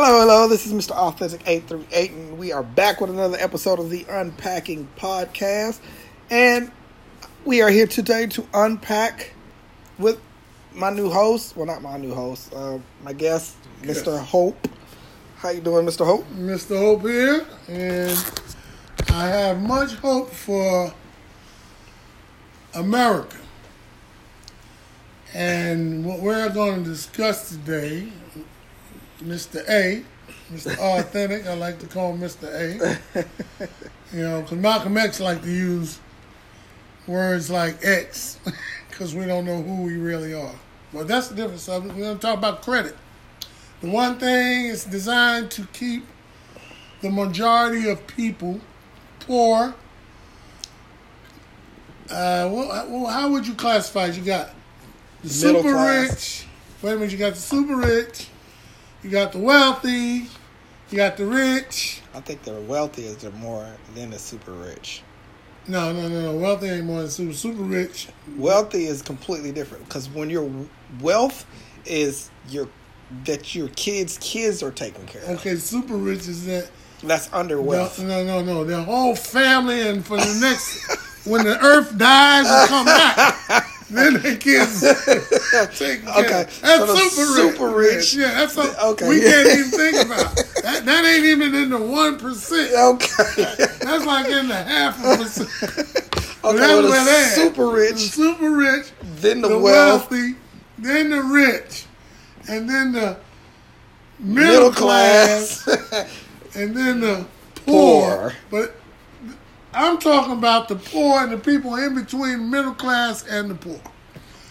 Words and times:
Hello, 0.00 0.20
hello. 0.20 0.46
This 0.46 0.64
is 0.64 0.72
Mr. 0.72 0.92
Authentic 0.92 1.40
838, 1.44 2.12
and 2.12 2.38
we 2.38 2.52
are 2.52 2.62
back 2.62 3.00
with 3.00 3.10
another 3.10 3.36
episode 3.40 3.80
of 3.80 3.90
the 3.90 4.06
Unpacking 4.08 4.86
Podcast. 4.96 5.80
And 6.30 6.70
we 7.44 7.62
are 7.62 7.68
here 7.68 7.88
today 7.88 8.26
to 8.26 8.46
unpack 8.54 9.32
with 9.98 10.20
my 10.72 10.90
new 10.90 11.10
host. 11.10 11.56
Well, 11.56 11.66
not 11.66 11.82
my 11.82 11.96
new 11.96 12.14
host. 12.14 12.54
Uh, 12.54 12.78
my 13.02 13.12
guest, 13.12 13.56
Yes. 13.82 14.00
Mr. 14.04 14.20
Hope. 14.20 14.68
How 15.38 15.50
you 15.50 15.60
doing, 15.60 15.84
Mr. 15.84 16.06
Hope? 16.06 16.24
Mr. 16.30 16.78
Hope 16.78 17.02
here, 17.02 17.44
and 17.66 18.16
I 19.08 19.26
have 19.26 19.60
much 19.60 19.94
hope 19.94 20.30
for 20.30 20.94
America. 22.72 23.36
And 25.34 26.04
what 26.04 26.20
we're 26.20 26.50
going 26.50 26.84
to 26.84 26.88
discuss 26.88 27.48
today, 27.48 28.12
Mr. 29.22 29.68
A, 29.68 30.04
Mr. 30.52 30.76
Authentic, 30.78 31.46
I 31.46 31.54
like 31.54 31.78
to 31.80 31.86
call 31.86 32.14
him 32.14 32.20
Mr. 32.20 32.98
A. 33.14 33.28
You 34.12 34.22
know, 34.22 34.40
because 34.40 34.56
Malcolm 34.56 34.96
X 34.96 35.20
like 35.20 35.42
to 35.42 35.50
use 35.50 36.00
words 37.06 37.50
like 37.50 37.84
X, 37.84 38.38
because 38.88 39.14
we 39.14 39.26
don't 39.26 39.44
know 39.44 39.60
who 39.62 39.82
we 39.82 39.96
really 39.96 40.32
are. 40.32 40.54
But 40.94 41.08
that's 41.08 41.30
a 41.30 41.34
different 41.34 41.60
subject. 41.60 41.94
We're 41.94 42.04
going 42.04 42.16
to 42.16 42.22
talk 42.22 42.38
about 42.38 42.62
credit. 42.62 42.96
The 43.82 43.90
one 43.90 44.18
thing 44.18 44.66
is 44.66 44.84
designed 44.84 45.50
to 45.52 45.66
keep 45.74 46.06
the 47.02 47.10
majority 47.10 47.88
of 47.90 48.06
people 48.06 48.60
poor. 49.20 49.74
Uh, 52.10 52.48
well, 52.50 52.86
well, 52.88 53.06
how 53.06 53.28
would 53.30 53.46
you 53.46 53.54
classify? 53.54 54.06
it? 54.06 54.16
You 54.16 54.22
got 54.24 54.54
the 55.22 55.28
Middle 55.46 55.62
super 55.62 55.74
class. 55.74 56.10
rich. 56.10 56.46
Wait 56.80 56.92
a 56.92 56.94
minute. 56.94 57.12
You 57.12 57.18
got 57.18 57.34
the 57.34 57.40
super 57.40 57.76
rich. 57.76 58.28
You 59.02 59.10
got 59.10 59.32
the 59.32 59.38
wealthy. 59.38 60.28
You 60.90 60.96
got 60.96 61.16
the 61.16 61.26
rich. 61.26 62.00
I 62.14 62.20
think 62.20 62.42
the 62.42 62.54
wealthiest 62.54 63.24
are 63.24 63.30
more 63.32 63.66
than 63.94 64.10
the 64.10 64.18
super 64.18 64.52
rich. 64.52 65.02
No, 65.66 65.92
no, 65.92 66.08
no, 66.08 66.32
no. 66.32 66.36
Wealthy 66.36 66.68
ain't 66.68 66.86
more 66.86 67.02
than 67.02 67.10
super. 67.10 67.32
Super 67.34 67.62
rich. 67.62 68.08
Wealthy 68.36 68.86
is 68.86 69.02
completely 69.02 69.52
different 69.52 69.84
because 69.84 70.08
when 70.08 70.30
your 70.30 70.50
wealth 71.00 71.46
is 71.84 72.30
your 72.48 72.68
that 73.24 73.54
your 73.54 73.68
kids' 73.68 74.18
kids 74.20 74.62
are 74.62 74.70
taken 74.70 75.06
care 75.06 75.22
of. 75.22 75.30
Okay, 75.38 75.56
super 75.56 75.96
rich 75.96 76.26
is 76.28 76.46
that. 76.46 76.70
That's 77.02 77.32
under 77.32 77.56
No, 77.56 77.62
wealth. 77.62 77.98
no, 78.00 78.24
no, 78.24 78.42
no. 78.42 78.64
Their 78.64 78.82
whole 78.82 79.14
family, 79.14 79.88
and 79.88 80.04
for 80.04 80.16
the 80.16 80.38
next, 80.40 81.26
when 81.26 81.44
the 81.44 81.56
earth 81.64 81.96
dies 81.96 82.46
and 82.48 82.68
come 82.68 82.86
back, 82.86 83.70
then 83.90 84.14
the 84.14 84.36
kids 84.36 84.80
take 85.78 86.04
care. 86.04 86.24
Okay, 86.24 86.50
That's 86.60 86.60
so 86.62 86.86
the 86.86 86.96
super 86.96 87.32
rich. 87.32 87.54
super 87.54 87.70
rich- 87.70 88.14
Yeah, 88.14 88.34
that's 88.34 88.52
something 88.52 88.76
Okay. 88.80 89.08
we 89.08 89.20
can't 89.20 89.46
even 89.48 89.70
think 89.70 90.04
about. 90.06 90.36
That, 90.62 90.82
that 90.84 91.04
ain't 91.04 91.24
even 91.24 91.54
in 91.54 91.70
the 91.70 91.78
one 91.80 92.18
percent. 92.18 92.70
Okay. 92.76 93.54
That's 93.80 94.04
like 94.06 94.26
in 94.26 94.48
the 94.48 94.54
half 94.56 94.98
a 95.04 95.16
percent. 95.22 95.48
Okay, 96.44 96.56
that's 96.56 96.70
well, 96.72 96.88
where 96.88 97.04
they 97.04 97.10
the 97.10 97.28
super 97.34 97.66
The 97.66 97.72
rich, 97.72 97.96
super 97.98 98.50
rich, 98.52 98.92
then 99.16 99.40
the, 99.40 99.48
the 99.48 99.58
wealth, 99.58 100.08
wealthy, 100.10 100.36
then 100.78 101.10
the 101.10 101.20
rich, 101.22 101.84
and 102.48 102.70
then 102.70 102.92
the 102.92 103.16
middle, 104.20 104.52
middle 104.70 104.72
class 104.72 105.62
class. 105.64 106.08
and 106.54 106.76
then 106.76 107.00
the 107.00 107.26
poor. 107.66 108.16
Poor. 108.16 108.32
But 108.50 108.76
I'm 109.78 109.98
talking 109.98 110.32
about 110.32 110.68
the 110.68 110.74
poor 110.76 111.20
and 111.20 111.30
the 111.32 111.38
people 111.38 111.76
in 111.76 111.94
between 111.94 112.50
middle 112.50 112.74
class 112.74 113.24
and 113.26 113.50
the 113.50 113.54
poor. 113.54 113.80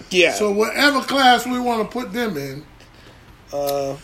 yeah. 0.10 0.34
So 0.34 0.52
whatever 0.52 1.02
class 1.02 1.46
we 1.46 1.60
want 1.60 1.84
to 1.84 1.92
put 1.92 2.14
them 2.14 2.38
in, 2.38 2.66
uh, 3.52 3.98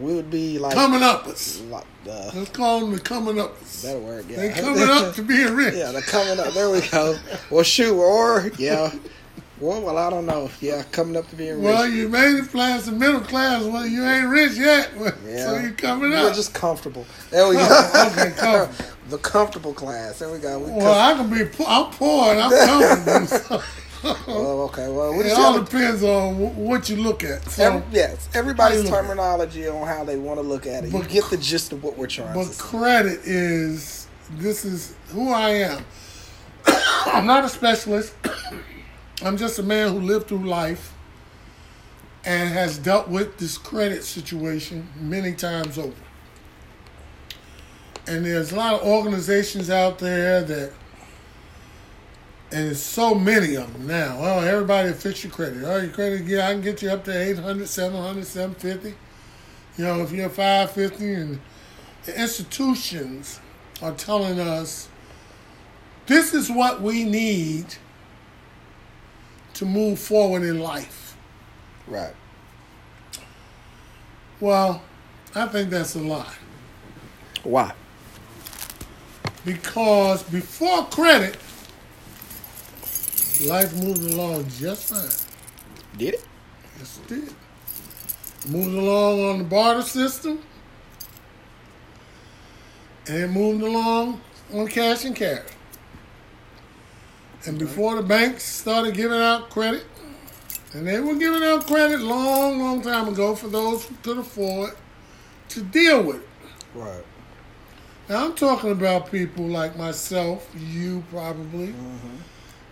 we 0.00 0.14
would 0.14 0.30
be 0.30 0.58
like, 0.58 0.72
coming 0.74 1.02
up 1.02 1.26
us. 1.26 1.60
like 1.62 1.84
uh, 2.08 2.30
Let's 2.34 2.50
call 2.50 2.80
them 2.80 2.92
the 2.92 3.00
coming 3.00 3.38
up 3.38 3.60
that'll 3.82 4.00
work. 4.00 4.24
Yeah. 4.28 4.36
They 4.36 4.48
coming 4.50 4.88
up 4.88 5.14
to 5.16 5.22
being 5.22 5.54
rich. 5.54 5.74
yeah, 5.76 5.92
they're 5.92 6.00
coming 6.02 6.40
up. 6.40 6.54
There 6.54 6.70
we 6.70 6.80
go. 6.88 7.18
Well, 7.50 7.62
shoot, 7.62 7.94
or 7.94 8.50
yeah. 8.58 8.92
Well, 9.58 9.80
well, 9.80 9.96
I 9.96 10.10
don't 10.10 10.26
know. 10.26 10.50
Yeah, 10.60 10.82
coming 10.92 11.16
up 11.16 11.28
to 11.30 11.36
being 11.36 11.54
rich. 11.56 11.64
Well, 11.64 11.88
you 11.88 12.08
made 12.10 12.34
it 12.36 12.52
past 12.52 12.86
the 12.86 12.92
middle 12.92 13.20
class. 13.22 13.64
Well, 13.64 13.86
you 13.86 14.04
ain't 14.04 14.28
rich 14.28 14.52
yet. 14.52 14.90
yeah. 15.26 15.44
So 15.46 15.56
you're 15.58 15.70
coming 15.72 16.10
We're 16.10 16.28
up. 16.28 16.34
just 16.34 16.52
comfortable. 16.52 17.06
There 17.30 17.48
we 17.48 17.54
go. 17.56 17.90
Okay, 18.12 18.32
comfortable. 18.36 18.90
the 19.08 19.18
comfortable 19.18 19.72
class. 19.72 20.18
There 20.18 20.30
we 20.30 20.38
go. 20.38 20.58
We 20.58 20.70
well, 20.72 20.98
I 20.98 21.14
can 21.16 21.30
be. 21.30 21.44
Poor. 21.46 21.66
I'm 21.68 21.90
poor 21.92 22.32
and 22.32 22.40
I'm 22.40 22.50
comfortable. 22.50 23.26
So 23.38 23.62
well, 24.28 24.60
okay. 24.62 24.88
Well, 24.90 25.14
we 25.16 25.24
it 25.24 25.32
all 25.38 25.54
gotta- 25.54 25.64
depends 25.64 26.02
on 26.02 26.34
wh- 26.34 26.58
what 26.58 26.90
you 26.90 26.96
look 26.96 27.24
at. 27.24 27.42
So, 27.50 27.62
Every, 27.64 27.82
yes, 27.92 28.28
everybody's 28.34 28.86
terminology 28.88 29.66
on 29.68 29.86
how 29.86 30.04
they 30.04 30.18
want 30.18 30.38
to 30.38 30.42
look 30.46 30.66
at 30.66 30.84
it. 30.84 30.88
You 30.92 30.98
But- 31.00 31.08
get 31.08 31.30
the 31.30 31.38
gist 31.38 31.72
of 31.72 31.82
what 31.82 31.96
we're 31.96 32.08
trying 32.08 32.34
to. 32.38 32.46
But 32.46 32.58
credit 32.58 33.20
is 33.24 34.06
this 34.32 34.66
is 34.66 34.94
who 35.08 35.30
I 35.32 35.48
am. 35.50 35.84
I'm 37.06 37.26
not 37.26 37.44
a 37.44 37.48
specialist. 37.48 38.12
I'm 39.22 39.36
just 39.36 39.58
a 39.58 39.62
man 39.62 39.92
who 39.92 40.00
lived 40.00 40.28
through 40.28 40.46
life 40.46 40.92
and 42.24 42.50
has 42.50 42.76
dealt 42.76 43.08
with 43.08 43.38
this 43.38 43.56
credit 43.56 44.04
situation 44.04 44.88
many 45.00 45.32
times 45.32 45.78
over. 45.78 45.94
And 48.06 48.26
there's 48.26 48.52
a 48.52 48.56
lot 48.56 48.74
of 48.74 48.86
organizations 48.86 49.70
out 49.70 49.98
there 49.98 50.42
that, 50.42 50.72
and 52.52 52.66
there's 52.66 52.82
so 52.82 53.14
many 53.14 53.56
of 53.56 53.72
them 53.72 53.86
now. 53.86 54.18
Oh, 54.20 54.40
everybody 54.40 54.92
fix 54.92 55.24
your 55.24 55.32
credit. 55.32 55.62
Oh, 55.64 55.78
your 55.78 55.90
credit, 55.90 56.26
yeah, 56.26 56.48
I 56.48 56.52
can 56.52 56.60
get 56.60 56.82
you 56.82 56.90
up 56.90 57.04
to 57.04 57.30
800, 57.30 57.68
700, 57.68 58.26
750. 58.26 58.94
You 59.78 59.84
know, 59.84 60.02
if 60.02 60.12
you're 60.12 60.28
550 60.28 61.14
and 61.14 61.40
the 62.04 62.20
institutions 62.20 63.40
are 63.82 63.92
telling 63.92 64.40
us 64.40 64.88
this 66.06 66.34
is 66.34 66.50
what 66.50 66.80
we 66.80 67.04
need 67.04 67.76
to 69.56 69.64
move 69.64 69.98
forward 69.98 70.42
in 70.42 70.60
life. 70.60 71.16
Right. 71.86 72.14
Well, 74.38 74.82
I 75.34 75.46
think 75.46 75.70
that's 75.70 75.94
a 75.94 76.00
lie. 76.00 76.34
Why? 77.42 77.72
Because 79.44 80.22
before 80.24 80.84
credit, 80.86 81.38
life 83.46 83.74
moved 83.82 84.02
along 84.12 84.48
just 84.48 84.92
fine. 84.92 85.08
Did 85.96 86.14
it? 86.14 86.26
Yes, 86.78 87.00
it 87.02 87.08
did. 87.08 87.34
Moved 88.50 88.74
along 88.76 89.24
on 89.24 89.38
the 89.38 89.44
barter 89.44 89.82
system, 89.82 90.42
and 93.06 93.16
it 93.16 93.28
moved 93.28 93.62
along 93.62 94.20
on 94.52 94.66
cash 94.68 95.04
and 95.04 95.16
carry. 95.16 95.55
And 97.46 97.58
before 97.58 97.94
the 97.94 98.02
banks 98.02 98.44
started 98.44 98.94
giving 98.94 99.20
out 99.20 99.50
credit, 99.50 99.84
and 100.72 100.86
they 100.86 101.00
were 101.00 101.14
giving 101.14 101.44
out 101.44 101.66
credit 101.66 102.00
long, 102.00 102.58
long 102.58 102.82
time 102.82 103.08
ago 103.08 103.34
for 103.34 103.48
those 103.48 103.84
who 103.84 103.94
could 104.02 104.18
afford 104.18 104.72
to 105.50 105.62
deal 105.62 106.02
with 106.02 106.16
it. 106.16 106.28
Right. 106.74 107.04
Now 108.08 108.26
I'm 108.26 108.34
talking 108.34 108.72
about 108.72 109.10
people 109.10 109.46
like 109.46 109.76
myself, 109.76 110.48
you 110.56 111.04
probably, 111.10 111.68
mm-hmm. 111.68 112.16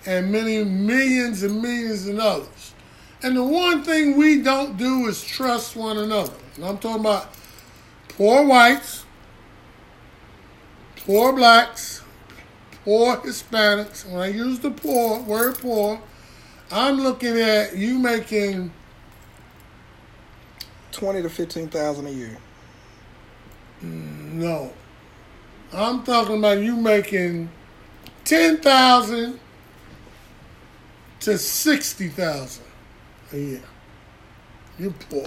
and 0.07 0.31
many 0.31 0.63
millions 0.65 1.43
and 1.43 1.63
millions 1.63 2.07
and 2.07 2.21
others. 2.21 2.75
And 3.23 3.37
the 3.37 3.43
one 3.45 3.83
thing 3.83 4.17
we 4.17 4.43
don't 4.43 4.77
do 4.77 5.07
is 5.07 5.25
trust 5.25 5.77
one 5.77 5.97
another. 5.97 6.35
And 6.57 6.65
I'm 6.65 6.79
talking 6.79 7.01
about 7.01 7.35
poor 8.09 8.45
whites, 8.45 9.05
poor 10.97 11.33
blacks, 11.33 11.94
poor 12.85 13.17
Hispanics. 13.19 14.09
When 14.09 14.21
I 14.21 14.29
use 14.29 14.61
the 14.61 14.71
poor 14.71 15.21
word 15.21 15.59
poor, 15.59 16.01
I'm 16.71 17.01
looking 17.01 17.41
at 17.41 17.77
you 17.77 17.99
making 17.99 18.73
Twenty 20.95 21.23
to 21.23 21.29
fifteen 21.29 21.67
thousand 21.67 22.07
a 22.07 22.11
year. 22.11 22.37
Mm, 23.83 24.35
no. 24.35 24.73
I'm 25.73 26.05
talking 26.05 26.39
about 26.39 26.59
you 26.59 26.77
making 26.77 27.51
ten 28.25 28.59
thousand 28.59 29.41
to 31.19 31.37
sixty 31.37 32.09
thousand 32.09 32.65
a 33.33 33.37
year. 33.37 33.63
You're 34.79 34.93
poor. 35.11 35.27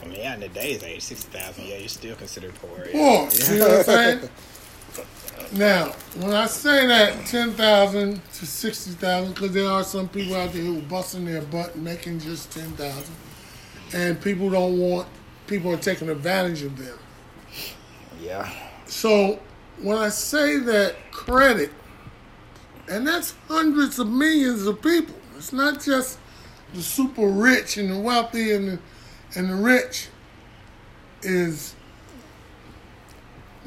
I 0.00 0.06
mean, 0.06 0.20
yeah, 0.20 0.34
in 0.34 0.42
today's 0.42 0.84
age, 0.84 1.02
sixty 1.02 1.36
thousand. 1.36 1.66
Yeah, 1.66 1.78
you're 1.78 1.88
still 1.88 2.14
considered 2.14 2.54
poor. 2.54 2.86
Poor. 2.92 3.28
You 3.32 3.58
know 3.58 3.68
what 3.68 3.78
I'm 3.78 3.84
saying? 3.84 4.20
Now, 5.52 5.92
when 6.16 6.34
I 6.34 6.46
say 6.46 6.86
that 6.86 7.26
ten 7.26 7.52
thousand 7.52 8.22
to 8.34 8.46
sixty 8.46 8.90
thousand, 8.92 9.34
because 9.34 9.52
there 9.52 9.68
are 9.68 9.84
some 9.84 10.08
people 10.08 10.34
out 10.34 10.52
there 10.52 10.62
who 10.62 10.78
are 10.78 10.82
busting 10.82 11.24
their 11.24 11.42
butt 11.42 11.74
and 11.74 11.84
making 11.84 12.20
just 12.20 12.52
ten 12.52 12.70
thousand, 12.72 13.14
and 13.94 14.20
people 14.20 14.50
don't 14.50 14.78
want 14.78 15.08
people 15.46 15.72
are 15.72 15.78
taking 15.78 16.08
advantage 16.10 16.62
of 16.62 16.76
them. 16.76 16.98
Yeah. 18.20 18.50
So 18.86 19.40
when 19.80 19.96
I 19.96 20.10
say 20.10 20.58
that 20.58 20.96
credit, 21.12 21.70
and 22.90 23.06
that's 23.06 23.34
hundreds 23.48 23.98
of 23.98 24.08
millions 24.08 24.66
of 24.66 24.80
people. 24.82 25.14
It's 25.36 25.52
not 25.52 25.82
just 25.82 26.18
the 26.74 26.82
super 26.82 27.28
rich 27.28 27.76
and 27.76 27.90
the 27.90 27.98
wealthy 27.98 28.52
and 28.52 28.68
the, 28.68 28.78
and 29.36 29.50
the 29.50 29.54
rich. 29.54 30.08
is 31.22 31.74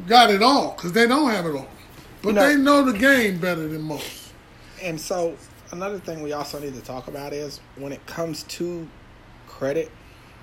got 0.08 0.30
it 0.30 0.42
all 0.42 0.74
because 0.76 0.92
they 0.94 1.08
don't 1.08 1.30
have 1.32 1.46
it 1.46 1.56
all, 1.56 1.68
but 2.22 2.30
You 2.30 2.34
know- 2.36 2.48
they 2.48 2.56
know 2.56 2.84
the 2.92 2.98
game 2.98 3.38
better 3.40 3.68
than 3.68 3.82
most. 3.82 4.30
And 4.82 5.00
so 5.00 5.36
another 5.72 6.00
thing 6.00 6.22
we 6.22 6.34
also 6.34 6.60
need 6.60 6.74
to 6.74 6.82
talk 6.82 7.08
about 7.08 7.34
is 7.34 7.60
when 7.76 7.92
it 7.92 8.06
comes 8.08 8.44
to 8.44 8.88
credit, 9.48 9.92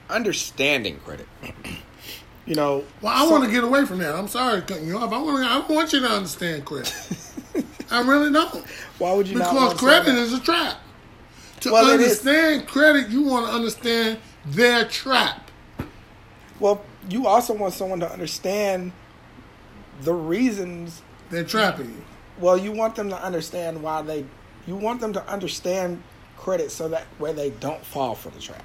understanding 0.08 0.98
credit. 1.04 1.26
you 2.46 2.54
know, 2.54 2.84
Well, 3.02 3.12
I 3.14 3.24
so- 3.24 3.30
want 3.30 3.44
to 3.44 3.50
get 3.50 3.64
away 3.64 3.84
from 3.84 3.98
that. 3.98 4.14
I'm 4.14 4.28
sorry 4.28 4.62
cutting 4.62 4.86
you 4.86 4.96
off. 4.98 5.12
I 5.12 5.18
want 5.18 5.44
I 5.44 5.58
want 5.72 5.92
you 5.92 6.00
to 6.00 6.08
understand 6.08 6.64
credit. 6.64 6.94
I 7.90 8.00
really 8.02 8.32
don't. 8.32 8.64
Why 8.98 9.12
would 9.12 9.26
you 9.26 9.38
Because 9.38 9.74
credit 9.74 10.14
is 10.14 10.32
a 10.34 10.40
trap. 10.40 10.76
To 11.60 11.72
Well, 11.72 11.90
understand 11.90 12.68
credit, 12.68 13.08
you 13.08 13.22
want 13.22 13.46
to 13.46 13.52
understand 13.52 14.18
their 14.46 14.84
trap. 14.84 15.50
Well, 16.60 16.82
you 17.08 17.26
also 17.26 17.54
want 17.54 17.74
someone 17.74 17.98
to 18.00 18.12
understand 18.12 18.92
the 20.02 20.14
reasons. 20.14 21.02
They're 21.30 21.44
trapping 21.44 21.86
you. 21.86 22.04
Well, 22.38 22.56
you 22.56 22.72
want 22.72 22.94
them 22.94 23.08
to 23.10 23.22
understand 23.22 23.82
why 23.82 24.02
they. 24.02 24.24
You 24.66 24.76
want 24.76 25.00
them 25.00 25.12
to 25.14 25.26
understand 25.28 26.02
credit 26.36 26.70
so 26.70 26.88
that 26.88 27.04
where 27.18 27.32
they 27.32 27.50
don't 27.50 27.84
fall 27.84 28.14
for 28.14 28.30
the 28.30 28.38
trap. 28.40 28.64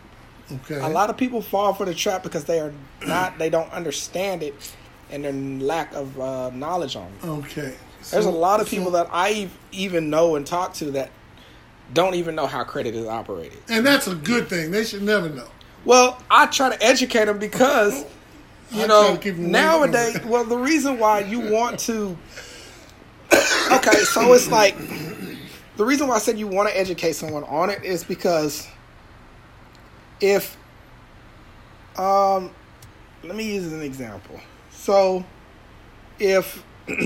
Okay. 0.51 0.79
A 0.79 0.89
lot 0.89 1.09
of 1.09 1.17
people 1.17 1.41
fall 1.41 1.73
for 1.73 1.85
the 1.85 1.93
trap 1.93 2.23
because 2.23 2.43
they 2.45 2.59
are 2.59 2.73
not. 3.05 3.37
They 3.37 3.49
don't 3.49 3.71
understand 3.71 4.43
it, 4.43 4.75
and 5.09 5.23
their 5.23 5.33
lack 5.33 5.93
of 5.93 6.19
uh, 6.19 6.49
knowledge 6.51 6.95
on 6.95 7.07
it. 7.21 7.25
Okay. 7.25 7.75
There's 8.11 8.25
a 8.25 8.31
lot 8.31 8.59
of 8.59 8.67
so- 8.67 8.75
people 8.75 8.91
that 8.91 9.07
I 9.11 9.49
even 9.71 10.09
know 10.09 10.35
and 10.35 10.45
talk 10.45 10.73
to 10.75 10.91
that 10.91 11.09
don't 11.93 12.15
even 12.15 12.35
know 12.35 12.47
how 12.47 12.63
credit 12.63 12.95
is 12.95 13.07
operated. 13.07 13.59
and 13.69 13.85
that's 13.85 14.07
a 14.07 14.15
good 14.15 14.47
thing. 14.47 14.71
They 14.71 14.83
should 14.83 15.03
never 15.03 15.29
know. 15.29 15.47
Well, 15.85 16.21
I 16.29 16.45
try 16.47 16.69
to 16.75 16.81
educate 16.83 17.25
them 17.25 17.39
because 17.39 18.05
you 18.73 18.83
I 18.83 18.87
know 18.87 19.13
to 19.15 19.21
keep 19.21 19.35
'em 19.35 19.41
away 19.41 19.51
nowadays. 19.51 20.19
Well, 20.25 20.43
the 20.43 20.57
reason 20.57 20.97
why 20.99 21.19
you 21.19 21.39
want 21.39 21.79
to. 21.81 22.17
Okay, 23.71 23.97
so 24.03 24.33
it's 24.33 24.47
like 24.49 24.75
the 25.77 25.85
reason 25.85 26.07
why 26.07 26.15
I 26.15 26.19
said 26.19 26.37
you 26.37 26.47
want 26.47 26.69
to 26.69 26.77
educate 26.77 27.13
someone 27.13 27.43
on 27.45 27.69
it 27.69 27.83
is 27.83 28.03
because 28.03 28.67
if 30.21 30.57
um 31.97 32.51
let 33.23 33.35
me 33.35 33.53
use 33.53 33.71
an 33.71 33.81
example. 33.81 34.39
So 34.71 35.25
if 36.19 36.63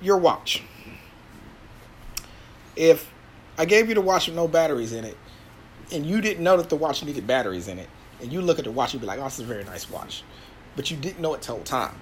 your 0.00 0.18
watch 0.18 0.62
if 2.76 3.10
I 3.56 3.64
gave 3.64 3.88
you 3.88 3.94
the 3.94 4.00
watch 4.00 4.26
with 4.26 4.36
no 4.36 4.48
batteries 4.48 4.92
in 4.92 5.04
it, 5.04 5.16
and 5.92 6.06
you 6.06 6.20
didn't 6.20 6.42
know 6.42 6.56
that 6.56 6.68
the 6.68 6.76
watch 6.76 7.04
needed 7.04 7.26
batteries 7.26 7.68
in 7.68 7.78
it, 7.78 7.88
and 8.20 8.32
you 8.32 8.40
look 8.40 8.58
at 8.58 8.64
the 8.64 8.70
watch, 8.70 8.94
you'd 8.94 9.00
be 9.00 9.06
like, 9.06 9.18
"Oh, 9.18 9.24
this 9.24 9.38
is 9.38 9.44
a 9.44 9.44
very 9.44 9.64
nice 9.64 9.90
watch," 9.90 10.22
but 10.76 10.90
you 10.90 10.96
didn't 10.96 11.20
know 11.20 11.34
it 11.34 11.42
told 11.42 11.64
time. 11.64 12.00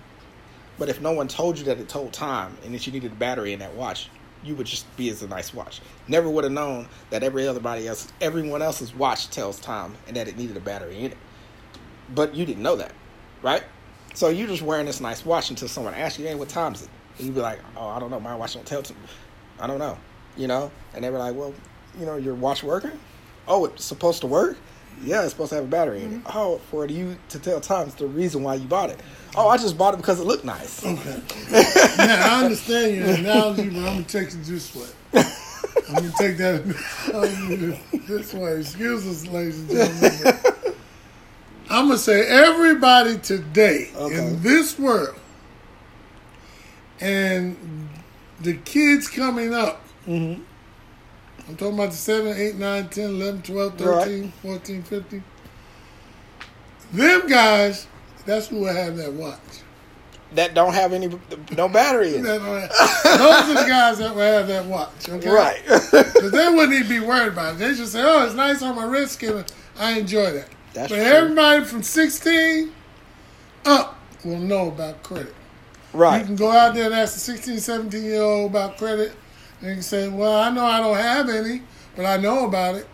But 0.79 0.89
if 0.89 1.01
no 1.01 1.13
one 1.13 1.29
told 1.29 1.59
you 1.59 1.65
that 1.67 1.79
it 1.79 1.89
told 1.89 2.13
time 2.13 2.57
and 2.65 2.75
that 2.75 2.87
you 2.87 2.93
needed 2.93 3.13
a 3.13 3.15
battery 3.15 3.53
in 3.53 3.59
that 3.61 3.75
watch, 3.75 4.09
you 4.43 4.55
would 4.55 4.67
just 4.67 4.97
be 4.97 5.09
as 5.11 5.23
a 5.23 5.29
nice 5.29 5.55
watch. 5.55 5.81
Never 6.09 6.29
would 6.29 6.45
have 6.45 6.53
known 6.53 6.89
that 7.11 7.23
every 7.23 7.47
everybody 7.47 7.87
else, 7.87 8.09
everyone 8.21 8.63
else's 8.63 8.95
watch 8.95 9.31
tells 9.31 9.61
time 9.61 9.95
and 10.07 10.17
that 10.17 10.29
it 10.29 10.37
needed 10.37 10.57
a 10.57 10.61
battery 10.61 10.99
in 10.99 11.13
it. 11.13 11.19
But 12.15 12.35
you 12.35 12.45
didn't 12.45 12.63
know 12.63 12.77
that, 12.77 12.93
right? 13.43 13.63
So 14.15 14.29
you're 14.29 14.49
just 14.49 14.63
wearing 14.63 14.87
this 14.87 15.01
nice 15.01 15.25
watch 15.25 15.51
until 15.51 15.69
someone 15.69 15.95
asks 15.95 16.19
you, 16.19 16.27
"Hey, 16.27 16.35
what 16.35 16.49
time 16.49 16.75
is 16.75 16.83
it?" 16.83 16.89
And 17.19 17.27
you'd 17.27 17.35
be 17.35 17.41
like, 17.41 17.61
"Oh, 17.77 17.89
I 17.89 17.99
don't 17.99 18.11
know. 18.11 18.21
My 18.21 18.35
watch 18.35 18.55
don't 18.55 18.67
tell 18.67 18.83
to 18.83 18.95
I 19.61 19.67
don't 19.67 19.79
know." 19.79 19.97
You 20.37 20.49
know, 20.49 20.71
and 20.95 21.05
they 21.05 21.11
were 21.11 21.19
like, 21.19 21.35
"Well, 21.35 21.55
you 21.99 22.07
know, 22.07 22.17
your 22.17 22.35
watch 22.35 22.63
working? 22.63 22.99
Oh, 23.49 23.65
it's 23.67 23.85
supposed 23.85 24.21
to 24.23 24.27
work? 24.27 24.57
Yeah, 25.05 25.23
it's 25.23 25.33
supposed 25.33 25.49
to 25.51 25.57
have 25.57 25.65
a 25.65 25.69
battery 25.69 26.03
in 26.05 26.15
it. 26.15 26.21
Oh, 26.33 26.59
for 26.71 26.87
you 26.87 27.17
to 27.31 27.39
tell 27.39 27.61
time 27.61 27.89
is 27.89 27.95
the 27.97 28.07
reason 28.07 28.43
why 28.45 28.55
you 28.55 28.67
bought 28.67 28.91
it. 28.91 29.01
Oh, 29.37 29.49
I 29.49 29.57
just 29.57 29.77
bought 29.77 29.95
it 29.95 29.97
because 29.97 30.21
it 30.21 30.25
looked 30.27 30.45
nice. 30.45 30.85
Okay. 30.85 31.21
now 31.99 32.39
I 32.39 32.45
understand 32.45 32.97
your 32.97 33.09
analogy, 33.09 33.69
but 33.71 33.79
I'm 33.79 33.85
gonna 33.85 34.03
take 34.05 34.29
it 34.29 34.45
this 34.45 34.75
way. 34.77 34.87
I'm 35.89 35.95
gonna 35.97 36.13
take 36.19 36.37
that 36.37 36.63
this 38.07 38.33
way. 38.35 38.61
Excuse 38.61 39.07
us, 39.07 39.27
ladies 39.27 39.59
and 39.61 39.71
gentlemen. 39.71 40.75
I'm 41.71 41.87
gonna 41.89 41.99
say 41.99 42.27
everybody 42.29 43.19
today 43.19 43.91
Okay. 43.97 44.27
in 44.27 44.43
this 44.43 44.79
world, 44.79 45.17
and 47.01 47.89
the 48.41 48.55
kids 48.55 49.09
coming 49.09 49.53
up. 49.55 49.83
Mm-hmm. 50.07 50.43
I'm 51.49 51.57
talking 51.57 51.75
about 51.75 51.91
the 51.91 51.97
7, 51.97 52.37
8, 52.37 52.55
9, 52.57 52.89
10, 52.89 53.05
11, 53.11 53.43
12, 53.43 53.79
13, 53.79 54.33
14, 54.43 54.83
15. 54.83 55.25
Them 56.93 57.27
guys, 57.27 57.87
that's 58.27 58.49
who 58.49 58.61
will 58.61 58.75
have 58.75 58.97
that 58.97 59.13
watch. 59.13 59.39
That 60.35 60.55
don't 60.55 60.73
have 60.73 60.93
any 60.93 61.11
no 61.57 61.69
battery 61.69 62.15
in 62.15 62.21
it. 62.27 62.39
Those 62.39 62.41
are 62.41 63.49
the 63.49 63.65
guys 63.69 63.99
that 63.99 64.15
will 64.15 64.21
have 64.23 64.49
that 64.49 64.65
watch, 64.67 65.09
okay? 65.09 65.29
Right. 65.29 65.63
Because 66.13 66.31
they 66.33 66.49
wouldn't 66.49 66.73
even 66.73 66.89
be 66.89 67.01
worried 67.07 67.33
about 67.33 67.55
it. 67.55 67.59
They 67.59 67.75
just 67.75 67.93
say, 67.93 68.03
oh, 68.03 68.25
it's 68.25 68.35
nice 68.35 68.63
on 68.63 68.77
my 68.77 68.85
wrist, 68.85 69.23
and 69.23 69.45
I 69.79 69.99
enjoy 69.99 70.33
that. 70.33 70.49
That's 70.73 70.91
but 70.91 70.97
true. 70.97 71.05
everybody 71.05 71.65
from 71.65 71.83
16 71.83 72.73
up 73.67 73.99
will 74.25 74.39
know 74.39 74.69
about 74.69 75.03
credit. 75.03 75.35
Right. 75.93 76.21
You 76.21 76.27
can 76.27 76.37
go 76.37 76.51
out 76.51 76.75
there 76.75 76.87
and 76.87 76.95
ask 76.95 77.17
a 77.17 77.21
16, 77.21 77.59
17 77.59 78.03
year 78.03 78.23
old 78.23 78.51
about 78.51 78.79
credit, 78.79 79.13
and 79.63 79.71
you 79.71 79.75
can 79.77 79.83
say, 79.83 80.09
well, 80.09 80.41
I 80.41 80.51
know 80.51 80.65
I 80.65 80.81
don't 80.81 80.97
have 80.97 81.29
any, 81.29 81.63
but 81.95 82.05
I 82.05 82.17
know 82.17 82.47
about 82.47 82.75
it. 82.75 82.89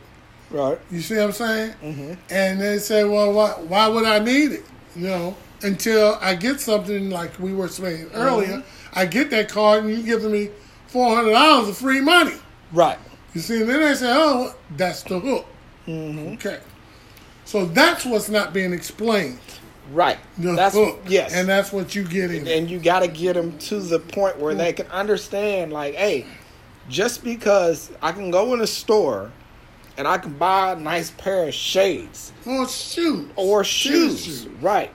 Right. 0.51 0.79
You 0.91 1.01
see 1.01 1.17
what 1.17 1.25
I'm 1.25 1.33
saying? 1.33 1.75
Mm-hmm. 1.83 2.13
And 2.31 2.61
they 2.61 2.79
say, 2.79 3.05
well, 3.05 3.33
why, 3.33 3.51
why 3.53 3.89
would 3.89 4.05
I 4.05 4.19
need 4.19 4.53
it? 4.53 4.65
You 4.95 5.09
know, 5.09 5.37
until 5.63 6.19
I 6.21 6.35
get 6.35 6.61
something 6.61 7.11
like 7.11 7.39
we 7.39 7.55
were 7.55 7.69
saying 7.69 8.07
mm-hmm. 8.07 8.17
earlier, 8.17 8.63
I 8.93 9.07
get 9.07 9.31
that 9.31 9.49
card 9.49 9.85
and 9.85 9.97
you 9.97 10.03
give 10.03 10.23
me 10.25 10.51
$400 10.93 11.69
of 11.69 11.77
free 11.77 12.01
money. 12.01 12.37
Right. 12.73 12.99
You 13.35 13.41
see, 13.41 13.61
and 13.61 13.69
then 13.71 13.81
they 13.81 13.95
say, 13.95 14.13
oh, 14.15 14.55
that's 14.77 15.03
the 15.03 15.19
hook. 15.19 15.47
Mm-hmm. 15.87 16.35
Okay. 16.35 16.61
So 17.45 17.65
that's 17.65 18.05
what's 18.05 18.29
not 18.29 18.53
being 18.53 18.75
explained. 18.75 19.39
Right. 19.91 20.19
The 20.37 20.53
That's 20.53 20.75
hook. 20.75 21.01
yes. 21.07 21.33
And 21.33 21.49
that's 21.49 21.73
what 21.73 21.95
you 21.95 22.05
get 22.05 22.31
in. 22.31 22.47
and 22.47 22.71
you 22.71 22.79
got 22.79 23.01
to 23.01 23.09
get 23.09 23.35
them 23.35 23.57
to 23.59 23.81
the 23.81 23.99
point 23.99 24.39
where 24.39 24.55
mm. 24.55 24.59
they 24.59 24.73
can 24.73 24.87
understand 24.89 25.73
like 25.73 25.95
hey 25.95 26.27
just 26.89 27.23
because 27.23 27.91
i 28.03 28.13
can 28.13 28.31
go 28.31 28.55
in 28.55 28.61
a 28.61 28.67
store 28.67 29.31
and 29.97 30.09
i 30.09 30.19
can 30.19 30.33
buy 30.37 30.73
a 30.73 30.77
nice 30.77 31.11
pair 31.13 31.49
of 31.49 31.55
shades. 31.55 32.33
Or 32.47 32.69
shoes. 32.69 33.31
or 33.37 33.63
Tennis 33.63 34.25
shoes. 34.25 34.47
Right. 34.61 34.91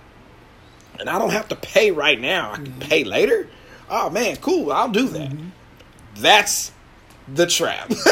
And 1.00 1.10
i 1.10 1.18
don't 1.18 1.32
have 1.32 1.48
to 1.50 1.56
pay 1.56 1.92
right 1.92 2.20
now. 2.20 2.52
I 2.52 2.56
can 2.56 2.68
mm-hmm. 2.68 2.80
pay 2.80 3.04
later. 3.04 3.50
Oh 3.90 4.10
man 4.10 4.36
cool. 4.38 4.72
I'll 4.72 4.90
do 4.90 5.08
that. 5.08 5.32
Mm-hmm. 5.32 5.50
That's 6.16 6.72
the 7.28 7.48
trap 7.48 7.88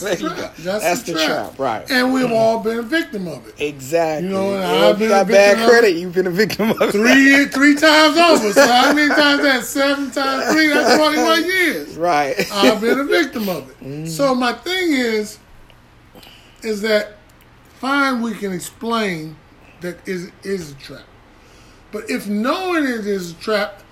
there 0.00 0.14
you 0.18 0.28
go. 0.28 0.50
that's, 0.58 1.02
the 1.02 1.14
trap, 1.14 1.58
right 1.58 1.90
And 1.90 2.12
we've 2.12 2.30
all 2.30 2.60
been 2.60 2.78
a 2.78 2.82
victim 2.82 3.26
of 3.28 3.46
it. 3.48 3.54
exactly 3.58 4.28
You 4.28 4.34
know, 4.34 4.52
and 4.54 4.62
Well, 4.62 4.90
I've 4.90 4.98
been 4.98 5.08
a 5.08 5.10
got 5.10 5.28
bad 5.28 5.68
credit 5.68 5.96
you've 5.96 6.14
been 6.14 6.26
a 6.26 6.30
victim 6.30 6.70
of 6.70 6.80
it 6.82 6.92
Three 6.92 7.46
three 7.46 7.74
times 7.74 8.16
over. 8.18 8.52
So 8.52 8.66
how 8.66 8.92
many 8.92 9.08
times 9.14 9.42
that? 9.42 9.64
Seven 9.64 10.10
times 10.10 10.52
three, 10.52 10.68
that's 10.68 10.96
21 10.96 11.44
years. 11.44 11.96
right 11.96 12.36
I've 12.52 12.80
been 12.80 13.00
a 13.00 13.04
victim 13.20 13.48
of 13.48 13.70
it. 13.70 13.80
Mm. 13.80 14.08
So 14.08 14.34
my 14.34 14.52
thing 14.52 14.92
is, 14.92 15.38
is 16.62 16.82
that 16.82 17.16
fine 17.78 18.20
we 18.22 18.34
can 18.34 18.52
explain 18.52 19.36
that 19.80 20.06
is 20.06 20.30
is 20.42 20.72
a 20.72 20.74
trap. 20.74 21.04
But 21.92 22.10
if 22.10 22.28
knowing 22.28 22.84
it 22.84 23.06
is 23.06 23.30
a 23.32 23.34
trap, 23.34 23.82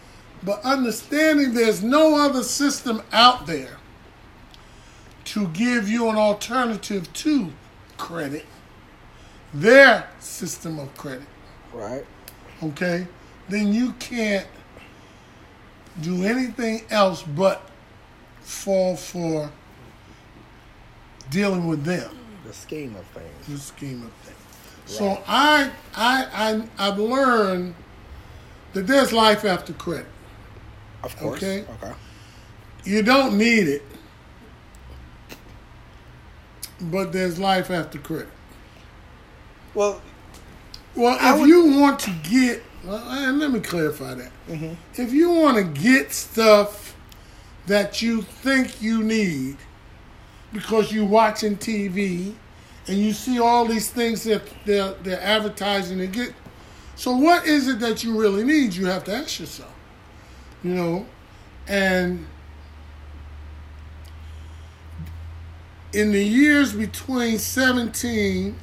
but 0.42 0.60
understanding 0.64 1.54
there's 1.54 1.82
no 1.82 2.16
other 2.18 2.42
system 2.42 3.02
out 3.12 3.46
there 3.46 3.78
to 5.24 5.48
give 5.48 5.88
you 5.88 6.08
an 6.08 6.16
alternative 6.16 7.12
to 7.12 7.52
credit, 7.96 8.44
their 9.52 10.08
system 10.18 10.78
of 10.78 10.94
credit, 10.96 11.26
right. 11.72 12.04
Okay, 12.62 13.06
then 13.48 13.72
you 13.72 13.92
can't 13.94 14.46
do 16.00 16.24
anything 16.24 16.82
else 16.90 17.22
but 17.22 17.68
fall 18.40 18.96
for 18.96 19.50
dealing 21.30 21.66
with 21.66 21.84
them, 21.84 22.16
the 22.46 22.52
scheme 22.52 22.94
of 22.96 23.04
things. 23.06 23.46
The 23.48 23.58
scheme 23.58 24.02
of 24.02 24.12
things. 24.24 24.38
So 24.86 25.22
I, 25.26 25.70
I, 25.96 26.26
I, 26.78 26.88
I've 26.88 26.98
learned 26.98 27.74
that 28.74 28.86
there's 28.86 29.12
life 29.12 29.44
after 29.44 29.72
credit. 29.72 30.06
of 31.02 31.16
course. 31.16 31.42
Okay. 31.42 31.64
okay. 31.82 31.94
You 32.84 33.02
don't 33.02 33.38
need 33.38 33.66
it, 33.68 33.82
but 36.80 37.12
there's 37.12 37.38
life 37.38 37.70
after 37.70 37.98
credit. 37.98 38.28
well 39.74 40.00
Well, 40.94 41.16
I 41.20 41.34
if 41.34 41.40
would- 41.40 41.48
you 41.48 41.78
want 41.80 41.98
to 42.00 42.10
get, 42.28 42.62
well, 42.84 43.02
and 43.08 43.38
let 43.38 43.50
me 43.50 43.60
clarify 43.60 44.14
that. 44.14 44.30
Mm-hmm. 44.48 44.74
If 45.00 45.12
you 45.12 45.30
want 45.30 45.56
to 45.56 45.64
get 45.82 46.12
stuff 46.12 46.96
that 47.66 48.02
you 48.02 48.22
think 48.22 48.82
you 48.82 49.02
need 49.02 49.56
because 50.52 50.92
you're 50.92 51.06
watching 51.06 51.56
TV 51.56 52.34
and 52.86 52.98
you 52.98 53.12
see 53.12 53.40
all 53.40 53.64
these 53.64 53.90
things 53.90 54.22
that 54.24 54.42
they're, 54.66 54.92
they're 55.02 55.20
advertising 55.22 55.98
to 55.98 56.06
get. 56.06 56.34
So, 56.96 57.16
what 57.16 57.46
is 57.46 57.66
it 57.66 57.80
that 57.80 58.04
you 58.04 58.16
really 58.20 58.44
need? 58.44 58.74
You 58.74 58.86
have 58.86 59.02
to 59.04 59.14
ask 59.14 59.40
yourself. 59.40 59.74
You 60.62 60.74
know, 60.74 61.06
and 61.66 62.24
in 65.94 66.10
the 66.10 66.22
years 66.22 66.72
between 66.72 67.38
17 67.38 68.56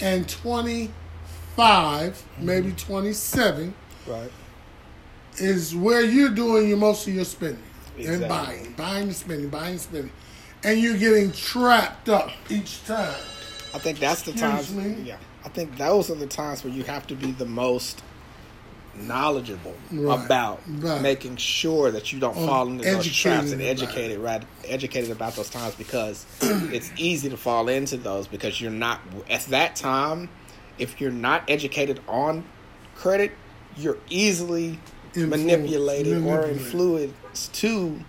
and 0.00 0.28
25, 0.28 0.92
mm-hmm. 1.56 2.46
maybe 2.46 2.72
27, 2.72 3.74
Right. 4.06 4.30
is 5.38 5.74
where 5.74 6.02
you're 6.02 6.30
doing 6.30 6.68
your 6.68 6.78
most 6.78 7.06
of 7.06 7.14
your 7.14 7.24
spending 7.24 7.62
and 7.98 8.28
buying, 8.28 8.72
buying 8.72 9.04
and 9.04 9.16
spending, 9.16 9.48
buying 9.48 9.72
and 9.72 9.80
spending, 9.80 10.12
and 10.64 10.80
you're 10.80 10.96
getting 10.96 11.32
trapped 11.32 12.08
up 12.08 12.30
each 12.48 12.84
time. 12.84 13.14
I 13.74 13.78
think 13.78 13.98
that's 13.98 14.22
the 14.22 14.32
times. 14.32 14.72
Yeah, 14.72 15.16
I 15.44 15.48
think 15.48 15.76
those 15.76 16.10
are 16.10 16.14
the 16.14 16.26
times 16.26 16.64
where 16.64 16.72
you 16.72 16.84
have 16.84 17.06
to 17.08 17.14
be 17.14 17.32
the 17.32 17.46
most 17.46 18.02
knowledgeable 18.98 19.74
Right, 19.92 20.24
about 20.24 20.60
right. 20.80 21.00
making 21.00 21.36
sure 21.36 21.90
that 21.90 22.12
you 22.12 22.18
don't 22.20 22.36
Um, 22.36 22.44
fall 22.46 22.68
into 22.68 22.84
those 22.84 23.06
traps 23.12 23.52
and 23.52 23.62
educated 23.62 24.18
about 24.18 24.42
right 24.42 24.46
educated 24.64 25.10
about 25.10 25.34
those 25.36 25.50
times 25.50 25.74
because 25.76 26.26
it's 26.40 26.90
easy 26.96 27.28
to 27.30 27.36
fall 27.36 27.68
into 27.68 27.96
those 27.96 28.26
because 28.26 28.60
you're 28.60 28.70
not 28.70 29.00
at 29.30 29.42
that 29.46 29.76
time 29.76 30.28
if 30.78 31.00
you're 31.00 31.10
not 31.10 31.42
educated 31.48 32.00
on 32.08 32.44
credit 32.94 33.32
you're 33.76 33.98
easily 34.08 34.78
Influenced, 35.14 35.46
manipulated 35.46 36.24
or 36.24 36.46
influenced 36.46 37.54
to 37.54 38.00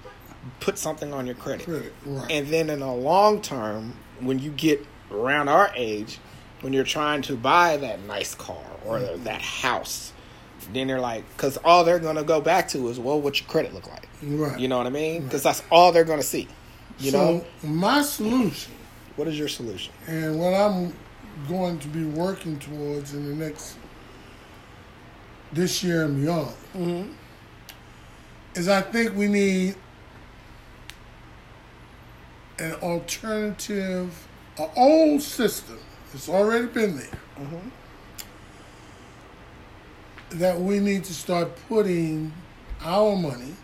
put 0.60 0.78
something 0.78 1.14
on 1.14 1.26
your 1.26 1.36
credit. 1.36 1.66
Credit, 1.66 1.94
and 2.30 2.48
then 2.48 2.70
in 2.70 2.80
the 2.80 2.92
long 2.92 3.42
term, 3.42 3.94
when 4.20 4.40
you 4.40 4.52
get 4.52 4.86
around 5.12 5.48
our 5.48 5.72
age, 5.76 6.20
when 6.62 6.74
you're 6.74 6.84
trying 6.84 7.22
to 7.24 7.36
buy 7.36 7.78
that 7.78 8.02
nice 8.02 8.34
car 8.36 8.64
or 8.86 9.00
Mm-hmm. 9.00 9.24
that 9.26 9.42
house, 9.42 10.12
then 10.74 10.88
they're 10.88 11.00
like, 11.00 11.24
because 11.36 11.58
all 11.58 11.84
they're 11.84 12.00
going 12.00 12.16
to 12.18 12.24
go 12.24 12.42
back 12.42 12.68
to 12.70 12.88
is, 12.90 13.00
well, 13.00 13.20
what 13.22 13.40
your 13.40 13.48
credit 13.50 13.74
look 13.74 13.88
like. 13.90 14.08
Right. 14.22 14.60
You 14.60 14.68
know 14.68 14.78
what 14.78 14.88
I 14.88 14.90
mean? 14.92 15.24
Because 15.24 15.44
that's 15.44 15.64
all 15.72 15.92
they're 15.92 16.04
going 16.04 16.20
to 16.20 16.26
see. 16.26 16.48
You 17.00 17.12
so 17.12 17.34
know? 17.38 17.46
my 17.64 18.02
solution 18.02 18.74
What 19.18 19.28
is 19.28 19.38
your 19.38 19.48
solution? 19.48 19.94
and 20.08 20.40
what 20.40 20.54
I'm 20.54 20.94
going 21.48 21.78
to 21.80 21.88
be 21.88 22.04
working 22.04 22.58
towards 22.60 23.14
in 23.14 23.26
the 23.30 23.46
next 23.46 23.78
this 25.54 25.84
year 25.84 26.04
and 26.06 26.20
beyond 26.22 26.56
Mm-hmm. 26.76 27.12
is 28.56 28.68
I 28.68 28.82
think 28.82 29.16
we 29.16 29.28
need 29.28 29.76
an 32.60 32.74
alternative, 32.82 34.28
an 34.58 34.70
old 34.76 35.22
system. 35.22 35.78
It's 36.14 36.28
already 36.28 36.66
been 36.68 36.98
there. 36.98 37.20
That 40.32 40.60
we 40.60 40.80
need 40.80 41.04
to 41.06 41.14
start 41.14 41.50
putting 41.70 42.34
our 42.82 43.16
money. 43.16 43.56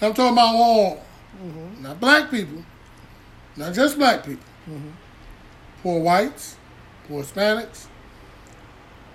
I'm 0.00 0.14
talking 0.14 0.32
about 0.32 0.54
all, 0.54 1.04
mm-hmm. 1.40 1.82
not 1.82 2.00
black 2.00 2.30
people, 2.30 2.64
not 3.56 3.72
just 3.72 3.98
black 3.98 4.24
people, 4.24 4.44
mm-hmm. 4.68 4.90
poor 5.82 6.00
whites, 6.00 6.56
poor 7.06 7.22
Hispanics, 7.22 7.86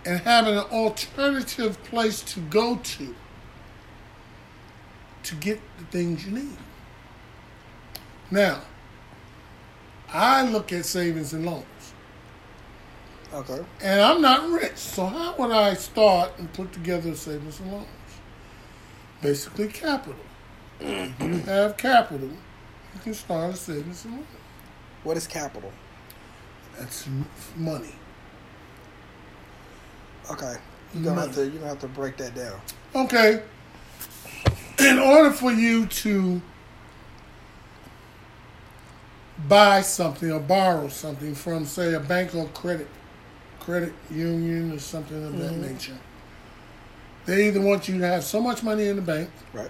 and 0.06 0.22
having 0.22 0.54
an 0.54 0.66
alternative 0.72 1.84
place 1.84 2.22
to 2.22 2.40
go 2.40 2.78
to 2.78 3.16
to 5.24 5.36
get 5.36 5.60
the 5.78 5.86
things 5.86 6.26
you 6.26 6.32
need. 6.32 6.58
Now, 8.32 8.62
I 10.10 10.44
look 10.44 10.72
at 10.72 10.86
savings 10.86 11.34
and 11.34 11.46
loans, 11.46 11.66
Okay. 13.34 13.60
and 13.82 14.02
I'm 14.02 14.22
not 14.22 14.50
rich, 14.50 14.78
so 14.78 15.06
how 15.06 15.36
would 15.38 15.52
I 15.52 15.74
start 15.74 16.32
and 16.38 16.52
put 16.54 16.72
together 16.72 17.14
savings 17.14 17.60
and 17.60 17.72
loans? 17.72 17.88
Basically, 19.22 19.68
capital. 19.68 20.16
You 20.80 21.44
have 21.46 21.76
capital, 21.78 22.30
you 22.30 23.02
can 23.04 23.14
start 23.14 23.54
a 23.54 23.58
savings 23.58 24.06
and 24.06 24.16
loan. 24.16 24.28
What 25.04 25.18
is 25.18 25.28
capital? 25.28 25.72
That's 26.78 27.08
money. 27.56 27.96
Okay. 30.32 30.56
You're 30.94 31.04
gonna 31.04 31.22
have 31.22 31.36
to 31.36 31.42
you're 31.44 31.52
gonna 31.52 31.68
have 31.68 31.80
to 31.80 31.88
break 31.88 32.18
that 32.18 32.36
down. 32.36 32.60
Okay. 32.96 33.44
In 34.80 35.00
order 35.00 35.32
for 35.32 35.52
you 35.52 35.86
to 35.88 36.42
buy 39.48 39.82
something 39.82 40.32
or 40.32 40.40
borrow 40.40 40.88
something 40.88 41.36
from, 41.36 41.66
say, 41.66 41.94
a 41.94 42.00
bank 42.00 42.36
or 42.36 42.48
credit 42.50 42.88
credit 43.68 43.92
union 44.10 44.72
or 44.72 44.80
something 44.80 45.26
of 45.26 45.38
that 45.38 45.52
nature, 45.58 45.98
they 47.26 47.50
either 47.50 47.60
want 47.60 47.90
you 47.90 48.00
to 48.00 48.08
have 48.08 48.24
so 48.24 48.40
much 48.40 48.64
money 48.64 48.88
in 48.88 48.96
the 48.96 49.02
bank 49.02 49.30
Right. 49.52 49.70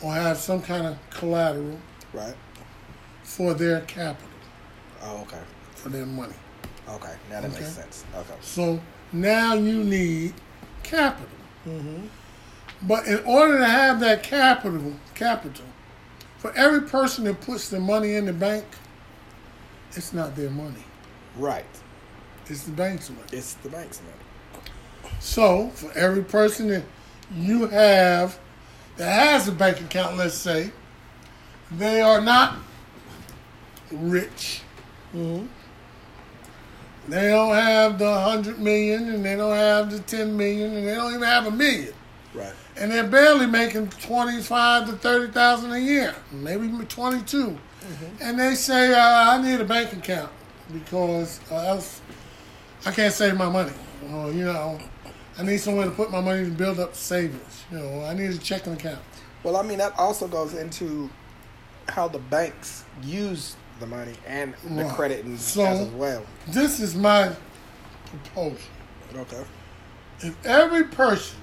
or 0.00 0.14
have 0.14 0.36
some 0.38 0.62
kind 0.62 0.86
of 0.86 0.96
collateral 1.10 1.80
Right. 2.12 2.36
for 3.24 3.52
their 3.52 3.80
capital, 3.80 4.28
Oh, 5.02 5.22
okay. 5.22 5.40
for 5.74 5.88
their 5.88 6.06
money. 6.06 6.34
Okay. 6.88 7.14
Now 7.28 7.40
that 7.40 7.50
Okay. 7.50 7.62
makes 7.62 7.72
sense. 7.74 8.04
Okay. 8.14 8.34
So 8.40 8.80
now 9.12 9.54
you 9.54 9.82
need 9.82 10.34
capital. 10.84 11.26
Mm-hmm. 11.66 12.06
But 12.82 13.08
in 13.08 13.24
order 13.24 13.58
to 13.58 13.66
have 13.66 13.98
that 14.00 14.22
capital, 14.22 14.94
capital, 15.16 15.64
for 16.38 16.52
every 16.52 16.82
person 16.82 17.24
that 17.24 17.40
puts 17.40 17.68
their 17.70 17.80
money 17.80 18.14
in 18.14 18.26
the 18.26 18.32
bank, 18.32 18.66
it's 19.96 20.12
not 20.12 20.36
their 20.36 20.50
money. 20.50 20.84
Right. 21.36 21.64
It's 22.52 22.64
the 22.64 22.72
bank's 22.72 23.08
money. 23.08 23.22
It's 23.32 23.54
the 23.54 23.70
bank's 23.70 24.02
money. 24.02 25.14
So 25.20 25.70
for 25.70 25.90
every 25.96 26.22
person 26.22 26.68
that 26.68 26.82
you 27.34 27.66
have 27.68 28.38
that 28.98 29.08
has 29.10 29.48
a 29.48 29.52
bank 29.52 29.80
account, 29.80 30.18
let's 30.18 30.34
say, 30.34 30.70
they 31.70 32.02
are 32.02 32.20
not 32.20 32.56
rich. 33.90 34.60
They 35.14 35.48
don't 37.30 37.54
have 37.54 37.98
the 37.98 38.20
hundred 38.20 38.58
million, 38.58 39.08
and 39.08 39.24
they 39.24 39.34
don't 39.34 39.56
have 39.56 39.90
the 39.90 40.00
ten 40.00 40.36
million, 40.36 40.74
and 40.76 40.86
they 40.86 40.94
don't 40.94 41.14
even 41.14 41.22
have 41.26 41.46
a 41.46 41.50
million. 41.50 41.94
Right. 42.34 42.52
and 42.76 42.90
they're 42.92 43.06
barely 43.06 43.46
making 43.46 43.88
twenty-five 43.88 44.86
to 44.90 44.92
thirty 44.92 45.32
thousand 45.32 45.72
a 45.72 45.78
year, 45.78 46.14
maybe 46.30 46.68
twenty-two. 46.84 47.56
And 48.20 48.38
they 48.38 48.54
say, 48.54 48.92
uh, 48.92 49.32
"I 49.32 49.42
need 49.42 49.58
a 49.58 49.64
bank 49.64 49.94
account 49.94 50.30
because 50.70 51.40
uh, 51.50 51.56
else 51.56 52.01
I 52.84 52.90
can't 52.90 53.12
save 53.12 53.36
my 53.36 53.48
money. 53.48 53.72
Or 54.12 54.32
you 54.32 54.44
know, 54.44 54.78
I 55.38 55.42
need 55.42 55.58
somewhere 55.58 55.86
to 55.86 55.90
put 55.92 56.10
my 56.10 56.20
money 56.20 56.44
to 56.44 56.50
build 56.50 56.80
up 56.80 56.94
savings. 56.94 57.64
You 57.70 57.78
know, 57.78 58.04
I 58.04 58.14
need 58.14 58.30
a 58.30 58.38
checking 58.38 58.72
account." 58.72 59.00
Well, 59.42 59.56
I 59.56 59.62
mean, 59.62 59.78
that 59.78 59.98
also 59.98 60.28
goes 60.28 60.54
into 60.54 61.10
how 61.88 62.08
the 62.08 62.18
banks 62.18 62.84
use 63.02 63.56
the 63.80 63.86
money 63.86 64.14
and 64.26 64.54
the 64.64 64.84
Right. 64.84 64.94
credit 64.94 65.24
and 65.24 65.38
So- 65.40 65.64
as 65.64 65.88
well. 65.88 66.22
This 66.48 66.78
is 66.80 66.94
my 66.94 67.32
proposal. 68.06 68.58
Okay. 69.14 69.44
If 70.20 70.46
every 70.46 70.84
person 70.84 71.38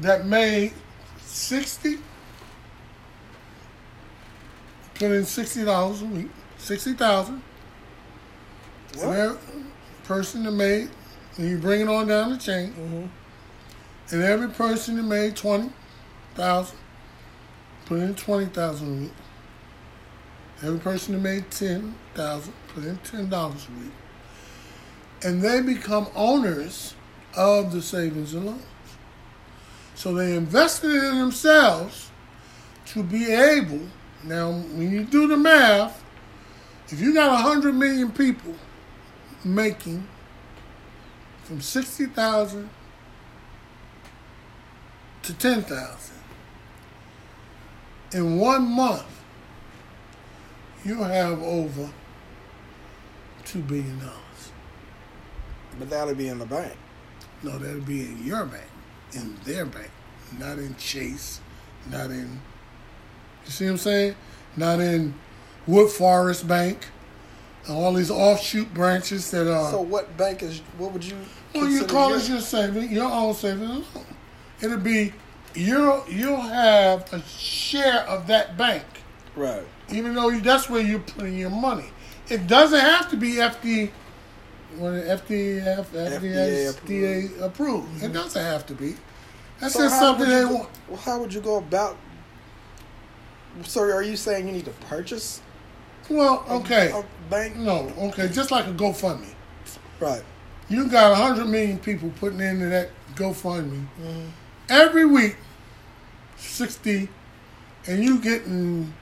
that 0.00 0.26
made 0.26 0.72
sixty 1.24 1.98
put 4.94 5.10
in 5.10 5.24
sixty 5.24 5.64
dollars 5.64 6.02
a 6.02 6.06
week, 6.06 6.30
sixty 6.58 6.92
thousand. 6.92 7.42
What? 8.96 9.16
Every 9.16 9.38
person 10.04 10.44
that 10.44 10.52
made, 10.52 10.90
and 11.36 11.50
you 11.50 11.58
bring 11.58 11.80
it 11.80 11.88
on 11.88 12.06
down 12.06 12.30
the 12.30 12.38
chain, 12.38 12.72
mm-hmm. 12.72 14.14
and 14.14 14.22
every 14.22 14.48
person 14.48 14.96
that 14.96 15.02
made 15.02 15.36
twenty 15.36 15.70
thousand 16.34 16.78
put 17.86 18.00
in 18.00 18.14
twenty 18.14 18.46
thousand 18.46 18.88
a 18.88 19.00
week. 19.02 19.12
Every 20.62 20.78
person 20.78 21.14
that 21.14 21.20
made 21.20 21.50
ten 21.50 21.94
thousand 22.14 22.54
put 22.68 22.84
in 22.84 22.96
ten 22.98 23.28
dollars 23.28 23.66
a 23.68 23.82
week, 23.82 23.92
and 25.22 25.42
they 25.42 25.60
become 25.60 26.06
owners 26.14 26.94
of 27.36 27.72
the 27.72 27.82
savings 27.82 28.34
and 28.34 28.46
loans. 28.46 28.62
So 29.96 30.14
they 30.14 30.36
invested 30.36 30.90
in 30.90 31.18
themselves 31.18 32.10
to 32.86 33.02
be 33.02 33.30
able. 33.32 33.80
Now, 34.22 34.52
when 34.52 34.90
you 34.90 35.04
do 35.04 35.28
the 35.28 35.36
math, 35.36 36.02
if 36.88 37.00
you 37.00 37.12
got 37.12 37.40
hundred 37.42 37.74
million 37.74 38.10
people 38.10 38.54
making 39.44 40.06
from 41.44 41.60
sixty 41.60 42.06
thousand 42.06 42.70
to 45.22 45.34
ten 45.34 45.62
thousand 45.62 46.14
in 48.14 48.38
one 48.38 48.64
month, 48.64 49.04
you 50.84 51.02
have 51.02 51.42
over 51.42 51.90
two 53.44 53.60
billion 53.60 53.98
dollars. 53.98 54.52
But 55.78 55.90
that'll 55.90 56.14
be 56.14 56.28
in 56.28 56.38
the 56.38 56.46
bank. 56.46 56.76
No, 57.42 57.58
that'll 57.58 57.80
be 57.80 58.02
in 58.02 58.24
your 58.24 58.46
bank, 58.46 58.70
in 59.12 59.36
their 59.44 59.66
bank, 59.66 59.90
not 60.38 60.58
in 60.58 60.76
Chase, 60.76 61.40
not 61.90 62.10
in. 62.10 62.40
You 63.44 63.50
see 63.50 63.64
what 63.64 63.72
I'm 63.72 63.78
saying? 63.78 64.14
Not 64.56 64.80
in 64.80 65.14
Woodforest 65.66 66.46
Bank, 66.46 66.86
all 67.68 67.92
these 67.92 68.10
offshoot 68.10 68.72
branches 68.74 69.30
that 69.30 69.52
are. 69.52 69.70
So 69.70 69.80
what 69.80 70.16
bank 70.16 70.42
is? 70.42 70.60
What 70.78 70.92
would 70.92 71.04
you? 71.04 71.16
well, 71.54 71.68
you 71.68 71.84
call 71.84 72.10
your- 72.10 72.18
it 72.18 72.28
your 72.28 72.40
saving, 72.40 72.92
your 72.92 73.10
own 73.10 73.34
savings. 73.34 73.86
It'll 74.60 74.78
be 74.78 75.12
you'll 75.54 76.04
you'll 76.08 76.40
have 76.40 77.12
a 77.12 77.22
share 77.22 78.00
of 78.00 78.26
that 78.26 78.56
bank, 78.56 78.84
right. 79.36 79.62
even 79.90 80.14
though 80.14 80.28
you, 80.28 80.40
that's 80.40 80.68
where 80.68 80.82
you're 80.82 81.00
putting 81.00 81.38
your 81.38 81.50
money. 81.50 81.90
It 82.28 82.46
doesn't 82.46 82.80
have 82.80 83.10
to 83.10 83.16
be 83.16 83.32
FD. 83.34 83.90
When 84.78 84.94
FDF, 84.94 85.86
FDA 85.86 86.74
FDA 86.74 87.40
approved. 87.40 88.02
It 88.02 88.06
mm-hmm. 88.06 88.12
doesn't 88.12 88.42
have 88.42 88.66
to 88.66 88.74
be. 88.74 88.96
That's 89.60 89.74
So 89.74 89.80
just 89.80 90.00
something 90.00 90.28
they 90.28 90.42
go- 90.42 90.54
want. 90.54 90.68
Well, 90.88 90.98
how 90.98 91.20
would 91.20 91.32
you 91.32 91.40
go 91.40 91.58
about? 91.58 91.96
So 93.62 93.82
are 93.82 94.02
you 94.02 94.16
saying 94.16 94.48
you 94.48 94.52
need 94.52 94.64
to 94.64 94.72
purchase 94.72 95.40
Well, 96.08 96.44
okay. 96.50 96.90
a 96.90 97.04
bank? 97.30 97.56
No, 97.56 97.92
okay. 97.98 98.28
Just 98.28 98.50
like 98.50 98.66
a 98.66 98.72
GoFundMe. 98.72 99.34
Right. 100.00 100.22
You 100.68 100.88
got 100.88 101.12
100 101.12 101.46
million 101.46 101.78
people 101.78 102.10
putting 102.20 102.40
into 102.40 102.66
that 102.66 102.90
GoFundMe. 103.14 103.86
Mm-hmm. 104.00 104.28
Every 104.70 105.04
week, 105.04 105.36
60, 106.36 107.08
and 107.86 108.02
you 108.02 108.18
getting, 108.18 108.92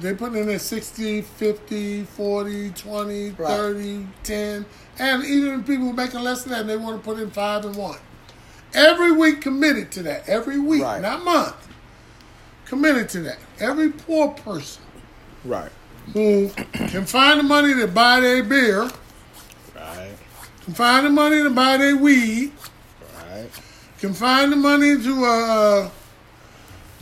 they 0.00 0.14
putting 0.14 0.40
in 0.40 0.46
there 0.46 0.58
60, 0.58 1.22
50, 1.22 2.04
40, 2.04 2.70
20, 2.70 3.30
Right. 3.30 3.48
30, 3.48 4.06
10, 4.22 4.66
and 4.98 5.24
even 5.24 5.64
people 5.64 5.92
making 5.92 6.20
less 6.20 6.44
than 6.44 6.52
that, 6.52 6.66
they 6.66 6.76
want 6.76 6.96
to 6.96 7.04
put 7.04 7.20
in 7.20 7.30
5 7.30 7.64
and 7.66 7.76
1. 7.76 7.98
Every 8.74 9.10
week 9.10 9.40
committed 9.40 9.90
to 9.92 10.02
that. 10.04 10.28
Every 10.28 10.58
week, 10.60 10.82
Right. 10.82 11.02
not 11.02 11.24
month. 11.24 11.56
Committed 12.66 13.08
to 13.10 13.20
that. 13.22 13.38
Every 13.58 13.90
poor 13.90 14.28
person 14.28 14.82
Right. 15.44 15.70
Who 16.12 16.48
can 16.72 17.04
find 17.06 17.38
the 17.40 17.44
money 17.44 17.74
to 17.74 17.86
buy 17.86 18.20
their 18.20 18.42
beer, 18.42 18.90
Right. 19.76 20.12
can 20.64 20.74
find 20.74 21.06
the 21.06 21.10
money 21.10 21.42
to 21.42 21.50
buy 21.50 21.76
their 21.76 21.96
weed, 21.96 22.52
Right. 23.16 23.48
can 24.00 24.14
find 24.14 24.52
the 24.52 24.56
money 24.56 25.00
to 25.02 25.24
uh, 25.24 25.90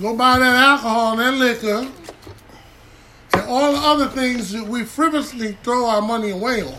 go 0.00 0.14
buy 0.17 0.38
that 0.38 0.55
alcohol 0.57 1.19
and 1.19 1.21
that 1.21 1.35
liquor, 1.35 1.90
and 3.33 3.43
all 3.49 3.73
the 3.73 3.78
other 3.78 4.09
things 4.09 4.52
that 4.52 4.64
we 4.67 4.85
frivolously 4.85 5.57
throw 5.62 5.87
our 5.87 6.02
money 6.02 6.31
away 6.31 6.62
on. 6.62 6.75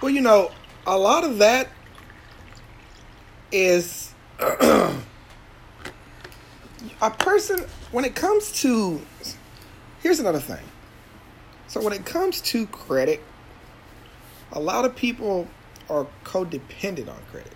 Well, 0.00 0.10
you 0.10 0.20
know, 0.20 0.50
a 0.86 0.96
lot 0.96 1.24
of 1.24 1.38
that 1.38 1.68
is 3.52 4.12
a 4.38 4.92
person 7.18 7.60
when 7.92 8.04
it 8.04 8.14
comes 8.14 8.52
to 8.62 9.00
here's 10.02 10.20
another 10.20 10.40
thing. 10.40 10.64
So 11.76 11.82
when 11.82 11.92
it 11.92 12.06
comes 12.06 12.40
to 12.40 12.66
credit, 12.68 13.22
a 14.52 14.58
lot 14.58 14.86
of 14.86 14.96
people 14.96 15.46
are 15.90 16.06
codependent 16.24 17.06
on 17.10 17.20
credit. 17.30 17.52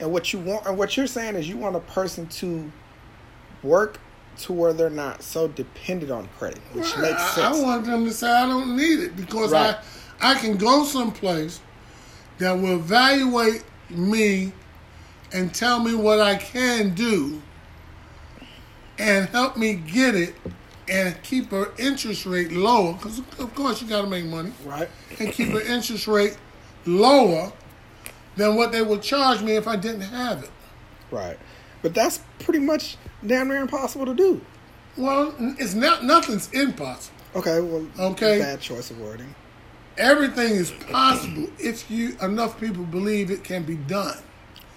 And 0.00 0.10
what 0.10 0.32
you 0.32 0.38
want 0.38 0.64
and 0.64 0.78
what 0.78 0.96
you're 0.96 1.06
saying 1.06 1.34
is 1.34 1.46
you 1.50 1.58
want 1.58 1.76
a 1.76 1.80
person 1.80 2.28
to 2.28 2.72
work 3.62 4.00
to 4.38 4.54
where 4.54 4.72
they're 4.72 4.88
not 4.88 5.22
so 5.22 5.48
dependent 5.48 6.10
on 6.10 6.30
credit, 6.38 6.60
which 6.72 6.96
makes 6.96 7.20
I, 7.20 7.30
sense. 7.34 7.58
I 7.58 7.62
want 7.62 7.84
them 7.84 8.06
to 8.06 8.10
say 8.10 8.30
I 8.32 8.46
don't 8.46 8.74
need 8.74 9.00
it 9.00 9.14
because 9.16 9.52
Right. 9.52 9.76
I 10.18 10.32
I 10.32 10.34
can 10.36 10.56
go 10.56 10.84
someplace 10.84 11.60
that 12.38 12.52
will 12.52 12.76
evaluate 12.76 13.64
me 13.90 14.54
and 15.30 15.54
tell 15.54 15.78
me 15.80 15.94
what 15.94 16.20
I 16.20 16.36
can 16.36 16.94
do 16.94 17.42
and 18.98 19.28
help 19.28 19.58
me 19.58 19.74
get 19.74 20.14
it 20.14 20.34
and 20.90 21.20
keep 21.22 21.50
her 21.50 21.72
interest 21.78 22.26
rate 22.26 22.52
lower 22.52 22.94
because 22.94 23.18
of 23.18 23.54
course 23.54 23.82
you 23.82 23.88
got 23.88 24.02
to 24.02 24.06
make 24.08 24.24
money 24.24 24.52
right? 24.64 24.88
and 25.18 25.32
keep 25.32 25.48
her 25.48 25.60
interest 25.60 26.06
rate 26.06 26.36
lower 26.86 27.52
than 28.36 28.56
what 28.56 28.72
they 28.72 28.82
would 28.82 29.02
charge 29.02 29.42
me 29.42 29.56
if 29.56 29.66
I 29.66 29.76
didn't 29.76 30.02
have 30.02 30.44
it. 30.44 30.50
Right. 31.10 31.38
But 31.82 31.94
that's 31.94 32.20
pretty 32.38 32.60
much 32.60 32.96
damn 33.26 33.48
near 33.48 33.58
impossible 33.58 34.06
to 34.06 34.14
do. 34.14 34.40
Well, 34.96 35.34
it's 35.58 35.74
not 35.74 36.04
nothing's 36.04 36.50
impossible. 36.52 37.16
Okay, 37.36 37.60
well, 37.60 37.86
Okay. 37.98 38.38
bad 38.38 38.60
choice 38.60 38.90
of 38.90 38.98
wording. 39.00 39.34
Everything 39.96 40.52
is 40.52 40.70
possible 40.70 41.48
if 41.58 41.90
you 41.90 42.16
enough 42.22 42.58
people 42.60 42.84
believe 42.84 43.30
it 43.30 43.42
can 43.44 43.64
be 43.64 43.76
done. 43.76 44.18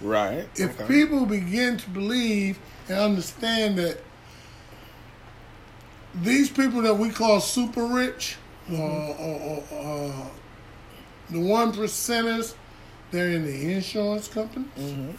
Right. 0.00 0.48
If 0.56 0.86
people 0.88 1.26
begin 1.26 1.76
to 1.76 1.90
believe 1.90 2.58
and 2.88 2.98
understand 2.98 3.78
that 3.78 3.98
these 6.14 6.50
people 6.50 6.82
that 6.82 6.94
we 6.94 7.10
call 7.10 7.40
super 7.40 7.86
rich, 7.86 8.36
or, 8.70 8.80
or, 8.80 9.40
or, 9.40 9.64
uh, 9.72 10.28
the 11.30 11.40
one 11.40 11.72
percenters, 11.72 12.54
they're 13.10 13.30
in 13.30 13.44
the 13.44 13.72
insurance 13.72 14.28
companies. 14.28 14.68
Mm-hmm. 14.78 15.12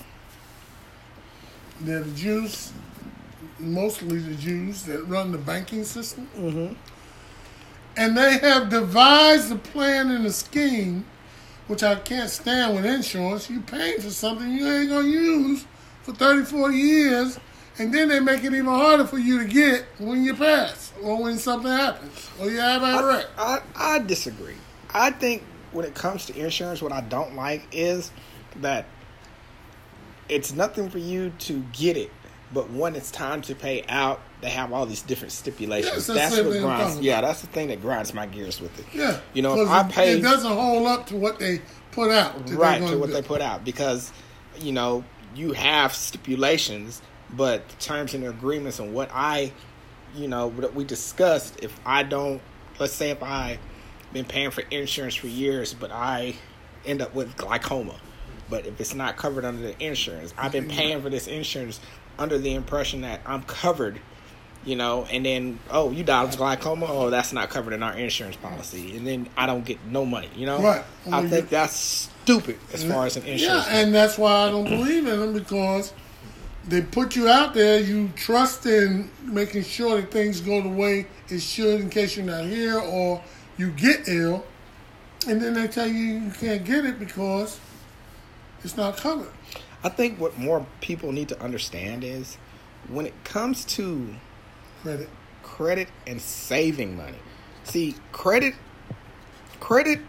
They're 1.82 2.02
the 2.02 2.12
Jews, 2.12 2.72
mostly 3.60 4.20
the 4.20 4.36
Jews 4.36 4.84
that 4.84 5.04
run 5.08 5.32
the 5.32 5.38
banking 5.38 5.84
system. 5.84 6.30
Mm-hmm. 6.38 6.74
And 7.96 8.18
they 8.18 8.38
have 8.40 8.70
devised 8.70 9.52
a 9.52 9.56
plan 9.56 10.12
and 10.12 10.26
a 10.26 10.32
scheme, 10.32 11.06
which 11.68 11.84
I 11.84 11.96
can't 11.96 12.30
stand 12.30 12.76
with 12.76 12.86
insurance. 12.86 13.50
You 13.50 13.62
paying 13.62 14.02
for 14.02 14.10
something 14.10 14.52
you 14.52 14.68
ain't 14.68 14.90
gonna 14.90 15.08
use 15.08 15.66
for 16.02 16.14
30, 16.14 16.46
40 16.46 16.76
years, 16.76 17.40
and 17.80 17.94
then 17.94 18.08
they 18.10 18.20
make 18.20 18.44
it 18.44 18.54
even 18.54 18.66
harder 18.66 19.06
for 19.06 19.18
you 19.18 19.40
to 19.40 19.46
get 19.48 19.86
when 20.00 20.24
you 20.24 20.34
pass 20.36 20.94
or 21.02 21.22
when 21.22 21.38
something 21.38 21.72
happens 21.72 22.30
or 22.40 22.50
you 22.50 22.60
have 22.60 22.82
a 22.84 23.08
wreck. 23.08 23.26
I, 23.38 23.60
I, 23.76 23.96
I 23.96 24.00
disagree. 24.00 24.56
I 24.92 25.12
think 25.12 25.44
when 25.72 25.86
it 25.86 25.96
comes 25.96 26.26
to 26.28 26.36
insurance, 26.38 26.82
what 26.82 26.92
I 26.92 27.02
don't 27.02 27.36
like 27.36 27.68
is 27.72 28.12
that 28.62 28.86
it's 30.30 30.54
nothing 30.54 30.90
for 30.90 31.00
you 31.00 31.32
to 31.40 31.64
get 31.74 31.98
it, 31.98 32.12
but 32.54 32.70
when 32.72 32.96
it's 32.96 33.12
time 33.12 33.42
to 33.44 33.56
pay 33.56 33.84
out, 33.90 34.22
they 34.42 34.50
have 34.50 34.72
all 34.72 34.86
these 34.86 35.02
different 35.02 35.32
stipulations. 35.32 35.94
Yes, 35.96 36.08
that's 36.08 36.36
that's 36.36 36.48
what 36.48 36.62
grinds. 36.62 37.00
Yeah, 37.00 37.22
that's 37.22 37.42
the 37.42 37.48
thing 37.48 37.70
that 37.70 37.82
grinds 37.82 38.14
my 38.14 38.26
gears 38.26 38.62
with 38.62 38.78
it. 38.80 38.86
Yeah, 38.94 39.20
You 39.34 39.42
know, 39.42 39.66
I 39.68 39.84
pay 39.84 40.18
It 40.18 40.22
doesn't 40.22 40.52
hold 40.52 40.86
up 40.88 41.08
to 41.08 41.16
what 41.16 41.40
they 41.40 41.62
put 41.92 42.12
out. 42.12 42.50
right 42.52 42.86
to 42.88 42.98
what 42.98 43.08
do. 43.08 43.14
they 43.14 43.22
put 43.22 43.42
out 43.42 43.64
because 43.66 44.12
you 44.60 44.72
know 44.72 45.04
you 45.36 45.54
have 45.54 45.94
stipulations 45.94 47.02
but 47.36 47.68
the 47.70 47.76
terms 47.76 48.14
and 48.14 48.26
agreements 48.26 48.80
and 48.80 48.94
what 48.94 49.10
i 49.14 49.52
you 50.16 50.28
know 50.28 50.48
what 50.48 50.74
we 50.74 50.84
discussed 50.84 51.62
if 51.62 51.80
i 51.86 52.04
don't 52.04 52.42
let's 52.80 52.94
say 52.94 53.12
if 53.12 53.22
I've 53.22 53.60
been 54.12 54.26
paying 54.26 54.52
for 54.52 54.62
insurance 54.72 55.16
for 55.16 55.28
years 55.28 55.74
but 55.74 55.92
i 55.92 56.36
end 56.86 57.02
up 57.02 57.14
with 57.16 57.36
glaucoma 57.36 57.96
but 58.50 58.66
if 58.66 58.80
it's 58.80 58.94
not 58.94 59.18
covered 59.18 59.46
under 59.46 59.62
the 59.62 59.84
insurance 59.84 60.34
i've 60.38 60.52
been 60.52 60.66
mm-hmm. 60.66 60.78
paying 60.78 61.02
for 61.02 61.10
this 61.10 61.28
insurance 61.28 61.80
under 62.20 62.38
the 62.38 62.54
impression 62.54 63.02
that 63.02 63.22
i'm 63.26 63.44
covered 63.44 64.00
you 64.66 64.76
know, 64.76 65.06
and 65.12 65.26
then 65.26 65.60
oh, 65.70 65.92
you 65.92 66.04
died 66.04 66.30
of 66.30 66.38
glaucoma. 66.38 66.86
Oh, 66.88 67.10
that's 67.10 67.34
not 67.34 67.50
covered 67.50 67.74
in 67.74 67.84
our 67.84 67.98
insurance 67.98 68.36
policy, 68.36 68.96
and 68.96 69.06
then 69.06 69.30
I 69.36 69.46
don't 69.46 69.66
get 69.66 69.84
no 69.86 70.06
money. 70.06 70.30
You 70.36 70.46
know, 70.46 70.62
Right. 70.62 70.84
I 71.12 71.28
think 71.28 71.50
that's 71.50 71.76
stupid 71.76 72.58
as 72.72 72.84
far 72.84 73.06
as 73.06 73.18
an 73.18 73.24
insurance. 73.24 73.68
Yeah, 73.68 73.80
and 73.80 73.94
that's 73.94 74.18
why 74.18 74.48
I 74.48 74.52
don't 74.52 74.64
believe 74.64 75.06
in 75.06 75.20
them 75.20 75.34
because 75.34 75.94
they 76.68 76.82
put 76.82 77.16
you 77.16 77.28
out 77.28 77.54
there. 77.54 77.80
You 77.80 78.10
trust 78.16 78.66
in 78.66 79.10
making 79.24 79.64
sure 79.64 80.00
that 80.00 80.12
things 80.12 80.42
go 80.42 80.62
the 80.62 80.70
way 80.70 81.08
it 81.30 81.40
should 81.42 81.82
in 81.82 81.90
case 81.90 82.16
you're 82.16 82.26
not 82.26 82.46
here 82.46 82.80
or 82.80 83.22
you 83.58 83.72
get 83.72 84.08
ill, 84.08 84.46
and 85.28 85.42
then 85.42 85.54
they 85.54 85.68
tell 85.68 85.88
you 85.88 85.96
you 85.96 86.32
can't 86.32 86.64
get 86.64 86.86
it 86.86 87.00
because 87.00 87.60
it's 88.64 88.78
not 88.78 88.98
covered. 88.98 89.32
I 89.84 89.90
think 89.90 90.20
what 90.20 90.38
more 90.38 90.66
people 90.80 91.12
need 91.12 91.30
to 91.30 91.42
understand 91.42 92.04
is 92.04 92.38
when 92.88 93.06
it 93.06 93.24
comes 93.24 93.66
to 93.66 94.16
Credit. 94.82 95.10
credit 95.44 95.88
and 96.08 96.22
saving 96.22 96.98
money. 96.98 97.20
See, 97.64 97.96
credit 98.12 98.56
credit 99.60 100.00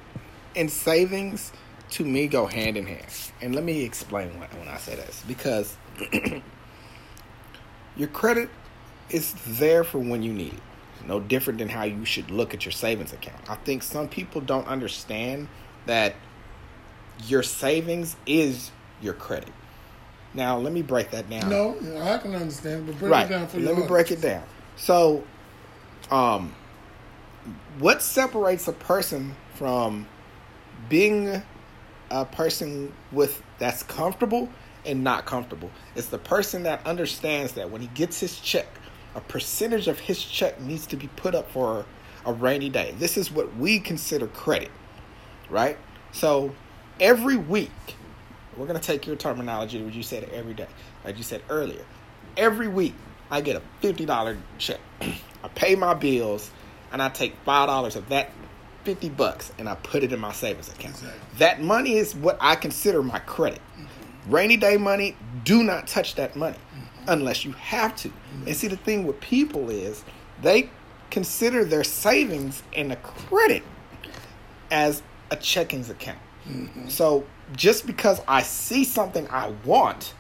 and 0.57 0.71
savings 0.71 1.53
to 1.91 2.05
me 2.05 2.27
go 2.27 2.47
hand 2.47 2.77
in 2.77 2.87
hand. 2.87 3.07
And 3.41 3.55
let 3.55 3.63
me 3.63 3.85
explain 3.85 4.31
when 4.41 4.69
I 4.69 4.79
say 4.79 4.97
this 4.97 5.23
because 5.29 5.77
your 7.97 8.09
credit 8.09 8.51
is 9.11 9.35
there 9.47 9.85
for 9.85 9.99
when 9.99 10.23
you 10.23 10.33
need 10.33 10.55
it. 10.55 10.63
No 11.07 11.21
different 11.21 11.59
than 11.59 11.69
how 11.69 11.85
you 11.85 12.05
should 12.05 12.31
look 12.31 12.55
at 12.55 12.65
your 12.65 12.73
savings 12.73 13.13
account. 13.13 13.39
I 13.49 13.57
think 13.57 13.83
some 13.83 14.09
people 14.09 14.41
don't 14.41 14.67
understand 14.67 15.49
that 15.87 16.15
your 17.27 17.43
savings 17.43 18.17
is 18.27 18.71
your 19.03 19.13
credit. 19.15 19.53
Now, 20.33 20.59
let 20.59 20.73
me 20.73 20.83
break 20.83 21.11
that 21.13 21.31
down 21.31 21.49
No, 21.49 21.77
I 22.03 22.19
can 22.19 22.35
understand, 22.35 22.87
but 22.87 22.99
break 22.99 23.13
right. 23.13 23.27
it 23.27 23.29
down 23.29 23.47
for 23.47 23.61
Let 23.61 23.77
me 23.77 23.87
break 23.87 24.11
it 24.11 24.21
down. 24.21 24.43
So, 24.77 25.23
um, 26.11 26.55
what 27.79 28.03
separates 28.03 28.67
a 28.67 28.73
person 28.73 29.37
from 29.55 30.09
being 30.89 31.43
a 32.11 32.25
person 32.25 32.93
with 33.13 33.43
that's 33.59 33.83
comfortable 33.83 34.49
and 34.87 35.05
not 35.05 35.27
comfortable? 35.27 35.71
It's 35.95 36.09
the 36.09 36.19
person 36.19 36.65
that 36.65 36.87
understands 36.87 37.53
that 37.53 37.71
when 37.71 37.81
he 37.81 37.89
gets 37.89 38.21
his 38.21 38.39
check, 38.41 38.67
a 39.15 39.21
percentage 39.21 39.89
of 39.89 39.99
his 39.99 40.23
check 40.23 40.61
needs 40.61 40.87
to 40.89 40.97
be 40.97 41.09
put 41.09 41.35
up 41.35 41.51
for 41.51 41.85
a 42.27 42.33
rainy 42.33 42.69
day. 42.69 42.95
This 42.99 43.17
is 43.17 43.31
what 43.31 43.57
we 43.57 43.79
consider 43.79 44.27
credit, 44.27 44.71
right? 45.51 45.79
So 46.13 46.55
every 47.01 47.37
week, 47.37 47.71
we're 48.57 48.67
going 48.67 48.79
to 48.79 48.87
take 48.87 49.07
your 49.07 49.17
terminology, 49.17 49.83
which 49.83 49.95
you 49.95 50.03
said 50.03 50.25
every 50.33 50.55
day, 50.55 50.69
like 51.05 51.17
you 51.17 51.23
said 51.23 51.43
earlier. 51.49 51.85
Every 52.37 52.69
week, 52.69 52.95
I 53.31 53.41
get 53.41 53.57
a 53.57 53.63
$50 53.87 54.39
check. 54.59 54.81
I 55.01 55.49
pay 55.55 55.75
my 55.75 55.95
bills, 55.95 56.51
and 56.93 57.03
I 57.03 57.09
take 57.09 57.45
$5 57.45 57.97
of 57.97 58.09
that 58.09 58.31
50 58.85 59.09
bucks 59.11 59.51
and 59.59 59.69
I 59.69 59.75
put 59.77 60.03
it 60.03 60.13
in 60.13 60.21
my 60.21 60.33
savings 60.33 60.69
account. 60.69 60.95
Exactly. 60.95 61.21
That 61.39 61.63
money 61.63 61.97
is 61.97 62.15
what 62.15 62.39
I 62.41 62.55
consider 62.55 63.03
my 63.03 63.19
credit. 63.21 63.61
Mm-hmm. 63.79 63.94
Rainy 64.27 64.57
day 64.57 64.77
money, 64.77 65.17
do 65.45 65.63
not 65.63 65.87
touch 65.87 66.15
that 66.15 66.37
money 66.37 66.59
unless 67.07 67.45
you 67.45 67.53
have 67.53 67.95
to. 67.97 68.11
And 68.47 68.57
see, 68.57 68.69
the 68.69 68.77
thing 68.77 69.07
with 69.07 69.21
people 69.21 69.71
is 69.71 70.05
they 70.41 70.71
consider 71.11 71.65
their 71.65 71.85
savings 71.85 72.63
and 72.75 72.93
a 72.93 72.97
credit 72.97 73.63
as 74.71 75.03
a 75.31 75.37
checkings 75.37 75.91
account. 75.91 76.19
Mm-hmm. 76.49 76.89
So 76.89 77.25
just 77.55 77.87
because 77.87 78.21
I 78.27 78.43
see 78.43 78.85
something 78.85 79.29
I 79.29 79.53
want, 79.65 80.15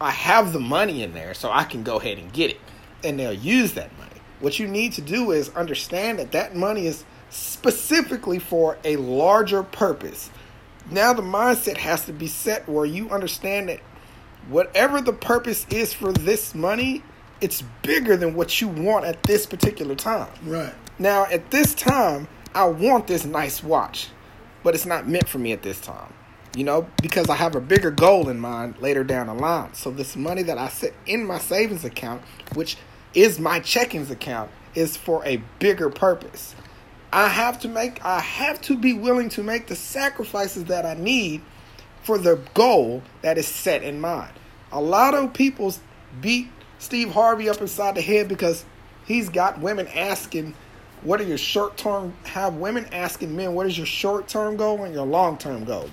I 0.00 0.10
have 0.10 0.52
the 0.52 0.60
money 0.60 1.02
in 1.02 1.14
there 1.14 1.34
so 1.34 1.50
I 1.50 1.64
can 1.64 1.82
go 1.82 1.98
ahead 1.98 2.18
and 2.18 2.32
get 2.32 2.50
it. 2.50 2.60
And 3.02 3.18
they'll 3.18 3.32
use 3.32 3.74
that 3.74 3.96
money. 3.98 4.10
What 4.40 4.58
you 4.58 4.66
need 4.66 4.92
to 4.94 5.00
do 5.00 5.30
is 5.30 5.50
understand 5.50 6.18
that 6.18 6.32
that 6.32 6.56
money 6.56 6.86
is 6.86 7.04
specifically 7.30 8.38
for 8.38 8.78
a 8.84 8.96
larger 8.96 9.62
purpose. 9.62 10.30
Now 10.90 11.12
the 11.12 11.22
mindset 11.22 11.78
has 11.78 12.04
to 12.06 12.12
be 12.12 12.26
set 12.26 12.68
where 12.68 12.84
you 12.84 13.10
understand 13.10 13.68
that 13.68 13.80
whatever 14.48 15.00
the 15.00 15.12
purpose 15.12 15.66
is 15.70 15.92
for 15.92 16.12
this 16.12 16.54
money, 16.54 17.02
it's 17.40 17.62
bigger 17.82 18.16
than 18.16 18.34
what 18.34 18.60
you 18.60 18.68
want 18.68 19.04
at 19.04 19.22
this 19.22 19.46
particular 19.46 19.94
time. 19.94 20.28
Right. 20.44 20.74
Now, 20.98 21.26
at 21.26 21.50
this 21.50 21.74
time, 21.74 22.28
I 22.54 22.64
want 22.66 23.06
this 23.06 23.24
nice 23.24 23.62
watch, 23.62 24.08
but 24.62 24.74
it's 24.74 24.86
not 24.86 25.08
meant 25.08 25.28
for 25.28 25.38
me 25.38 25.52
at 25.52 25.62
this 25.62 25.80
time. 25.80 26.12
You 26.56 26.62
know, 26.62 26.86
because 27.02 27.28
I 27.28 27.34
have 27.34 27.56
a 27.56 27.60
bigger 27.60 27.90
goal 27.90 28.28
in 28.28 28.38
mind 28.38 28.76
later 28.78 29.02
down 29.02 29.26
the 29.26 29.34
line. 29.34 29.74
So, 29.74 29.90
this 29.90 30.14
money 30.14 30.44
that 30.44 30.56
I 30.56 30.68
set 30.68 30.94
in 31.04 31.26
my 31.26 31.38
savings 31.38 31.84
account, 31.84 32.22
which 32.54 32.76
is 33.12 33.40
my 33.40 33.58
checkings 33.58 34.10
account, 34.10 34.50
is 34.74 34.96
for 34.96 35.24
a 35.26 35.42
bigger 35.58 35.90
purpose. 35.90 36.54
I 37.14 37.28
have 37.28 37.60
to 37.60 37.68
make, 37.68 38.04
I 38.04 38.18
have 38.18 38.60
to 38.62 38.76
be 38.76 38.92
willing 38.92 39.28
to 39.30 39.44
make 39.44 39.68
the 39.68 39.76
sacrifices 39.76 40.64
that 40.64 40.84
I 40.84 40.94
need 40.94 41.42
for 42.02 42.18
the 42.18 42.40
goal 42.54 43.04
that 43.22 43.38
is 43.38 43.46
set 43.46 43.84
in 43.84 44.00
mind. 44.00 44.32
A 44.72 44.80
lot 44.80 45.14
of 45.14 45.32
people 45.32 45.72
beat 46.20 46.48
Steve 46.80 47.12
Harvey 47.12 47.48
up 47.48 47.60
inside 47.60 47.94
the 47.94 48.00
head 48.02 48.26
because 48.26 48.64
he's 49.06 49.28
got 49.28 49.60
women 49.60 49.86
asking, 49.94 50.54
"What 51.02 51.20
are 51.20 51.24
your 51.24 51.38
short 51.38 51.76
term?" 51.76 52.14
Have 52.24 52.54
women 52.54 52.88
asking 52.92 53.36
men, 53.36 53.54
"What 53.54 53.68
is 53.68 53.78
your 53.78 53.86
short 53.86 54.26
term 54.26 54.56
goal 54.56 54.82
and 54.82 54.92
your 54.92 55.06
long 55.06 55.36
term 55.36 55.64
goal?" 55.64 55.90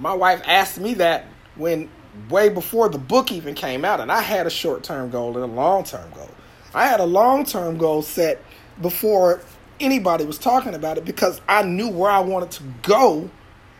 My 0.00 0.14
wife 0.14 0.42
asked 0.48 0.80
me 0.80 0.94
that 0.94 1.26
when 1.54 1.88
way 2.28 2.48
before 2.48 2.88
the 2.88 2.98
book 2.98 3.30
even 3.30 3.54
came 3.54 3.84
out, 3.84 4.00
and 4.00 4.10
I 4.10 4.20
had 4.20 4.48
a 4.48 4.50
short 4.50 4.82
term 4.82 5.10
goal 5.10 5.36
and 5.36 5.44
a 5.44 5.54
long 5.54 5.84
term 5.84 6.10
goal. 6.12 6.30
I 6.74 6.88
had 6.88 6.98
a 6.98 7.06
long 7.06 7.44
term 7.44 7.78
goal 7.78 8.02
set 8.02 8.42
before 8.80 9.40
anybody 9.80 10.24
was 10.24 10.38
talking 10.38 10.74
about 10.74 10.98
it 10.98 11.04
because 11.04 11.40
I 11.48 11.62
knew 11.62 11.88
where 11.88 12.10
I 12.10 12.20
wanted 12.20 12.50
to 12.52 12.62
go 12.82 13.30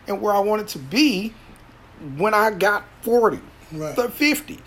and 0.07 0.21
where 0.21 0.33
I 0.33 0.39
wanted 0.39 0.67
to 0.69 0.79
be 0.79 1.33
when 2.17 2.33
I 2.33 2.51
got 2.51 2.83
40, 3.01 3.39
Right. 3.71 3.95
the 3.95 4.09
50. 4.09 4.59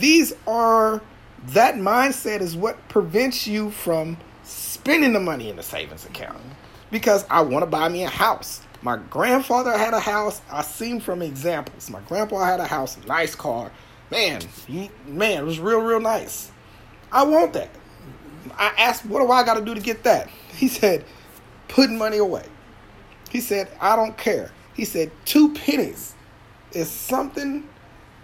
These 0.00 0.34
are 0.46 1.00
that 1.48 1.76
mindset 1.76 2.40
is 2.40 2.56
what 2.56 2.88
prevents 2.88 3.46
you 3.46 3.70
from 3.70 4.16
spending 4.42 5.12
the 5.12 5.20
money 5.20 5.48
in 5.50 5.56
the 5.56 5.62
savings 5.62 6.04
account 6.04 6.38
because 6.90 7.24
I 7.30 7.42
want 7.42 7.62
to 7.62 7.66
buy 7.66 7.88
me 7.88 8.02
a 8.04 8.08
house. 8.08 8.60
My 8.82 8.96
grandfather 8.96 9.76
had 9.76 9.94
a 9.94 10.00
house. 10.00 10.40
I 10.50 10.62
seen 10.62 11.00
from 11.00 11.22
examples. 11.22 11.90
My 11.90 12.00
grandpa 12.00 12.44
had 12.44 12.60
a 12.60 12.66
house, 12.66 12.96
nice 13.06 13.34
car. 13.34 13.70
Man, 14.10 14.42
he, 14.66 14.90
man, 15.06 15.38
it 15.38 15.44
was 15.44 15.58
real, 15.58 15.80
real 15.80 16.00
nice. 16.00 16.50
I 17.10 17.24
want 17.24 17.52
that. 17.54 17.70
I 18.58 18.72
asked, 18.78 19.04
what 19.04 19.20
do 19.20 19.30
I 19.30 19.44
got 19.44 19.54
to 19.54 19.64
do 19.64 19.74
to 19.74 19.80
get 19.80 20.04
that? 20.04 20.28
He 20.54 20.68
said, 20.68 21.04
put 21.68 21.90
money 21.90 22.18
away. 22.18 22.46
He 23.30 23.40
said, 23.40 23.68
I 23.80 23.96
don't 23.96 24.16
care. 24.16 24.52
He 24.74 24.84
said, 24.84 25.10
two 25.24 25.52
pennies 25.54 26.14
is 26.72 26.90
something 26.90 27.68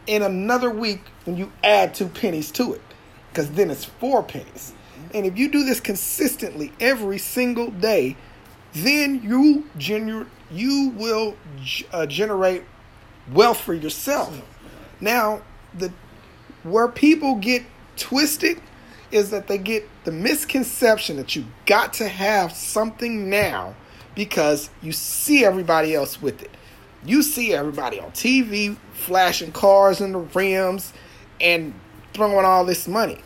in 0.06 0.22
another 0.22 0.70
week 0.70 1.00
when 1.24 1.36
you 1.36 1.52
add 1.62 1.94
two 1.94 2.08
pennies 2.08 2.50
to 2.52 2.74
it, 2.74 2.82
because 3.28 3.50
then 3.52 3.70
it's 3.70 3.84
four 3.84 4.22
pennies. 4.22 4.74
And 5.14 5.26
if 5.26 5.38
you 5.38 5.48
do 5.50 5.64
this 5.64 5.80
consistently 5.80 6.72
every 6.80 7.18
single 7.18 7.70
day, 7.70 8.16
then 8.72 9.22
you 9.22 9.68
gener- 9.78 10.28
you 10.50 10.90
will 10.96 11.36
uh, 11.92 12.06
generate 12.06 12.64
wealth 13.32 13.60
for 13.60 13.74
yourself. 13.74 14.40
Now, 15.00 15.42
the 15.74 15.92
where 16.62 16.88
people 16.88 17.36
get 17.36 17.64
twisted 17.96 18.60
is 19.12 19.30
that 19.30 19.46
they 19.46 19.58
get 19.58 19.88
the 20.04 20.12
misconception 20.12 21.16
that 21.16 21.36
you 21.36 21.44
got 21.66 21.92
to 21.94 22.08
have 22.08 22.52
something 22.52 23.28
now 23.30 23.74
because 24.14 24.70
you 24.82 24.92
see 24.92 25.44
everybody 25.44 25.94
else 25.94 26.20
with 26.20 26.42
it. 26.42 26.50
You 27.04 27.22
see 27.22 27.52
everybody 27.52 27.98
on 28.00 28.10
TV 28.12 28.76
flashing 28.92 29.52
cars 29.52 30.00
in 30.00 30.12
the 30.12 30.18
rims 30.18 30.92
and 31.40 31.74
throwing 32.14 32.44
all 32.44 32.64
this 32.64 32.86
money. 32.86 33.18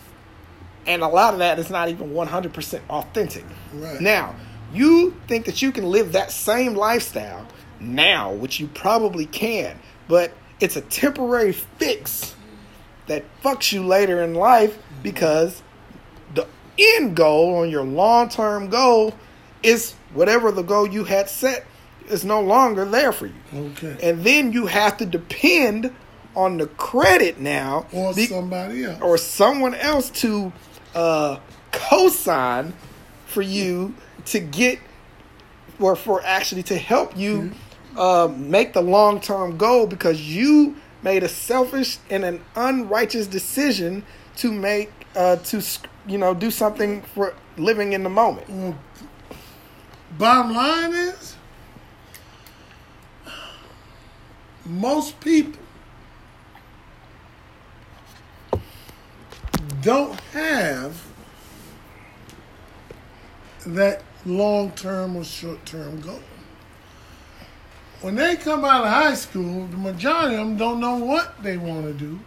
And 0.87 1.03
a 1.03 1.09
lot 1.09 1.33
of 1.35 1.41
that 1.41 1.59
is 1.59 1.69
not 1.69 1.89
even 1.89 2.11
100% 2.11 2.81
authentic. 2.89 3.45
Right. 3.75 4.01
Now, 4.01 4.37
you 4.73 5.17
think 5.27 5.47
that 5.47 5.61
you 5.61 5.73
can 5.73 5.85
live 5.85 6.13
that 6.13 6.31
same 6.31 6.75
lifestyle 6.75 7.47
now, 7.81 8.33
which 8.33 8.61
you 8.61 8.69
probably 8.69 9.27
can, 9.27 9.79
but 10.09 10.33
it's 10.61 10.77
a 10.77 10.81
temporary 10.81 11.53
fix 11.53 12.35
that 13.07 13.25
fucks 13.43 13.73
you 13.73 13.85
later 13.85 14.23
in 14.23 14.35
life 14.35 14.79
because 15.03 15.63
end 16.79 17.17
goal 17.17 17.57
on 17.57 17.71
your 17.71 17.85
long 17.85 18.29
term 18.29 18.69
goal 18.69 19.15
is 19.63 19.95
whatever 20.15 20.51
the 20.53 20.63
goal 20.63 20.87
you 20.87 21.05
had 21.05 21.29
set 21.29 21.67
is 22.09 22.25
no 22.25 22.41
longer 22.41 22.85
there 22.85 23.13
for 23.13 23.27
you. 23.27 23.35
Okay. 23.53 23.97
And 24.03 24.23
then 24.23 24.53
you 24.53 24.67
have 24.67 24.97
to 24.99 25.07
depend 25.07 25.93
on 26.35 26.59
the 26.59 26.67
credit 26.67 27.41
now 27.41 27.87
or 27.93 28.15
be- 28.15 28.27
somebody 28.27 28.85
else. 28.85 29.01
or 29.01 29.19
someone 29.19 29.75
else 29.75 30.11
to 30.11 30.53
uh, 30.95 31.39
co-sign 31.73 32.75
for 33.27 33.43
you 33.43 33.95
to 34.27 34.41
get 34.41 34.79
or 35.81 35.97
for 35.97 36.23
actually 36.25 36.63
to 36.63 36.77
help 36.79 37.17
you 37.17 37.53
uh, 37.97 38.29
make 38.37 38.73
the 38.73 38.81
long-term 38.83 39.57
goal 39.57 39.87
because 39.87 40.21
you 40.21 40.77
made 41.03 41.23
a 41.23 41.29
selfish 41.29 41.99
and 42.11 42.25
an 42.25 42.41
unrighteous 42.55 43.27
decision 43.27 44.03
to 44.37 44.53
make 44.53 44.91
uh, 45.15 45.37
to 45.37 45.63
you 46.07 46.19
know 46.19 46.35
do 46.35 46.51
something 46.51 47.03
for 47.03 47.35
living 47.57 47.93
in 47.93 48.03
the 48.03 48.09
moment. 48.09 48.49
Well, 48.49 48.79
bottom 50.19 50.55
line 50.55 50.93
is, 50.93 51.37
most 54.65 55.19
people 55.21 55.61
don't 59.83 60.19
have 60.33 61.01
that 63.67 64.03
long 64.25 64.71
term 64.73 65.17
or 65.17 65.25
short 65.25 65.65
term 65.67 66.01
goal. 66.01 66.21
When 68.01 68.15
they 68.15 68.37
come 68.37 68.65
out 68.65 68.83
of 68.83 68.89
high 68.89 69.15
school, 69.15 69.67
the 69.67 69.77
majority 69.77 70.37
of 70.37 70.47
them 70.47 70.57
don't 70.57 70.81
know 70.81 70.97
what 70.97 71.43
they 71.43 71.57
want 71.57 71.87
to 71.87 71.95
do, 71.95 72.21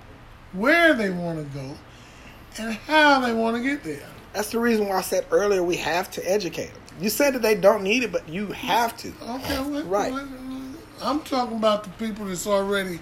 where 0.52 0.94
they 0.94 1.10
want 1.10 1.38
to 1.38 1.58
go, 1.58 1.76
and 2.60 2.74
how 2.74 3.20
they 3.22 3.34
want 3.34 3.58
to 3.58 3.64
get 3.64 3.84
there. 3.84 4.06
That's 4.34 4.52
the 4.52 4.60
reason 4.60 4.88
why 4.88 4.98
I 4.98 5.02
said 5.02 5.26
earlier 5.32 5.64
we 5.64 5.78
have 5.78 6.12
to 6.12 6.30
educate 6.32 6.72
them. 6.74 6.82
You 7.02 7.10
said 7.10 7.34
that 7.34 7.42
they 7.42 7.56
don't 7.56 7.84
need 7.84 8.04
it, 8.04 8.12
but 8.12 8.28
you 8.30 8.48
have 8.48 8.96
to. 8.98 9.12
Okay, 9.28 9.60
wait, 9.70 9.86
Right. 9.86 10.14
wait, 10.14 10.24
I'm 11.02 11.22
talking 11.22 11.58
about 11.58 11.84
the 11.86 11.90
people 11.92 12.26
that's 12.26 12.46
already 12.46 13.00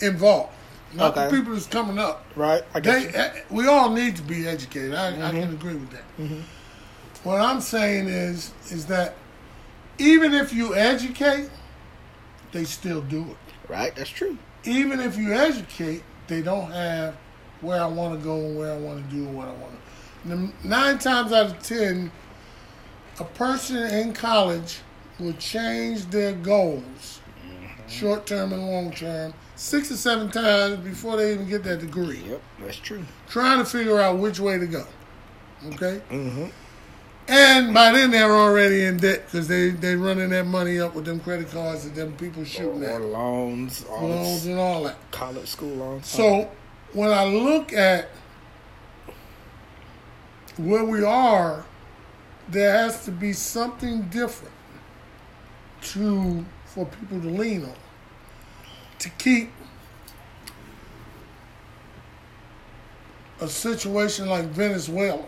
involved, 0.00 0.52
not 0.94 1.10
Okay. 1.16 1.28
the 1.28 1.36
people 1.36 1.52
that's 1.52 1.66
coming 1.66 1.98
up. 1.98 2.24
Right? 2.36 2.62
I 2.74 2.80
get 2.80 3.02
They, 3.02 3.08
you. 3.08 3.24
eh, 3.24 3.30
we 3.50 3.66
all 3.66 3.90
need 3.90 4.16
to 4.16 4.22
be 4.22 4.46
educated. 4.46 4.94
I, 4.94 5.08
I 5.08 5.12
Mm-hmm. 5.12 5.40
can 5.40 5.50
agree 5.52 5.74
with 5.74 5.90
that. 5.90 6.04
What 7.24 7.40
I'm 7.40 7.60
saying 7.60 8.08
is, 8.08 8.52
is 8.70 8.86
that 8.86 9.14
even 9.98 10.32
if 10.32 10.54
you 10.54 10.74
educate, 10.74 11.50
they 12.52 12.64
still 12.64 13.02
do 13.02 13.22
it. 13.22 13.36
Right? 13.70 13.94
That's 13.94 14.08
true. 14.10 14.38
Even 14.64 15.00
if 15.00 15.18
you 15.18 15.34
educate, 15.34 16.02
they 16.28 16.40
don't 16.42 16.70
have 16.70 17.16
where 17.60 17.80
I 17.80 17.86
want 17.86 18.18
to 18.18 18.24
go 18.24 18.36
and 18.36 18.56
where 18.58 18.72
I 18.72 18.78
want 18.78 19.04
to 19.08 19.14
do 19.14 19.24
and 19.26 19.36
what 19.36 19.48
I 19.48 19.52
want 19.52 19.72
to. 20.62 20.68
Nine 20.68 20.98
times 20.98 21.32
out 21.32 21.46
of 21.46 21.62
ten, 21.62 22.10
a 23.18 23.24
person 23.24 23.76
in 23.78 24.12
college 24.12 24.78
will 25.18 25.32
change 25.34 26.06
their 26.06 26.32
goals, 26.32 27.20
short 27.88 28.26
term 28.26 28.52
and 28.52 28.66
long 28.66 28.90
term, 28.92 29.34
six 29.56 29.90
or 29.90 29.96
seven 29.96 30.30
times 30.30 30.76
before 30.78 31.16
they 31.16 31.32
even 31.34 31.48
get 31.48 31.62
that 31.64 31.80
degree, 31.80 32.22
Yep, 32.28 32.42
that's 32.60 32.76
true. 32.76 33.02
trying 33.28 33.58
to 33.58 33.64
figure 33.64 34.00
out 34.00 34.18
which 34.18 34.40
way 34.40 34.58
to 34.58 34.66
go. 34.66 34.84
Okay? 35.74 36.00
Mm-hmm. 36.10 36.46
And 37.28 37.72
by 37.74 37.92
then 37.92 38.10
they're 38.10 38.32
already 38.34 38.84
in 38.84 38.96
debt 38.96 39.26
because 39.26 39.46
they 39.46 39.70
they 39.70 39.94
running 39.94 40.30
that 40.30 40.46
money 40.46 40.80
up 40.80 40.94
with 40.96 41.04
them 41.04 41.20
credit 41.20 41.48
cards 41.50 41.84
that 41.84 41.94
them 41.94 42.12
people 42.16 42.44
shooting 42.44 42.82
or 42.82 42.88
at 42.90 43.00
loans, 43.02 43.84
all 43.88 44.08
loans 44.08 44.46
and 44.46 44.58
all 44.58 44.82
that. 44.84 44.96
college 45.12 45.46
school 45.46 45.68
loans. 45.76 46.06
So 46.08 46.50
when 46.92 47.10
I 47.10 47.24
look 47.24 47.72
at 47.72 48.08
where 50.56 50.84
we 50.84 51.02
are, 51.04 51.64
there 52.48 52.72
has 52.72 53.04
to 53.04 53.10
be 53.10 53.32
something 53.32 54.02
different 54.08 54.54
to 55.82 56.44
for 56.66 56.86
people 56.86 57.20
to 57.20 57.28
lean 57.28 57.64
on 57.64 57.74
to 59.00 59.08
keep 59.10 59.50
a 63.40 63.48
situation 63.48 64.28
like 64.28 64.44
Venezuela. 64.46 65.24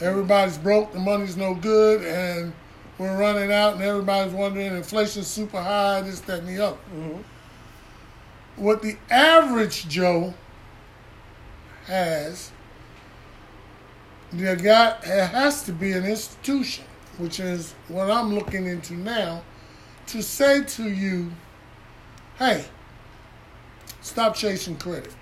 Everybody's 0.00 0.56
broke, 0.56 0.92
the 0.92 0.98
money's 0.98 1.36
no 1.36 1.54
good, 1.54 2.02
and 2.02 2.54
we're 2.96 3.16
running 3.18 3.52
out, 3.52 3.74
and 3.74 3.82
everybody's 3.82 4.32
wondering 4.32 4.74
inflation's 4.74 5.26
super 5.26 5.60
high, 5.60 6.00
this, 6.00 6.20
that, 6.20 6.40
and 6.40 6.48
the 6.48 6.64
other. 6.64 6.78
Mm-hmm. 6.94 7.20
What 8.60 8.82
the 8.82 8.98
average 9.08 9.88
Joe 9.88 10.34
has, 11.86 12.52
there 14.34 14.54
got 14.54 15.02
it 15.02 15.28
has 15.28 15.62
to 15.62 15.72
be 15.72 15.92
an 15.92 16.04
institution, 16.04 16.84
which 17.16 17.40
is 17.40 17.74
what 17.88 18.10
I'm 18.10 18.34
looking 18.34 18.66
into 18.66 18.92
now, 18.92 19.42
to 20.08 20.22
say 20.22 20.62
to 20.62 20.90
you, 20.90 21.32
hey, 22.38 22.66
stop 24.02 24.34
chasing 24.34 24.76
credit. 24.76 25.14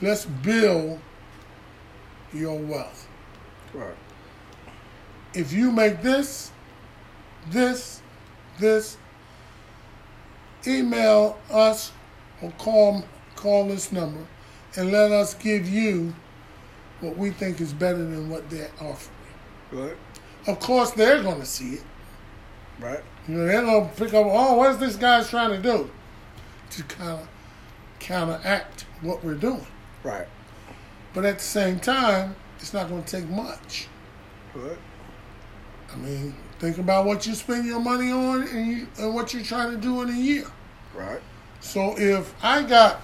Let's 0.00 0.24
build 0.24 1.00
your 2.32 2.60
wealth. 2.60 3.08
Right. 3.74 3.96
If 5.34 5.52
you 5.52 5.72
make 5.72 6.00
this, 6.00 6.52
this, 7.50 8.02
this, 8.60 8.98
email 10.66 11.38
us 11.50 11.92
or 12.42 12.50
call 12.52 13.04
call 13.36 13.68
this 13.68 13.92
number 13.92 14.26
and 14.76 14.90
let 14.90 15.12
us 15.12 15.34
give 15.34 15.68
you 15.68 16.14
what 17.00 17.16
we 17.16 17.30
think 17.30 17.60
is 17.60 17.72
better 17.72 17.98
than 17.98 18.28
what 18.28 18.50
they're 18.50 18.70
offering. 18.80 19.16
Right. 19.70 19.96
Of 20.46 20.58
course, 20.60 20.90
they're 20.92 21.22
going 21.22 21.40
to 21.40 21.46
see 21.46 21.74
it. 21.74 21.84
Right. 22.80 23.00
You 23.26 23.34
know, 23.34 23.46
they're 23.46 23.62
going 23.62 23.88
to 23.88 23.94
pick 23.94 24.14
up, 24.14 24.26
oh, 24.28 24.54
what's 24.56 24.78
this 24.78 24.96
guy's 24.96 25.28
trying 25.28 25.50
to 25.50 25.62
do? 25.62 25.90
To 26.70 26.82
kind 26.84 27.10
of 27.10 27.28
counteract 27.98 28.86
what 29.00 29.22
we're 29.24 29.34
doing. 29.34 29.66
Right. 30.02 30.26
But 31.14 31.24
at 31.24 31.38
the 31.38 31.44
same 31.44 31.80
time, 31.80 32.36
it's 32.58 32.72
not 32.72 32.88
going 32.88 33.04
to 33.04 33.20
take 33.20 33.28
much. 33.28 33.88
Right. 34.54 34.78
I 35.92 35.96
mean, 35.96 36.34
think 36.58 36.78
about 36.78 37.06
what 37.06 37.26
you 37.26 37.34
spend 37.34 37.66
your 37.66 37.80
money 37.80 38.10
on 38.10 38.42
and, 38.42 38.66
you, 38.66 38.88
and 38.98 39.14
what 39.14 39.32
you're 39.32 39.42
trying 39.42 39.70
to 39.70 39.76
do 39.76 40.02
in 40.02 40.08
a 40.08 40.12
year. 40.12 40.46
Right. 40.94 41.20
So 41.60 41.94
if 41.98 42.32
I 42.42 42.62
got, 42.62 43.00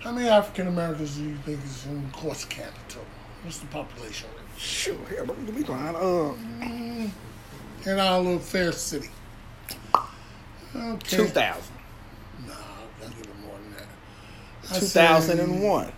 how 0.00 0.12
many 0.12 0.28
African 0.28 0.68
Americans 0.68 1.16
do 1.16 1.24
you 1.24 1.36
think 1.38 1.62
is 1.64 1.86
in 1.86 2.10
Corsicana 2.12 2.72
total? 2.88 3.04
What's 3.42 3.58
the 3.58 3.66
population 3.66 4.28
Sure, 4.56 4.96
here, 5.08 5.24
let 5.24 5.38
me 5.38 5.62
find. 5.62 5.96
Uh, 5.96 6.32
in 7.88 8.00
our 8.00 8.18
little 8.18 8.40
fair 8.40 8.72
city? 8.72 9.08
Okay. 10.74 11.16
two 11.16 11.26
thousand. 11.26 11.74
No, 12.44 12.54
I'll 12.54 13.08
give 13.10 13.20
it 13.20 13.40
more 13.46 13.56
than 13.56 13.74
that. 13.74 14.80
Two 14.80 14.86
thousand 14.86 15.38
and 15.38 15.62
one. 15.62 15.92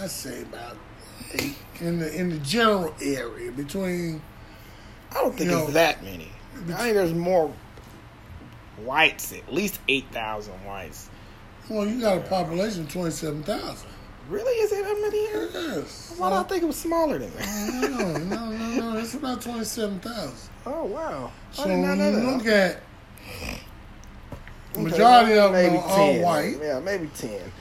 I 0.00 0.06
say 0.06 0.40
about 0.42 0.78
in 1.80 1.98
the 1.98 2.14
in 2.14 2.30
the 2.30 2.38
general 2.38 2.94
area 3.02 3.50
between. 3.52 4.20
I 5.10 5.14
don't 5.14 5.30
think 5.36 5.50
You 5.50 5.56
know, 5.56 5.64
it's 5.64 5.72
that 5.74 6.02
many. 6.02 6.28
I 6.68 6.72
think 6.82 6.94
there's 6.94 7.14
more 7.14 7.52
whites, 8.84 9.32
at 9.32 9.52
least 9.52 9.80
eight 9.88 10.06
thousand 10.12 10.54
whites. 10.64 11.08
Well, 11.68 11.86
you 11.86 12.00
got 12.00 12.18
a 12.18 12.20
population 12.22 12.82
of 12.82 12.92
twenty 12.92 13.10
seven 13.10 13.42
thousand. 13.42 13.88
Really? 14.28 14.52
Is 14.54 14.72
it 14.72 14.82
that 14.84 15.00
many 15.00 15.26
here? 15.28 15.48
Yes. 15.52 16.14
Why 16.18 16.30
do 16.30 16.34
I 16.36 16.42
think 16.42 16.64
it 16.64 16.66
was 16.66 16.76
smaller 16.76 17.18
than 17.18 17.32
that? 17.36 17.90
No, 17.90 18.18
no, 18.18 18.50
no, 18.50 18.92
no. 18.92 18.98
It's 18.98 19.14
about 19.14 19.40
twenty 19.40 19.64
seven 19.64 20.00
thousand. 20.00 20.50
Oh 20.68 20.82
wow! 20.84 21.30
I 21.52 21.54
So 21.54 21.68
did 21.68 21.76
not 21.76 21.90
when 21.90 21.98
know 21.98 22.10
you 22.10 22.16
that. 22.16 22.36
look 22.36 22.46
at 22.46 22.82
Okay, 24.72 24.82
majority 24.82 25.38
of 25.38 25.52
them 25.52 25.62
maybe 25.62 25.76
are 25.76 25.82
all 25.82 26.12
10. 26.12 26.22
white. 26.22 26.56
Yeah, 26.60 26.80
maybe 26.80 27.08
ten. 27.16 27.52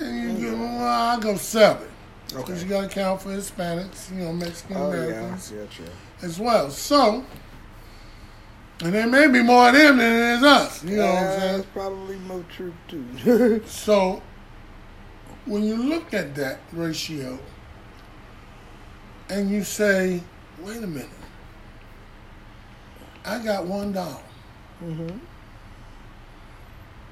And 0.00 0.38
you 0.38 0.50
go, 0.50 0.56
well, 0.58 0.86
I 0.86 1.18
go 1.20 1.36
seven. 1.36 1.88
Because 2.36 2.62
Okay. 2.62 2.64
you 2.64 2.68
got 2.68 2.88
to 2.90 2.94
count 2.94 3.22
for 3.22 3.30
Hispanics, 3.30 4.10
you 4.14 4.24
know, 4.24 4.32
Mexican 4.32 4.76
Oh 4.76 4.92
yeah, 4.92 4.96
Americans 4.98 5.52
yeah, 5.54 5.86
as 6.22 6.38
well. 6.38 6.70
So, 6.70 7.24
and 8.80 8.92
there 8.94 9.06
may 9.06 9.28
be 9.28 9.42
more 9.42 9.68
of 9.68 9.74
them 9.74 9.98
than 9.98 10.12
there 10.12 10.34
is 10.36 10.42
us. 10.42 10.84
You 10.84 10.96
know 10.96 11.06
what 11.06 11.18
I'm 11.22 11.26
That's 11.28 11.42
saying? 11.42 11.64
probably 11.72 12.16
more 12.16 12.44
true 12.48 12.74
too. 12.88 13.62
So, 13.66 14.22
when 15.46 15.62
you 15.64 15.76
look 15.76 16.12
at 16.14 16.34
that 16.36 16.60
ratio 16.72 17.38
and 19.28 19.50
you 19.50 19.62
say, 19.64 20.22
wait 20.58 20.82
a 20.82 20.86
minute, 20.86 21.08
I 23.24 23.38
got 23.42 23.66
one 23.66 23.92
dollar. 23.92 24.20
mm-hmm. 24.82 25.18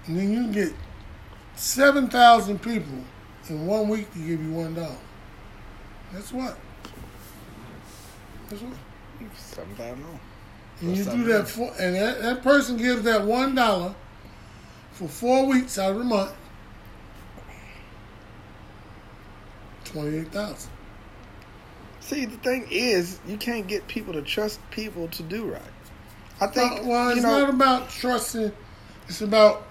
And 0.06 0.18
then 0.18 0.32
you 0.32 0.52
get 0.52 0.72
7,000 1.54 2.60
people 2.60 3.04
in 3.48 3.66
one 3.66 3.88
week 3.88 4.12
to 4.12 4.18
give 4.18 4.42
you 4.42 4.52
one 4.52 4.74
dollar. 4.74 4.96
That's 6.12 6.32
what? 6.32 6.58
That's 8.48 8.62
what? 8.62 8.74
Thousand. 9.76 10.04
And 10.80 10.96
you 10.96 11.04
do 11.04 11.24
that 11.24 11.48
for, 11.48 11.72
and 11.78 11.94
that, 11.94 12.22
that 12.22 12.42
person 12.42 12.76
gives 12.76 13.02
that 13.02 13.24
one 13.24 13.54
dollar 13.54 13.94
for 14.92 15.08
four 15.08 15.46
weeks 15.46 15.78
out 15.78 15.92
of 15.92 15.98
the 15.98 16.04
month. 16.04 16.34
Twenty-eight 19.84 20.32
thousand. 20.32 20.70
See, 22.00 22.24
the 22.24 22.36
thing 22.38 22.66
is, 22.70 23.20
you 23.26 23.36
can't 23.36 23.66
get 23.68 23.86
people 23.86 24.12
to 24.14 24.22
trust 24.22 24.58
people 24.70 25.08
to 25.08 25.22
do 25.22 25.44
right. 25.44 25.62
I 26.40 26.48
think. 26.48 26.72
Well, 26.80 26.88
well, 26.88 27.10
you 27.10 27.16
it's 27.16 27.22
know, 27.22 27.40
not 27.40 27.50
about 27.50 27.88
trusting. 27.90 28.52
It's 29.08 29.20
about 29.20 29.62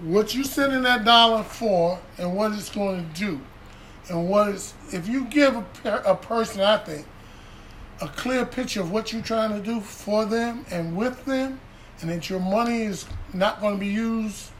what 0.00 0.34
you're 0.34 0.44
sending 0.44 0.82
that 0.82 1.04
dollar 1.04 1.42
for 1.42 1.98
and 2.18 2.36
what 2.36 2.52
it's 2.52 2.68
going 2.68 3.08
to 3.08 3.18
do, 3.18 3.40
and 4.08 4.28
what 4.28 4.48
is. 4.50 4.74
If 4.92 5.08
you 5.08 5.24
give 5.24 5.56
a, 5.56 5.62
per- 5.82 6.02
a 6.04 6.14
person, 6.14 6.62
I 6.62 6.78
think, 6.78 7.06
a 8.00 8.08
clear 8.08 8.46
picture 8.46 8.80
of 8.80 8.90
what 8.90 9.12
you're 9.12 9.22
trying 9.22 9.52
to 9.52 9.60
do 9.60 9.80
for 9.80 10.24
them 10.24 10.64
and 10.70 10.96
with 10.96 11.24
them, 11.24 11.60
and 12.00 12.10
that 12.10 12.30
your 12.30 12.40
money 12.40 12.82
is 12.82 13.06
not 13.32 13.60
going 13.60 13.74
to 13.74 13.80
be 13.80 13.88
used 13.88 14.50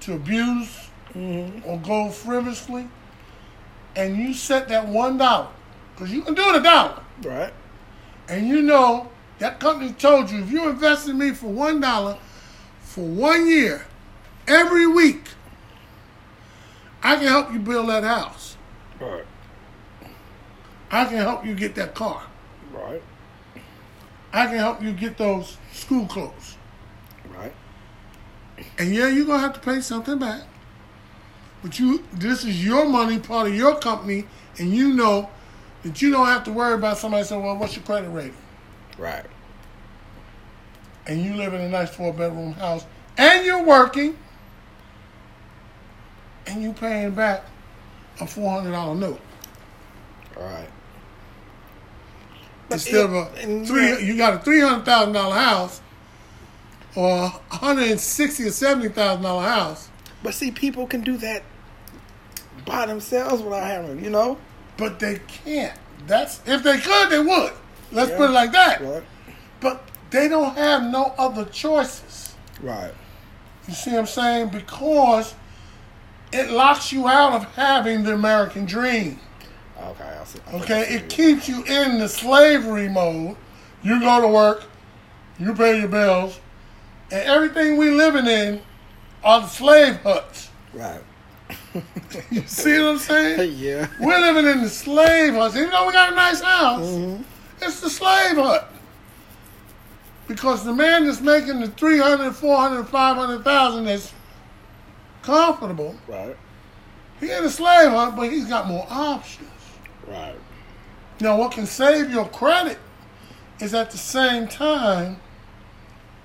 to 0.00 0.14
abuse 0.14 0.88
mm-hmm. 1.12 1.68
or 1.68 1.78
go 1.78 2.10
frivolously, 2.10 2.88
and 3.96 4.16
you 4.16 4.32
set 4.32 4.68
that 4.68 4.86
one 4.86 5.18
dollar, 5.18 5.48
because 5.94 6.12
you 6.12 6.22
can 6.22 6.34
do 6.34 6.42
it 6.50 6.56
a 6.56 6.62
dollar 6.62 7.02
right. 7.22 7.52
and 8.28 8.48
you 8.48 8.60
know 8.60 9.10
that 9.38 9.60
company 9.60 9.92
told 9.92 10.30
you 10.30 10.40
if 10.40 10.50
you 10.50 10.68
invest 10.68 11.08
in 11.08 11.18
me 11.18 11.30
for 11.32 11.48
one 11.48 11.80
dollar 11.80 12.18
for 12.94 13.04
one 13.04 13.48
year, 13.48 13.86
every 14.46 14.86
week, 14.86 15.24
I 17.02 17.16
can 17.16 17.26
help 17.26 17.52
you 17.52 17.58
build 17.58 17.88
that 17.88 18.04
house. 18.04 18.53
Right. 19.04 19.24
I 20.90 21.04
can 21.06 21.16
help 21.16 21.44
you 21.44 21.54
get 21.54 21.74
that 21.74 21.94
car. 21.94 22.22
Right. 22.72 23.02
I 24.32 24.46
can 24.46 24.56
help 24.56 24.82
you 24.82 24.92
get 24.92 25.16
those 25.18 25.56
school 25.72 26.06
clothes. 26.06 26.56
Right. 27.36 27.52
And 28.78 28.94
yeah, 28.94 29.08
you're 29.08 29.26
gonna 29.26 29.40
have 29.40 29.54
to 29.54 29.60
pay 29.60 29.80
something 29.80 30.18
back. 30.18 30.42
But 31.62 31.78
you 31.78 32.04
this 32.12 32.44
is 32.44 32.64
your 32.64 32.86
money, 32.88 33.18
part 33.18 33.48
of 33.48 33.54
your 33.54 33.76
company, 33.78 34.26
and 34.58 34.72
you 34.72 34.92
know 34.92 35.28
that 35.82 36.00
you 36.00 36.10
don't 36.10 36.26
have 36.26 36.44
to 36.44 36.52
worry 36.52 36.74
about 36.74 36.98
somebody 36.98 37.24
saying, 37.24 37.42
Well, 37.42 37.56
what's 37.56 37.74
your 37.76 37.84
credit 37.84 38.08
rating? 38.10 38.36
Right. 38.98 39.24
and 41.06 41.22
you 41.22 41.34
live 41.34 41.52
in 41.52 41.60
a 41.60 41.68
nice 41.68 41.90
four 41.90 42.12
bedroom 42.12 42.52
house 42.54 42.86
and 43.18 43.44
you're 43.44 43.62
working 43.62 44.16
and 46.46 46.62
you 46.62 46.72
paying 46.72 47.10
back 47.10 47.44
a 48.20 48.26
four 48.26 48.50
hundred 48.52 48.72
dollar 48.72 48.94
note 48.94 49.20
Right. 50.38 50.68
instead 52.70 53.04
of 53.06 53.12
a 53.14 53.26
three 53.66 53.88
you 53.88 53.96
you 53.98 54.16
got 54.16 54.34
a 54.34 54.38
three 54.38 54.60
hundred 54.60 54.84
thousand 54.84 55.12
dollar 55.12 55.36
house 55.36 55.80
or 56.96 57.24
a 57.50 57.56
hundred 57.56 57.90
and 57.90 58.00
sixty 58.00 58.44
or 58.44 58.50
seventy 58.50 58.88
thousand 58.88 59.22
dollar 59.22 59.46
house 59.48 59.88
But 60.22 60.34
see, 60.34 60.50
people 60.50 60.86
can 60.86 61.02
do 61.02 61.16
that 61.18 61.42
by 62.64 62.86
themselves 62.86 63.42
without 63.42 63.64
having, 63.66 64.02
you 64.02 64.10
know. 64.10 64.38
but 64.76 64.98
they 64.98 65.20
can't 65.44 65.74
that's 66.06 66.40
if 66.46 66.62
they 66.62 66.78
could 66.78 67.10
they 67.10 67.18
would 67.20 67.52
let's 67.92 68.10
Yeah. 68.10 68.16
put 68.16 68.30
it 68.30 68.32
like 68.32 68.52
that 68.52 68.80
Right. 68.80 69.02
but 69.60 69.82
they 70.10 70.28
don't 70.28 70.56
have 70.56 70.82
no 70.82 71.14
other 71.18 71.44
choices 71.46 72.34
Right. 72.60 72.92
You 73.68 73.74
see 73.74 73.90
what 73.92 74.00
I'm 74.00 74.06
saying? 74.06 74.48
Because 74.48 75.34
it 76.34 76.50
locks 76.50 76.92
you 76.92 77.06
out 77.08 77.32
of 77.32 77.44
having 77.54 78.02
the 78.02 78.12
American 78.14 78.64
dream. 78.66 79.18
Okay. 79.80 80.18
I 80.20 80.24
think 80.24 80.54
Okay, 80.62 80.80
that's 80.80 80.90
it 81.04 81.08
keeps 81.08 81.48
you 81.48 81.62
in 81.64 81.98
the 81.98 82.08
slavery 82.08 82.88
mode. 82.88 83.36
You 83.82 84.00
go 84.00 84.20
to 84.20 84.28
work, 84.28 84.64
you 85.38 85.54
pay 85.54 85.78
your 85.80 85.88
bills, 85.88 86.40
and 87.12 87.22
everything 87.22 87.76
we 87.76 87.90
living 87.90 88.26
in 88.26 88.60
are 89.22 89.40
the 89.42 89.48
slave 89.48 89.96
huts. 90.02 90.50
Right. 90.72 91.00
You 92.30 92.42
see 92.46 92.78
what 92.78 92.88
I'm 92.88 92.98
saying? 92.98 93.54
yeah. 93.58 93.88
We're 94.00 94.20
living 94.20 94.46
in 94.50 94.62
the 94.62 94.68
slave 94.68 95.34
huts. 95.34 95.56
Even 95.56 95.70
though 95.70 95.86
we 95.86 95.92
got 95.92 96.12
a 96.12 96.16
nice 96.16 96.40
house, 96.40 96.80
Mm-hmm. 96.86 97.22
it's 97.62 97.80
the 97.80 97.90
slave 97.90 98.36
hut. 98.36 98.70
Because 100.26 100.64
the 100.64 100.72
man 100.72 101.04
that's 101.04 101.20
making 101.20 101.60
the 101.60 101.68
300, 101.68 102.32
400, 102.34 102.84
500,000 102.88 103.84
that's 103.84 104.12
comfortable, 105.24 105.96
Right. 106.06 106.36
he 107.20 107.30
ain't 107.30 107.44
a 107.44 107.50
slave 107.50 107.90
hut, 107.90 108.14
but 108.16 108.30
he's 108.30 108.46
got 108.46 108.66
more 108.66 108.86
options. 108.90 109.50
Right. 110.06 110.36
Now, 111.20 111.36
what 111.36 111.52
can 111.52 111.66
save 111.66 112.10
your 112.10 112.26
credit 112.26 112.78
is 113.60 113.72
at 113.74 113.90
the 113.90 113.98
same 113.98 114.48
time 114.48 115.18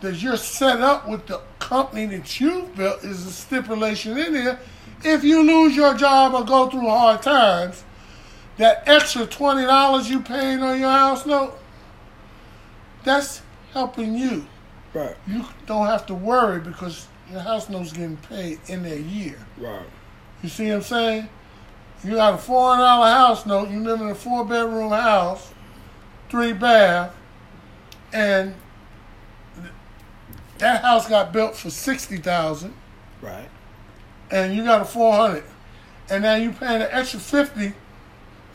that 0.02 0.16
you're 0.22 0.38
set 0.38 0.82
up 0.82 1.08
with 1.08 1.28
the 1.28 1.40
company 1.60 2.06
that 2.18 2.40
you've 2.40 2.76
built 2.76 3.04
is 3.04 3.26
a 3.26 3.32
stipulation 3.32 4.18
in 4.18 4.34
there. 4.34 4.60
If 5.04 5.24
you 5.24 5.44
lose 5.44 5.76
your 5.76 5.94
job 5.94 6.34
or 6.34 6.44
go 6.44 6.70
through 6.70 6.88
hard 6.90 7.22
times, 7.22 7.84
that 8.58 8.84
extra 8.88 9.26
twenty 9.26 9.66
dollars 9.66 10.10
you 10.10 10.20
paying 10.22 10.62
on 10.62 10.80
your 10.80 10.90
house 10.92 11.26
note, 11.26 11.58
that's 13.04 13.42
helping 13.74 14.16
you. 14.16 14.46
Right. 14.94 15.16
You 15.28 15.46
don't 15.66 15.86
have 15.86 16.06
to 16.08 16.14
worry 16.14 16.60
because 16.60 17.08
your 17.32 17.42
house 17.42 17.70
note's 17.70 17.92
getting 17.94 18.18
paid 18.18 18.60
in 18.68 18.86
a 18.86 18.96
year. 18.96 19.38
Right. 19.58 19.86
You 20.42 20.50
see 20.50 20.68
what 20.70 20.76
I'm 20.78 20.82
saying? 20.82 21.30
You 22.04 22.16
got 22.16 22.36
a 22.36 22.38
four 22.38 22.70
hundred 22.70 22.84
dollar 22.84 23.08
house 23.12 23.46
note. 23.46 23.70
You 23.70 23.80
live 23.82 24.00
in 24.02 24.10
a 24.10 24.16
four 24.16 24.46
bedroom 24.46 24.92
house, 24.92 25.54
three 26.30 26.54
bath, 26.54 27.14
and 28.14 28.56
that 30.58 30.82
house 30.82 31.08
got 31.08 31.32
built 31.32 31.56
for 31.56 31.70
sixty 31.70 32.18
thousand, 32.18 32.74
Right. 33.22 33.50
and 34.32 34.54
you 34.56 34.64
got 34.64 34.82
a 34.82 34.86
four 34.86 35.14
hundred, 35.14 35.44
and 36.10 36.24
now 36.24 36.36
you're 36.36 36.54
paying 36.54 36.82
an 36.82 36.90
extra 36.92 37.20
fifty 37.20 37.74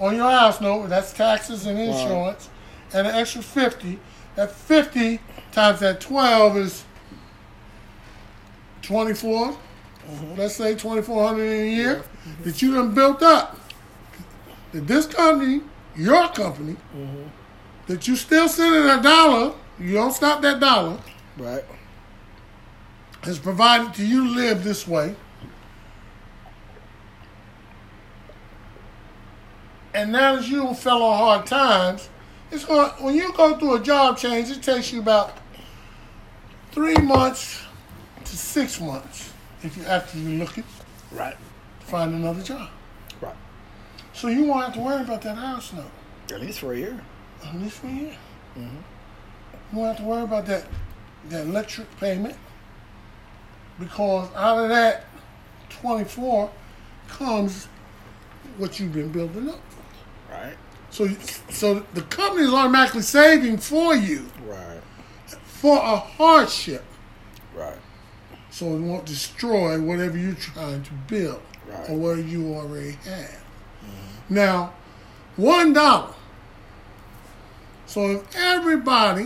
on 0.00 0.16
your 0.16 0.30
house 0.30 0.60
note. 0.60 0.88
That's 0.88 1.12
taxes 1.12 1.66
and 1.66 1.78
insurance, 1.78 2.48
and 2.92 3.06
an 3.06 3.14
extra 3.14 3.42
fifty. 3.42 3.98
That 4.37 4.50
fifty 4.50 5.20
times 5.52 5.80
that 5.80 6.00
twelve 6.00 6.56
is 6.56 6.84
twenty 8.85 9.12
mm-hmm. 9.12 10.35
Let's 10.37 10.55
say 10.55 10.75
twenty 10.75 11.03
four 11.03 11.27
hundred 11.27 11.44
in 11.44 11.66
a 11.66 11.70
year 11.70 12.05
that 12.42 12.61
you 12.62 12.75
done 12.75 12.94
built 12.94 13.23
up. 13.23 13.59
That 14.73 14.87
this 14.87 15.07
company, 15.07 15.62
your 15.97 16.29
company, 16.29 16.77
mm-hmm. 16.97 17.29
that 17.87 18.07
you 18.09 18.16
still 18.16 18.49
sending 18.49 18.88
a 18.90 19.03
dollar, 19.03 19.55
you 19.79 19.94
don't 19.94 20.12
stop 20.12 20.42
that 20.42 20.61
dollar, 20.61 20.99
Right. 21.37 21.64
has 23.23 23.38
provided 23.38 23.94
to 23.94 24.05
you 24.05 24.29
live 24.29 24.64
this 24.64 24.87
way. 24.87 25.16
And 29.94 30.11
now 30.11 30.37
that 30.37 30.49
you 30.49 30.75
fell 30.75 31.03
on 31.05 31.18
hard 31.18 31.47
times, 31.47 32.09
it's 32.51 32.64
going 32.64 32.90
when 33.03 33.14
you 33.14 33.33
go 33.33 33.57
through 33.57 33.77
a 33.77 33.81
job 33.81 34.18
change, 34.18 34.51
it 34.51 34.62
takes 34.62 34.92
you 34.92 35.01
about 35.01 35.38
three 36.73 36.97
months 36.97 37.62
to 38.35 38.40
six 38.40 38.81
months 38.81 39.33
if 39.62 39.77
you're 39.77 39.88
actively 39.88 40.38
looking 40.38 40.64
Right. 41.12 41.37
to 41.81 41.87
find 41.87 42.12
another 42.14 42.42
job. 42.42 42.68
Right. 43.20 43.37
So 44.12 44.27
you 44.29 44.44
won't 44.44 44.64
have 44.64 44.75
to 44.75 44.81
worry 44.81 45.03
about 45.03 45.23
that 45.23 45.37
house 45.37 45.73
note. 45.73 45.90
At 46.33 46.40
least 46.40 46.59
for 46.59 46.73
a 46.73 46.77
year. 46.77 47.01
At 47.47 47.55
least 47.55 47.77
for 47.79 47.87
a 47.87 47.90
year. 47.92 48.16
Mm-hmm. 48.59 48.77
You 49.73 49.79
won't 49.79 49.97
have 49.97 50.05
to 50.05 50.11
worry 50.11 50.23
about 50.23 50.47
that 50.47 50.64
that 51.31 51.47
electric 51.47 51.88
payment 51.99 52.37
because 53.79 54.29
out 54.35 54.59
of 54.59 54.68
that 54.68 55.05
24 55.70 56.51
comes 57.09 57.66
what 58.59 58.79
you've 58.79 58.92
been 58.92 59.11
building 59.11 59.49
up. 59.49 59.61
Right. 60.31 60.57
So, 60.90 61.09
so 61.51 61.81
the 61.94 62.03
company 62.03 62.44
is 62.47 62.53
automatically 62.53 63.03
saving 63.03 63.57
for 63.59 63.94
you 63.97 64.27
Right. 64.44 64.81
for 65.44 65.79
a 65.79 65.97
hardship. 65.97 66.85
So 68.55 68.67
it 68.77 68.81
won't 68.81 69.05
destroy 69.05 69.81
whatever 69.81 70.17
you're 70.17 70.35
trying 70.37 70.81
to 70.85 70.93
build 71.09 71.43
Right. 71.67 71.90
or 71.90 71.97
what 71.97 72.25
you 72.25 72.55
already 72.55 72.93
have. 72.93 73.43
Mm-hmm. 73.83 74.35
Now, 74.35 74.75
one 75.37 75.73
dollar. 75.73 76.14
So 77.87 78.11
if 78.12 78.37
everybody, 78.37 79.25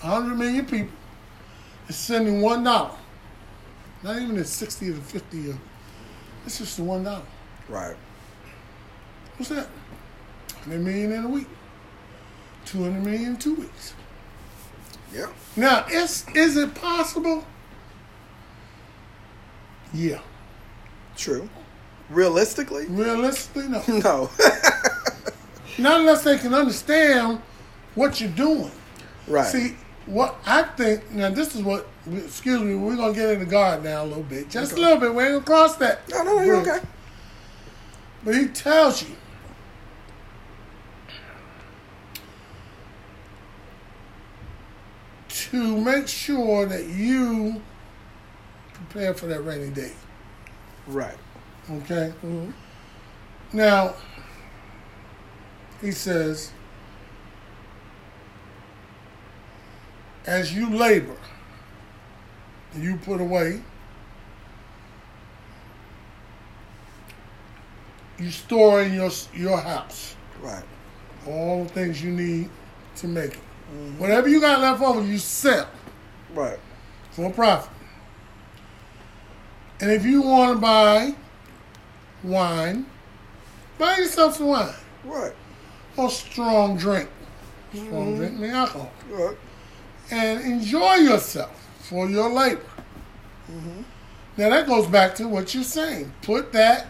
100 0.00 0.36
million 0.36 0.66
people, 0.66 0.94
is 1.88 1.96
sending 1.96 2.42
one 2.42 2.64
dollar, 2.64 2.90
not 4.02 4.16
even 4.20 4.36
the 4.36 4.44
60 4.44 4.90
or 4.90 4.92
the 4.92 5.00
50 5.00 5.50
or, 5.52 5.58
it's 6.44 6.58
just 6.58 6.76
the 6.76 6.82
one 6.84 7.04
dollar. 7.04 7.22
Right. 7.68 7.96
What's 9.38 9.48
that? 9.48 9.68
100 10.66 10.80
million 10.84 11.12
in 11.12 11.24
a 11.24 11.28
week. 11.28 11.48
200 12.66 13.02
million 13.02 13.24
in 13.30 13.36
two 13.36 13.54
weeks. 13.54 13.94
Yeah. 15.14 15.26
Now, 15.56 15.86
is, 15.90 16.26
is 16.34 16.56
it 16.58 16.74
possible? 16.74 17.44
Yeah. 19.94 20.18
True. 21.16 21.48
Realistically, 22.10 22.86
Realistically, 22.86 23.68
no. 23.68 23.82
no. 23.88 24.30
Not 25.78 26.00
unless 26.00 26.22
they 26.24 26.36
can 26.38 26.52
understand 26.52 27.40
what 27.94 28.20
you're 28.20 28.28
doing. 28.30 28.70
right. 29.26 29.46
See, 29.46 29.76
what 30.06 30.36
I 30.44 30.62
think, 30.64 31.10
now 31.12 31.30
this 31.30 31.54
is 31.54 31.62
what, 31.62 31.86
excuse 32.14 32.60
me, 32.60 32.74
we're 32.74 32.96
going 32.96 33.14
to 33.14 33.18
get 33.18 33.30
into 33.30 33.46
God 33.46 33.82
now 33.82 34.04
a 34.04 34.06
little 34.06 34.22
bit. 34.22 34.50
Just 34.50 34.72
Okay. 34.72 34.82
a 34.82 34.84
little 34.84 35.00
bit. 35.00 35.14
We 35.14 35.22
ain't 35.22 35.30
going 35.32 35.40
to 35.40 35.46
cross 35.46 35.76
that. 35.76 36.06
no, 36.10 36.22
no, 36.22 36.36
no, 36.36 36.42
you're 36.42 36.56
okay. 36.60 36.80
But 38.24 38.34
he 38.34 38.46
tells 38.48 39.02
you 39.02 39.14
to 45.28 45.76
make 45.80 46.08
sure 46.08 46.66
that 46.66 46.86
you 46.86 47.60
prepare 48.88 49.14
for 49.14 49.26
that 49.26 49.40
rainy 49.42 49.70
day. 49.70 49.92
Right. 50.86 51.16
Okay? 51.70 52.12
Mm-hmm. 52.24 52.50
Now, 53.52 53.94
he 55.80 55.90
says, 55.92 56.52
as 60.26 60.54
you 60.54 60.68
labor, 60.70 61.16
you 62.76 62.96
put 62.96 63.20
away, 63.20 63.62
you 68.18 68.30
store 68.30 68.82
in 68.82 68.94
your, 68.94 69.10
your 69.34 69.58
house 69.60 70.16
Right. 70.40 70.62
all 71.26 71.64
the 71.64 71.70
things 71.70 72.02
you 72.02 72.10
need 72.10 72.50
to 72.96 73.08
make 73.08 73.32
it. 73.32 73.38
Mm-hmm. 73.72 73.98
Whatever 73.98 74.28
you 74.28 74.40
got 74.40 74.60
left 74.60 74.82
over, 74.82 75.02
you 75.02 75.18
sell 75.18 75.68
Right. 76.34 76.58
for 77.12 77.26
a 77.26 77.30
profit. 77.30 77.70
And 79.80 79.90
if 79.90 80.04
you 80.04 80.22
want 80.22 80.56
to 80.56 80.60
buy 80.60 81.14
wine, 82.22 82.86
buy 83.78 83.96
yourself 83.96 84.36
some 84.36 84.46
wine 84.46 84.74
Right. 85.04 85.32
or 85.96 86.10
strong 86.10 86.76
drink. 86.76 87.08
Strong 87.72 87.88
mm-hmm. 87.90 88.16
drink 88.16 88.38
means 88.38 88.54
alcohol. 88.54 88.92
Right. 89.10 89.36
And 90.10 90.40
enjoy 90.40 90.94
yourself 90.96 91.68
for 91.80 92.08
your 92.08 92.30
labor. 92.30 92.62
Mm-hmm. 93.50 93.82
Now 94.36 94.50
that 94.50 94.66
goes 94.66 94.86
back 94.86 95.14
to 95.16 95.28
what 95.28 95.54
you're 95.54 95.64
saying. 95.64 96.12
Put 96.22 96.52
that 96.52 96.86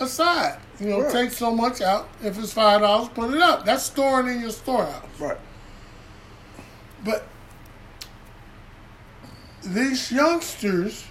aside. 0.00 0.58
You 0.80 0.88
know, 0.90 1.00
Right. 1.02 1.12
take 1.12 1.30
so 1.32 1.52
much 1.52 1.80
out. 1.80 2.08
If 2.22 2.38
it's 2.38 2.52
five 2.52 2.80
dollars, 2.80 3.08
put 3.08 3.32
it 3.34 3.40
up. 3.40 3.64
That's 3.64 3.84
storing 3.84 4.28
in 4.34 4.40
your 4.40 4.50
storehouse. 4.50 5.04
Right. 5.18 5.38
But 7.04 7.26
these 9.64 10.10
youngsters 10.12 11.04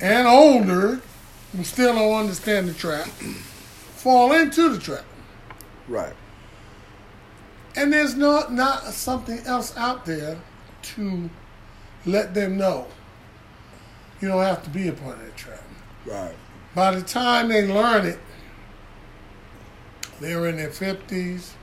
and 0.00 0.26
older 0.26 1.00
who 1.56 1.64
still 1.64 1.94
don't 1.94 2.20
understand 2.20 2.68
the 2.68 2.74
trap 2.74 3.06
fall 3.06 4.32
into 4.32 4.68
the 4.68 4.78
trap. 4.78 5.04
Right. 5.88 6.14
And 7.76 7.92
there's 7.92 8.14
not 8.14 8.52
not 8.52 8.84
something 8.84 9.38
else 9.40 9.76
out 9.76 10.04
there 10.06 10.38
to 10.82 11.30
let 12.06 12.34
them 12.34 12.56
know 12.56 12.86
you 14.20 14.28
don't 14.28 14.42
have 14.42 14.62
to 14.64 14.70
be 14.70 14.88
a 14.88 14.92
part 14.92 15.16
of 15.16 15.24
that 15.24 15.36
trap. 15.36 15.62
Right. 16.06 16.34
By 16.74 16.94
the 16.94 17.02
time 17.02 17.48
they 17.48 17.66
learn 17.66 18.06
it, 18.06 18.18
they're 20.20 20.46
in 20.48 20.56
their 20.56 20.70
fifties, 20.70 21.54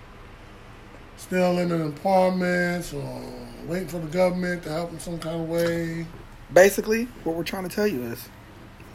still 1.18 1.54
living 1.54 1.80
in 1.80 1.88
apartments 1.88 2.94
or 2.94 3.22
waiting 3.66 3.88
for 3.88 4.00
the 4.00 4.08
government 4.08 4.64
to 4.64 4.70
help 4.70 4.90
them 4.90 5.00
some 5.00 5.20
kind 5.20 5.42
of 5.42 5.50
way. 5.50 6.06
Basically, 6.54 7.06
what 7.24 7.36
we're 7.36 7.44
trying 7.44 7.68
to 7.68 7.74
tell 7.74 7.88
you 7.88 8.04
is, 8.04 8.28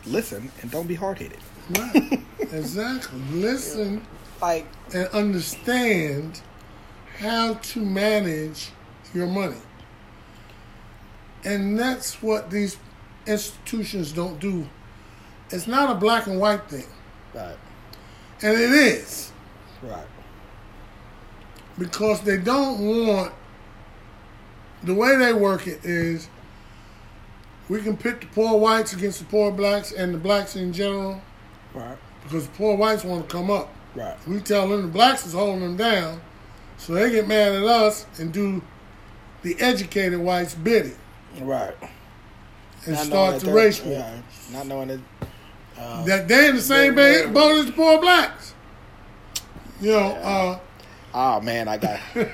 listen 0.06 0.50
and 0.62 0.70
don't 0.70 0.86
be 0.86 0.94
hard 0.94 1.18
headed. 1.18 1.38
Right. 1.70 2.20
exactly. 2.38 3.18
Listen 3.32 4.06
Like, 4.40 4.66
and 4.94 5.08
understand 5.08 6.40
how 7.18 7.54
to 7.54 7.80
manage 7.80 8.70
your 9.14 9.26
money. 9.26 9.56
And 11.44 11.78
that's 11.78 12.22
what 12.22 12.50
these 12.50 12.76
institutions 13.26 14.12
don't 14.12 14.38
do. 14.38 14.68
It's 15.50 15.66
not 15.66 15.90
a 15.90 15.94
black 15.98 16.26
and 16.26 16.38
white 16.40 16.68
thing. 16.68 16.86
right, 17.34 17.56
And 18.42 18.52
it 18.52 18.70
is. 18.72 19.32
right, 19.82 20.06
because 21.78 22.20
they 22.22 22.36
don't 22.36 23.06
want 23.06 23.32
the 24.82 24.94
way 24.94 25.16
they 25.16 25.32
work 25.32 25.66
it 25.66 25.84
is 25.84 26.28
we 27.68 27.82
can 27.82 27.96
pit 27.96 28.20
the 28.20 28.26
poor 28.28 28.58
whites 28.58 28.92
against 28.92 29.18
the 29.20 29.24
poor 29.26 29.50
blacks 29.50 29.92
and 29.92 30.14
the 30.14 30.18
blacks 30.18 30.56
in 30.56 30.72
general 30.72 31.20
right, 31.74 31.96
because 32.22 32.46
the 32.46 32.52
poor 32.54 32.76
whites 32.76 33.04
want 33.04 33.28
to 33.28 33.32
come 33.34 33.50
up. 33.50 33.72
right, 33.94 34.16
We 34.26 34.40
tell 34.40 34.68
them 34.68 34.82
the 34.82 34.88
blacks 34.88 35.26
is 35.26 35.32
holding 35.32 35.60
them 35.60 35.76
down, 35.76 36.20
so 36.78 36.92
they 36.94 37.10
get 37.10 37.26
mad 37.28 37.52
at 37.52 37.64
us 37.64 38.06
and 38.18 38.32
do 38.32 38.62
the 39.42 39.56
educated 39.60 40.18
whites 40.18 40.54
bidding 40.54 40.96
right. 41.40 41.74
and 42.84 42.94
Not 42.94 43.04
start 43.06 43.40
the 43.40 43.52
race 43.52 43.82
war. 43.82 43.92
Yeah, 43.94 44.20
not 44.52 44.66
knowing 44.66 44.88
that. 44.88 45.00
Uh, 45.78 46.04
That 46.04 46.26
they 46.28 46.48
in 46.48 46.56
the 46.56 46.62
same 46.62 46.94
boat 46.94 47.58
as 47.58 47.66
the 47.66 47.72
poor 47.72 48.00
blacks. 48.00 48.54
You 49.80 49.90
know, 49.92 50.08
Yeah. 50.08 50.28
uh, 50.28 50.58
oh 51.14 51.40
man, 51.42 51.68
I 51.68 51.76
got. 51.78 52.00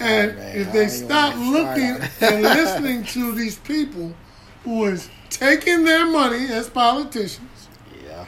And 0.00 0.32
Oh, 0.32 0.34
man, 0.34 0.56
if 0.56 0.72
they 0.72 0.88
stop 0.88 1.36
looking 1.36 2.00
and 2.20 2.42
listening 2.42 3.04
to 3.04 3.30
these 3.32 3.56
people 3.60 4.12
who 4.64 4.86
is 4.86 5.08
taking 5.30 5.84
their 5.84 6.06
money 6.06 6.46
as 6.48 6.68
politicians 6.68 7.68
yeah, 8.04 8.26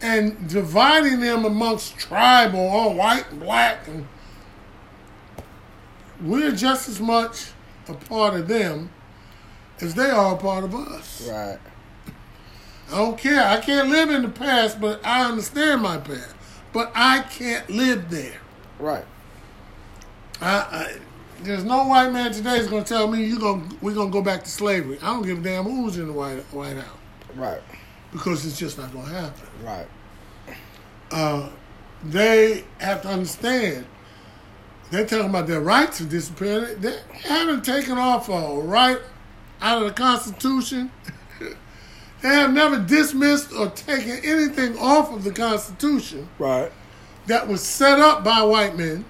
and 0.00 0.48
dividing 0.48 1.20
them 1.20 1.44
amongst 1.44 1.98
tribal, 1.98 2.60
all 2.60 2.94
white 2.94 3.30
and 3.30 3.40
black, 3.40 3.86
and 3.88 4.06
we're 6.22 6.52
just 6.52 6.88
as 6.88 7.00
much 7.00 7.50
a 7.88 7.94
part 7.94 8.34
of 8.34 8.48
them 8.48 8.90
as 9.80 9.94
they 9.94 10.10
are 10.10 10.34
a 10.34 10.38
part 10.38 10.64
of 10.64 10.74
us. 10.74 11.28
right, 11.28 11.58
I 12.90 12.96
don't 12.96 13.18
care. 13.18 13.44
I 13.44 13.60
can't 13.60 13.88
live 13.88 14.10
in 14.10 14.22
the 14.22 14.28
past, 14.28 14.80
but 14.80 15.04
I 15.04 15.28
understand 15.28 15.82
my 15.82 15.98
past. 15.98 16.34
But 16.72 16.92
I 16.94 17.20
can't 17.20 17.68
live 17.70 18.10
there. 18.10 18.38
right, 18.78 19.04
I, 20.40 20.56
I, 20.56 20.98
there's 21.42 21.64
no 21.64 21.86
white 21.86 22.12
man 22.12 22.32
today 22.32 22.56
is 22.56 22.66
going 22.68 22.84
to 22.84 22.88
tell 22.88 23.08
me 23.08 23.24
you 23.24 23.38
going 23.38 23.76
we're 23.80 23.94
going 23.94 24.08
to 24.08 24.12
go 24.12 24.22
back 24.22 24.44
to 24.44 24.50
slavery. 24.50 24.98
I 25.02 25.12
don't 25.12 25.22
give 25.22 25.38
a 25.38 25.42
damn 25.42 25.64
who's 25.64 25.98
in 25.98 26.06
the 26.06 26.12
White 26.12 26.40
White 26.52 26.76
House 26.76 26.98
right, 27.34 27.60
because 28.12 28.46
it's 28.46 28.58
just 28.58 28.78
not 28.78 28.92
going 28.92 29.06
to 29.06 29.12
happen. 29.12 29.48
right, 29.62 29.86
Uh, 31.10 31.50
they 32.04 32.64
have 32.78 33.02
to 33.02 33.08
understand. 33.08 33.86
They're 34.90 35.06
talking 35.06 35.30
about 35.30 35.48
their 35.48 35.60
rights 35.60 36.00
are 36.00 36.04
disappearing. 36.06 36.80
They 36.80 36.96
haven't 37.24 37.64
taken 37.64 37.98
off 37.98 38.28
a 38.28 38.60
right 38.60 38.98
out 39.60 39.82
of 39.82 39.88
the 39.88 39.94
Constitution. 39.94 40.92
they 42.22 42.28
have 42.28 42.52
never 42.52 42.78
dismissed 42.78 43.52
or 43.52 43.68
taken 43.70 44.24
anything 44.24 44.78
off 44.78 45.12
of 45.12 45.24
the 45.24 45.32
Constitution 45.32 46.28
right, 46.38 46.70
that 47.26 47.48
was 47.48 47.62
set 47.62 47.98
up 47.98 48.22
by 48.22 48.42
white 48.42 48.76
men 48.76 49.04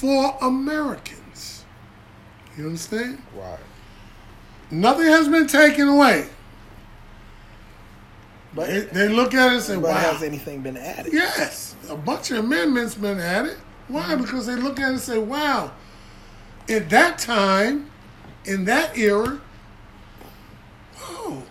for 0.00 0.36
Americans. 0.40 1.64
You 2.56 2.66
understand? 2.66 3.22
right. 3.36 3.58
Nothing 4.70 5.06
has 5.06 5.28
been 5.28 5.46
taken 5.46 5.88
away. 5.88 6.26
But, 8.54 8.68
They, 8.68 8.80
they 8.80 9.08
look 9.08 9.34
at 9.34 9.48
it 9.50 9.54
and 9.54 9.62
say, 9.62 9.74
but 9.74 9.82
wow. 9.90 9.94
has 10.12 10.22
anything 10.22 10.62
been 10.62 10.76
added? 10.76 11.12
Yes, 11.12 11.76
a 11.88 11.96
bunch 11.96 12.30
of 12.30 12.38
amendments 12.38 12.94
been 12.94 13.20
added. 13.20 13.58
Why? 13.88 14.02
Mm-hmm. 14.02 14.22
Because 14.22 14.46
they 14.46 14.54
look 14.56 14.78
at 14.80 14.86
it 14.86 14.92
and 14.92 15.00
say, 15.00 15.18
wow, 15.18 15.72
at 16.68 16.88
that 16.90 17.18
time, 17.18 17.90
in 18.44 18.64
that 18.64 18.96
era, 18.96 19.40
oh, 21.02 21.42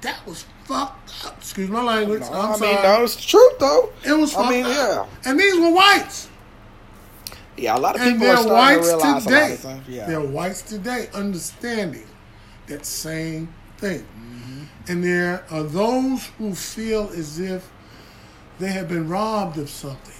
that 0.00 0.24
was 0.26 0.46
fucked 0.64 1.26
up. 1.26 1.36
Excuse 1.38 1.68
my 1.68 1.82
language. 1.82 2.22
No, 2.22 2.32
I'm 2.32 2.52
I 2.52 2.56
sorry. 2.56 2.74
mean, 2.74 2.82
no, 2.84 3.04
it's 3.04 3.16
the 3.16 3.22
truth 3.22 3.58
though. 3.58 3.92
It 4.04 4.12
was 4.18 4.34
I 4.34 4.38
fucked 4.38 4.50
mean, 4.50 4.64
up. 4.66 4.72
yeah. 4.72 5.30
And 5.30 5.38
these 5.38 5.58
were 5.60 5.70
whites. 5.72 6.28
Yeah, 7.56 7.76
a 7.76 7.78
lot 7.78 7.94
of 7.96 8.00
And 8.02 8.12
people 8.12 8.28
are 8.28 8.36
starting 8.36 8.52
whites 8.52 8.88
to 8.90 8.96
realize 8.96 9.02
a 9.02 9.08
lot 9.08 9.22
today. 9.22 9.52
of 9.52 9.58
stuff. 9.58 9.88
Yeah, 9.88 10.06
They're 10.06 10.20
whites 10.20 10.62
today, 10.62 11.08
understanding 11.14 12.06
that 12.66 12.86
same 12.86 13.52
thing. 13.78 14.00
Mm-hmm. 14.00 14.62
And 14.88 15.04
there 15.04 15.44
are 15.50 15.62
those 15.62 16.26
who 16.38 16.54
feel 16.54 17.10
as 17.14 17.38
if 17.38 17.70
they 18.58 18.68
have 18.72 18.88
been 18.88 19.08
robbed 19.08 19.58
of 19.58 19.68
something. 19.68 20.14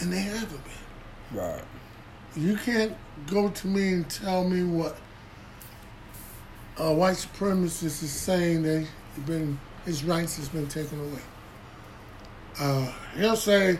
And 0.00 0.12
they 0.12 0.20
haven't 0.20 0.62
been. 0.64 1.38
right, 1.40 1.62
You 2.36 2.56
can't 2.56 2.96
go 3.26 3.48
to 3.50 3.66
me 3.66 3.94
and 3.94 4.08
tell 4.08 4.44
me 4.48 4.62
what 4.62 4.96
a 6.78 6.92
white 6.94 7.16
supremacist 7.16 8.02
is 8.02 8.10
saying 8.12 8.62
that 8.62 8.86
been 9.26 9.58
his 9.84 10.04
rights 10.04 10.36
has 10.36 10.48
been 10.48 10.68
taken 10.68 11.00
away. 11.00 11.22
Uh, 12.60 12.92
he'll 13.16 13.36
say, 13.36 13.78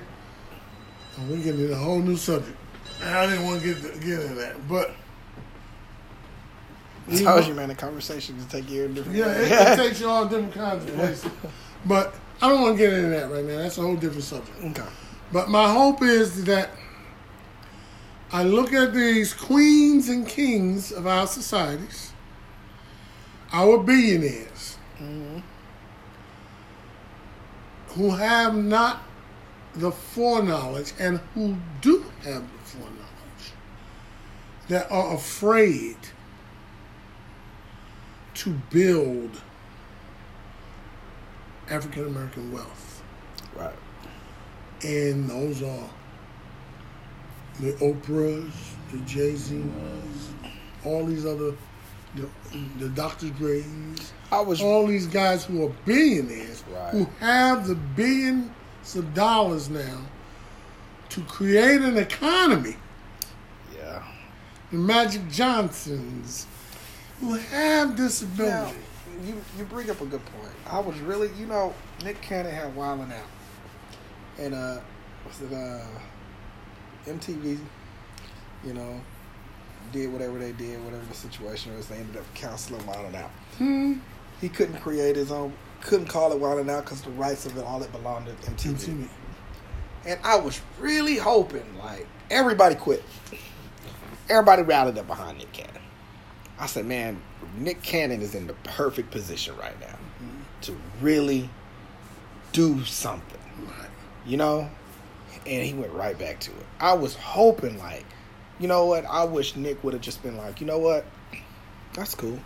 "We're 1.28 1.38
getting 1.38 1.60
into 1.60 1.72
a 1.72 1.76
whole 1.76 2.00
new 2.00 2.16
subject." 2.16 2.56
I 3.02 3.26
didn't 3.26 3.44
want 3.44 3.62
to 3.62 3.74
get 3.74 3.82
get 4.00 4.20
into 4.20 4.34
that, 4.34 4.68
but 4.68 4.94
I 7.10 7.22
told 7.22 7.46
you, 7.46 7.54
man, 7.54 7.68
the 7.68 7.74
conversation 7.74 8.36
can 8.36 8.46
take 8.48 8.70
you 8.70 8.84
in 8.84 8.94
different. 8.94 9.16
yeah, 9.16 9.32
it, 9.32 9.50
it 9.50 9.76
takes 9.76 10.00
you 10.00 10.08
all 10.08 10.26
different 10.26 10.52
kinds 10.52 10.84
of 10.84 10.94
places. 10.94 11.30
But 11.86 12.14
I 12.42 12.48
don't 12.48 12.62
want 12.62 12.76
to 12.76 12.82
get 12.82 12.92
into 12.92 13.10
that 13.10 13.30
right 13.30 13.44
now. 13.44 13.58
That's 13.58 13.78
a 13.78 13.82
whole 13.82 13.96
different 13.96 14.24
subject. 14.24 14.56
okay, 14.62 14.88
But 15.32 15.48
my 15.48 15.72
hope 15.72 16.02
is 16.02 16.44
that 16.44 16.70
I 18.30 18.42
look 18.42 18.72
at 18.72 18.92
these 18.92 19.32
queens 19.32 20.08
and 20.08 20.26
kings 20.26 20.92
of 20.92 21.06
our 21.06 21.26
societies, 21.26 22.12
our 23.52 23.78
billionaires, 23.78 24.76
mm-hmm. 25.00 25.38
who 27.88 28.10
have 28.10 28.54
not 28.54 29.02
the 29.78 29.90
foreknowledge 29.92 30.92
and 30.98 31.18
who 31.34 31.56
do 31.80 32.04
have 32.24 32.42
the 32.42 32.58
foreknowledge, 32.64 33.52
that 34.68 34.90
are 34.90 35.14
afraid 35.14 35.96
to 38.34 38.50
build 38.70 39.40
African 41.70 42.06
American 42.06 42.52
wealth 42.52 43.02
right, 43.56 43.74
and 44.84 45.28
those 45.28 45.62
are 45.62 45.88
the 47.60 47.72
Oprahs, 47.74 48.52
the 48.92 48.98
Jay 48.98 49.34
Z's, 49.34 49.64
all 50.84 51.04
these 51.04 51.26
other, 51.26 51.52
the, 52.14 52.28
the 52.78 52.88
Dr. 52.90 53.30
Dre's, 53.30 54.12
I 54.30 54.40
was 54.40 54.62
all 54.62 54.86
these 54.86 55.08
guys 55.08 55.44
who 55.44 55.66
are 55.66 55.72
billionaires, 55.84 56.62
Right. 56.72 56.90
who 56.92 57.04
have 57.18 57.66
the 57.66 57.74
billions 57.74 58.50
of 58.94 59.14
dollars 59.14 59.68
now 59.68 60.00
to 61.10 61.20
create 61.22 61.80
an 61.80 61.96
economy. 61.96 62.76
yeah. 63.74 64.02
The 64.70 64.76
Magic 64.78 65.28
Johnsons, 65.30 66.46
who 67.20 67.34
have 67.34 67.96
this 67.96 68.22
Now, 68.22 68.26
ability. 68.44 68.78
you 69.24 69.40
you 69.56 69.64
bring 69.64 69.88
up 69.90 70.00
a 70.00 70.06
good 70.06 70.24
point. 70.26 70.52
I 70.70 70.78
was 70.78 70.98
really, 71.00 71.30
you 71.38 71.46
know, 71.46 71.74
Nick 72.04 72.20
Cannon 72.20 72.52
had 72.54 72.74
Wildin' 72.76 73.10
Out, 73.12 73.24
and 74.38 74.54
uh, 74.54 74.80
was 75.26 75.40
it 75.40 75.52
uh, 75.54 75.80
MTV, 77.06 77.58
you 78.64 78.74
know, 78.74 79.00
did 79.92 80.12
whatever 80.12 80.38
they 80.38 80.52
did, 80.52 80.82
whatever 80.84 81.04
the 81.06 81.14
situation 81.14 81.74
was. 81.74 81.86
They 81.88 81.96
ended 81.96 82.18
up 82.18 82.34
canceling 82.34 82.82
Wildin' 82.82 83.14
Out. 83.14 83.30
Hmm. 83.56 83.94
He 84.40 84.48
couldn't 84.50 84.80
create 84.80 85.16
his 85.16 85.32
own, 85.32 85.52
couldn't 85.80 86.06
call 86.06 86.32
it 86.32 86.40
Wildin' 86.40 86.70
Out 86.70 86.84
because 86.84 87.02
the 87.02 87.10
rights 87.10 87.46
of 87.46 87.56
it 87.56 87.64
all 87.64 87.82
it 87.82 87.90
belonged 87.92 88.26
to 88.26 88.32
MTV. 88.50 88.74
MTV. 88.74 89.08
And 90.06 90.20
I 90.24 90.36
was 90.36 90.60
really 90.78 91.16
hoping, 91.16 91.66
like, 91.78 92.06
everybody 92.30 92.74
quit. 92.74 93.02
Everybody 94.28 94.62
rallied 94.62 94.98
up 94.98 95.06
behind 95.06 95.38
Nick 95.38 95.52
Cannon. 95.52 95.82
I 96.58 96.66
said, 96.66 96.86
man, 96.86 97.20
Nick 97.56 97.82
Cannon 97.82 98.20
is 98.20 98.34
in 98.34 98.46
the 98.46 98.54
perfect 98.64 99.10
position 99.10 99.56
right 99.56 99.78
now 99.80 99.86
mm-hmm. 99.86 100.40
to 100.62 100.76
really 101.00 101.48
do 102.52 102.84
something, 102.84 103.40
Right. 103.64 103.90
you 104.26 104.36
know? 104.36 104.68
And 105.46 105.64
he 105.64 105.72
went 105.72 105.92
right 105.92 106.18
back 106.18 106.40
to 106.40 106.50
it. 106.50 106.66
I 106.80 106.94
was 106.94 107.14
hoping, 107.14 107.78
like, 107.78 108.04
you 108.58 108.66
know 108.68 108.86
what? 108.86 109.04
I 109.06 109.24
wish 109.24 109.56
Nick 109.56 109.82
would 109.84 109.92
have 109.94 110.02
just 110.02 110.22
been 110.22 110.36
like, 110.36 110.60
you 110.60 110.66
know 110.66 110.78
what? 110.78 111.06
That's 111.94 112.14
cool. 112.14 112.38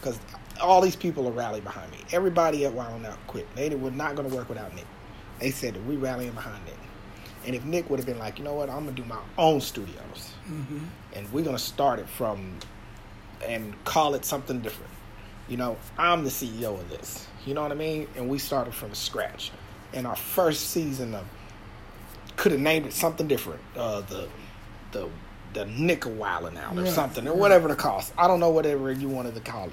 Because 0.00 0.18
all 0.62 0.80
these 0.80 0.96
people 0.96 1.26
are 1.28 1.32
rallying 1.32 1.64
behind 1.64 1.90
me. 1.92 1.98
Everybody 2.12 2.64
at 2.64 2.72
Wild 2.72 3.04
Out 3.04 3.18
quit. 3.26 3.46
They 3.54 3.68
were 3.74 3.90
not 3.90 4.14
going 4.14 4.28
to 4.28 4.34
work 4.34 4.48
without 4.48 4.74
Nick. 4.74 4.86
They 5.40 5.50
said 5.50 5.74
that 5.74 5.84
we 5.84 5.96
rallying 5.96 6.32
behind 6.32 6.64
Nick. 6.64 6.76
And 7.44 7.56
if 7.56 7.64
Nick 7.64 7.90
would 7.90 7.98
have 7.98 8.06
been 8.06 8.20
like, 8.20 8.38
you 8.38 8.44
know 8.44 8.54
what, 8.54 8.70
I'm 8.70 8.84
gonna 8.84 8.92
do 8.92 9.04
my 9.04 9.18
own 9.36 9.60
studios, 9.60 10.30
and 11.14 11.32
we're 11.32 11.44
gonna 11.44 11.58
start 11.58 11.98
it 11.98 12.08
from, 12.08 12.56
and 13.44 13.74
call 13.84 14.14
it 14.14 14.24
something 14.24 14.60
different. 14.60 14.90
you 15.48 15.56
know, 15.56 15.76
I'm 15.98 16.22
the 16.22 16.30
CEO 16.30 16.78
of 16.78 16.88
this. 16.88 17.26
You 17.44 17.54
know 17.54 17.62
what 17.62 17.72
I 17.72 17.74
mean? 17.74 18.06
And 18.16 18.28
we 18.28 18.38
started 18.38 18.72
from 18.72 18.94
scratch. 18.94 19.50
And 19.92 20.06
our 20.06 20.14
first 20.14 20.70
season 20.70 21.14
of 21.16 21.26
could 22.36 22.52
have 22.52 22.60
named 22.60 22.86
it 22.86 22.92
something 22.92 23.26
different. 23.26 23.60
Uh, 23.76 24.02
the 24.02 24.28
the 24.92 25.08
the 25.52 25.66
nickel 25.66 26.12
wilding 26.12 26.56
out 26.56 26.78
or 26.78 26.82
Right, 26.82 26.92
something 26.92 27.26
or 27.26 27.34
whatever 27.34 27.66
the 27.66 27.74
cost. 27.74 28.12
I 28.16 28.28
don't 28.28 28.38
know 28.38 28.50
whatever 28.50 28.92
you 28.92 29.08
wanted 29.08 29.34
to 29.34 29.40
call 29.40 29.66
it. 29.66 29.72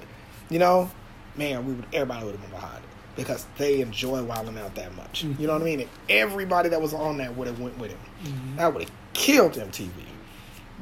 You 0.50 0.58
know, 0.58 0.90
man, 1.36 1.64
we 1.64 1.74
would 1.74 1.86
everybody 1.92 2.26
would 2.26 2.32
have 2.32 2.42
been 2.42 2.50
behind 2.50 2.78
it 2.78 2.90
because 3.16 3.46
they 3.56 3.80
enjoy 3.80 4.22
wilding 4.22 4.58
out 4.58 4.74
that 4.74 4.94
much. 4.96 5.22
You 5.22 5.30
mm-hmm. 5.30 5.46
know 5.46 5.52
what 5.54 5.62
I 5.62 5.64
mean? 5.64 5.80
And 5.80 5.90
everybody 6.08 6.68
that 6.68 6.80
was 6.80 6.92
on 6.92 7.18
that 7.18 7.36
would 7.36 7.46
have 7.46 7.60
went 7.60 7.78
with 7.78 7.90
him. 7.90 7.98
Mm-hmm. 8.24 8.56
That 8.56 8.74
would 8.74 8.82
have 8.84 8.92
killed 9.12 9.52
MTV. 9.52 9.90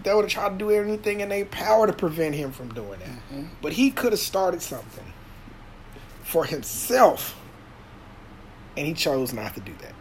They 0.03 0.15
would 0.15 0.25
have 0.25 0.31
tried 0.31 0.51
to 0.51 0.59
do 0.59 0.71
anything 0.71 1.21
in 1.21 1.29
their 1.29 1.45
power 1.45 1.87
to 1.87 1.93
prevent 1.93 2.35
him 2.35 2.53
from 2.53 2.73
doing 2.73 3.01
that. 3.01 3.09
Mm-hmm. 3.09 3.45
But 3.61 3.73
he 3.73 3.91
could 3.91 4.13
have 4.13 4.21
started 4.21 4.63
something 4.63 5.13
for 6.23 6.45
himself, 6.45 7.39
and 8.77 8.87
he 8.87 8.95
chose 8.95 9.33
not 9.33 9.55
to 9.55 9.61
do 9.61 9.73
that. 9.81 9.95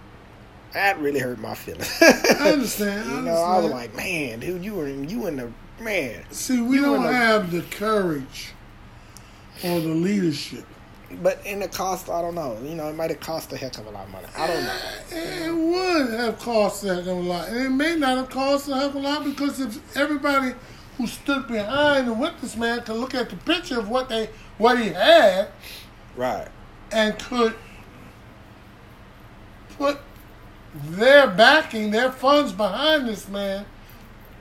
That 0.73 0.99
really 0.99 1.19
hurt 1.19 1.39
my 1.39 1.55
feelings. 1.55 1.91
I 2.01 2.51
understand. 2.51 3.09
I 3.09 3.15
you 3.15 3.21
know, 3.23 3.37
I 3.37 3.59
was 3.59 3.71
like, 3.71 3.95
man, 3.95 4.41
dude, 4.41 4.63
you 4.63 4.75
were 4.75 4.87
in, 4.87 5.09
you 5.09 5.25
in 5.25 5.37
the 5.37 5.51
man. 5.79 6.23
See, 6.29 6.61
we 6.61 6.79
don't 6.79 7.01
have 7.01 7.51
the 7.51 7.61
courage 7.61 8.53
or 9.63 9.79
the 9.79 9.87
leadership. 9.87 10.65
But 11.23 11.45
in 11.45 11.59
the 11.59 11.69
cost, 11.69 12.09
I 12.09 12.21
don't 12.21 12.35
know. 12.35 12.59
You 12.61 12.75
know, 12.75 12.89
it 12.89 12.95
might 12.95 13.09
have 13.09 13.21
cost 13.21 13.53
a 13.53 13.57
heck 13.57 13.77
of 13.77 13.85
a 13.87 13.89
lot 13.91 14.05
of 14.05 14.11
money. 14.11 14.27
I 14.35 14.47
don't 14.47 14.63
know. 14.63 14.79
It 15.11 15.55
would 15.55 16.19
have 16.19 16.39
cost 16.39 16.83
a 16.83 16.95
heck 16.95 17.03
of 17.03 17.07
a 17.07 17.13
lot. 17.13 17.47
And 17.47 17.57
it 17.65 17.69
may 17.69 17.95
not 17.95 18.17
have 18.17 18.29
cost 18.29 18.67
a 18.67 18.75
heck 18.75 18.89
of 18.89 18.95
a 18.95 18.99
lot 18.99 19.23
because 19.23 19.59
if 19.61 19.95
everybody 19.95 20.53
who 20.97 21.07
stood 21.07 21.47
behind 21.47 22.07
and 22.09 22.19
with 22.19 22.39
this 22.41 22.57
man 22.57 22.81
could 22.81 22.97
look 22.97 23.15
at 23.15 23.29
the 23.29 23.37
picture 23.37 23.79
of 23.79 23.87
what 23.87 24.09
they 24.09 24.29
what 24.57 24.79
he 24.79 24.89
had 24.89 25.47
Right. 26.15 26.47
and 26.91 27.17
could 27.19 27.53
put 29.77 29.99
their 30.73 31.27
backing, 31.27 31.91
their 31.91 32.11
funds 32.11 32.51
behind 32.51 33.07
this 33.07 33.27
man 33.29 33.65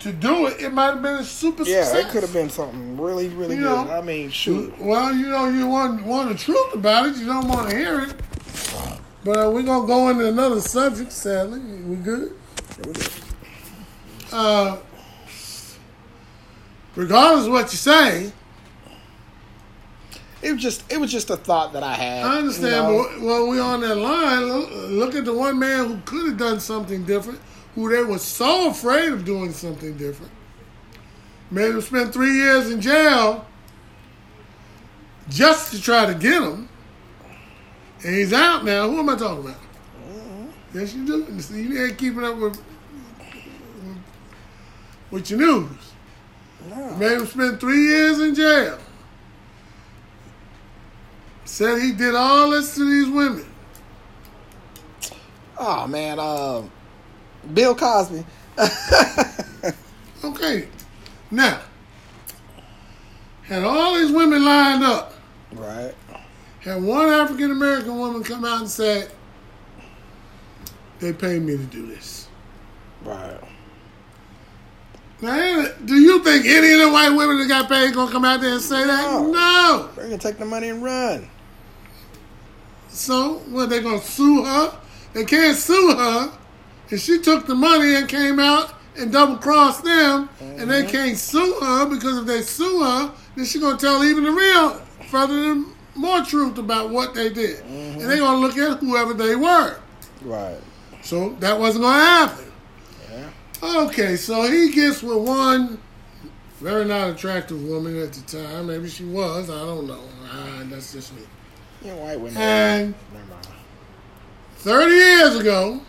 to 0.01 0.13
do 0.13 0.47
it, 0.47 0.61
it 0.61 0.73
might 0.73 0.87
have 0.93 1.03
been 1.03 1.17
a 1.17 1.25
super 1.25 1.63
Yeah, 1.65 1.83
success. 1.85 2.05
it 2.07 2.09
could 2.11 2.23
have 2.23 2.33
been 2.33 2.51
something 2.51 3.01
really, 3.01 3.29
really 3.29 3.57
You 3.57 3.63
good. 3.63 3.87
know, 3.87 3.91
I 3.93 4.03
mean, 4.03 4.31
shoot. 4.31 4.79
Well, 4.79 5.15
you 5.15 5.29
know, 5.29 5.49
you 5.49 5.67
want 5.67 6.05
want 6.05 6.29
the 6.31 6.35
truth 6.37 6.75
about 6.75 7.07
it. 7.07 7.17
You 7.17 7.27
don't 7.27 7.49
want 7.49 7.71
to 7.71 7.77
hear 7.77 8.01
it. 8.03 8.15
But 9.25 9.39
uh, 9.47 9.51
we're 9.51 9.63
gonna 9.63 9.87
go 9.87 10.09
into 10.09 10.27
another 10.29 10.61
subject. 10.61 11.11
Sadly, 11.13 11.59
we 11.61 11.97
good. 11.97 12.33
Uh, 14.33 14.77
regardless 16.95 17.47
of 17.47 17.53
what 17.53 17.73
you 17.73 17.79
say, 17.79 18.33
It 20.43 20.53
was 20.53 20.63
just, 20.63 20.85
it 20.93 21.01
was 21.01 21.11
just 21.11 21.31
a 21.31 21.37
thought 21.37 21.73
that 21.73 21.83
I 21.83 21.95
had. 21.95 22.25
I 22.25 22.33
you 22.35 22.39
understand. 22.41 22.87
know. 22.87 23.09
But 23.11 23.21
while 23.21 23.49
we're 23.49 23.63
on 23.63 23.81
that 23.81 23.97
line, 23.97 24.45
look, 24.47 24.71
look 24.91 25.15
at 25.17 25.25
the 25.25 25.33
one 25.35 25.59
man 25.59 25.87
who 25.87 25.97
could 26.05 26.27
have 26.29 26.39
done 26.39 26.61
something 26.61 27.05
different, 27.05 27.41
who 27.77 27.91
they 27.91 28.03
were 28.03 28.19
so 28.19 28.71
afraid 28.71 29.13
of 29.13 29.25
doing 29.25 29.53
something 29.53 29.97
different, 29.97 30.33
made 31.51 31.71
him 31.71 31.81
spend 31.83 32.13
three 32.13 32.33
years 32.33 32.71
in 32.71 32.81
jail 32.81 33.47
just 35.29 35.73
to 35.73 35.81
try 35.81 36.07
to 36.07 36.15
get 36.15 36.43
him. 36.43 36.69
And 38.03 38.15
he's 38.15 38.33
out 38.33 38.65
now. 38.65 38.89
Who 38.89 38.99
am 38.99 39.11
I 39.11 39.17
talking 39.17 39.45
about? 39.45 39.61
Yes, 40.75 40.95
you 40.95 41.07
do. 41.07 41.41
See, 41.41 41.63
you 41.63 41.85
ain't 41.85 41.99
keeping 41.99 42.25
up 42.25 42.37
with 42.37 42.63
with 45.11 45.31
your 45.31 45.39
news. 45.39 45.93
No. 46.69 46.97
Made 46.97 47.13
him 47.13 47.27
spend 47.27 47.61
three 47.61 47.87
years 47.87 48.19
in 48.21 48.35
jail. 48.35 48.79
Said 51.45 51.81
he 51.81 51.93
did 51.93 52.15
all 52.15 52.51
this 52.51 52.75
to 52.75 52.85
these 52.85 53.09
women. 53.09 53.47
Oh 55.59 55.87
man, 55.87 56.19
um, 56.19 56.71
Bill 57.55 57.75
Cosby. 57.75 58.25
Okay. 60.25 60.67
Now, 61.31 61.61
had 63.43 63.63
all 63.63 63.97
these 63.97 64.11
women 64.11 64.45
lined 64.45 64.83
up. 64.83 65.13
right. 65.53 65.95
Had 66.61 66.83
one 66.83 67.09
African 67.09 67.53
American 67.53 67.97
woman 67.97 68.25
come 68.25 68.45
out 68.45 68.61
and 68.61 68.69
said, 68.69 69.13
they 70.99 71.13
paid 71.13 71.43
me 71.43 71.57
to 71.57 71.63
do 71.65 71.87
this. 71.87 72.27
Right. 73.05 73.39
Now, 75.21 75.67
do 75.85 75.95
you 75.95 76.23
think 76.25 76.45
any 76.45 76.73
of 76.73 76.81
the 76.81 76.91
white 76.91 77.11
women 77.11 77.39
that 77.39 77.47
got 77.49 77.69
paid 77.69 77.95
gonna 77.95 78.11
come 78.11 78.25
out 78.25 78.41
there 78.41 78.55
and 78.55 78.61
say 78.61 78.85
that? 78.85 79.03
No. 79.13 79.31
No. 79.31 79.91
They're 79.95 80.07
gonna 80.07 80.19
take 80.19 80.39
the 80.39 80.45
money 80.45 80.71
and 80.71 80.83
run. 80.83 81.29
So, 82.89 83.35
what, 83.51 83.71
they 83.71 83.81
gonna 83.81 84.01
sue 84.01 84.45
her? 84.45 84.77
They 85.13 85.25
can't 85.25 85.57
sue 85.57 85.95
her. 85.97 86.33
And 86.91 87.01
she 87.01 87.21
took 87.21 87.47
the 87.47 87.55
money 87.55 87.95
and 87.95 88.09
came 88.09 88.39
out 88.39 88.75
and 88.97 89.13
double 89.13 89.37
crossed 89.37 89.85
them, 89.85 90.29
and 90.41 90.71
they 90.71 90.85
can't 90.85 91.17
sue 91.17 91.59
her 91.61 91.87
because 91.87 92.19
if 92.19 92.27
they 92.27 92.43
sue 92.43 92.83
her, 92.83 93.13
then 93.35 93.45
she's 93.45 93.61
gonna 93.61 93.77
tell 93.77 94.05
even 94.05 94.25
the 94.25 94.31
real, 94.31 94.81
further 95.09 95.35
than 95.35 95.67
more 95.95 96.23
truth 96.23 96.59
about 96.59 96.91
what 96.91 97.15
they 97.15 97.29
did, 97.29 97.65
and 97.65 98.01
they 98.01 98.19
gonna 98.19 98.39
look 98.39 98.57
at 98.57 98.79
whoever 98.79 99.15
they 99.15 99.37
were. 99.37 99.77
Right. 100.23 100.59
So 101.03 101.31
that 101.41 101.59
wasn't 101.59 101.85
gonna 101.85 102.03
happen. 102.03 102.53
Yeah. 103.11 103.81
Okay, 103.83 104.17
so 104.17 104.43
he 104.51 104.71
gets 104.73 105.03
with 105.03 105.19
one 105.19 105.79
very 106.61 106.85
not 106.85 107.11
attractive 107.11 107.63
woman 107.63 108.01
at 108.01 108.13
the 108.13 108.39
time. 108.39 108.69
Maybe 108.69 108.89
she 108.89 109.05
was. 109.05 109.51
I 109.51 109.59
don't 109.59 109.87
know. 109.87 110.01
Ah, 110.31 110.63
that's 110.65 110.93
just 110.93 111.15
me. 111.15 111.23
Yeah, 111.83 111.95
white 111.95 112.19
women. 112.19 112.37
And 112.37 112.95
30 114.57 114.95
years 114.95 115.37
ago, 115.37 115.81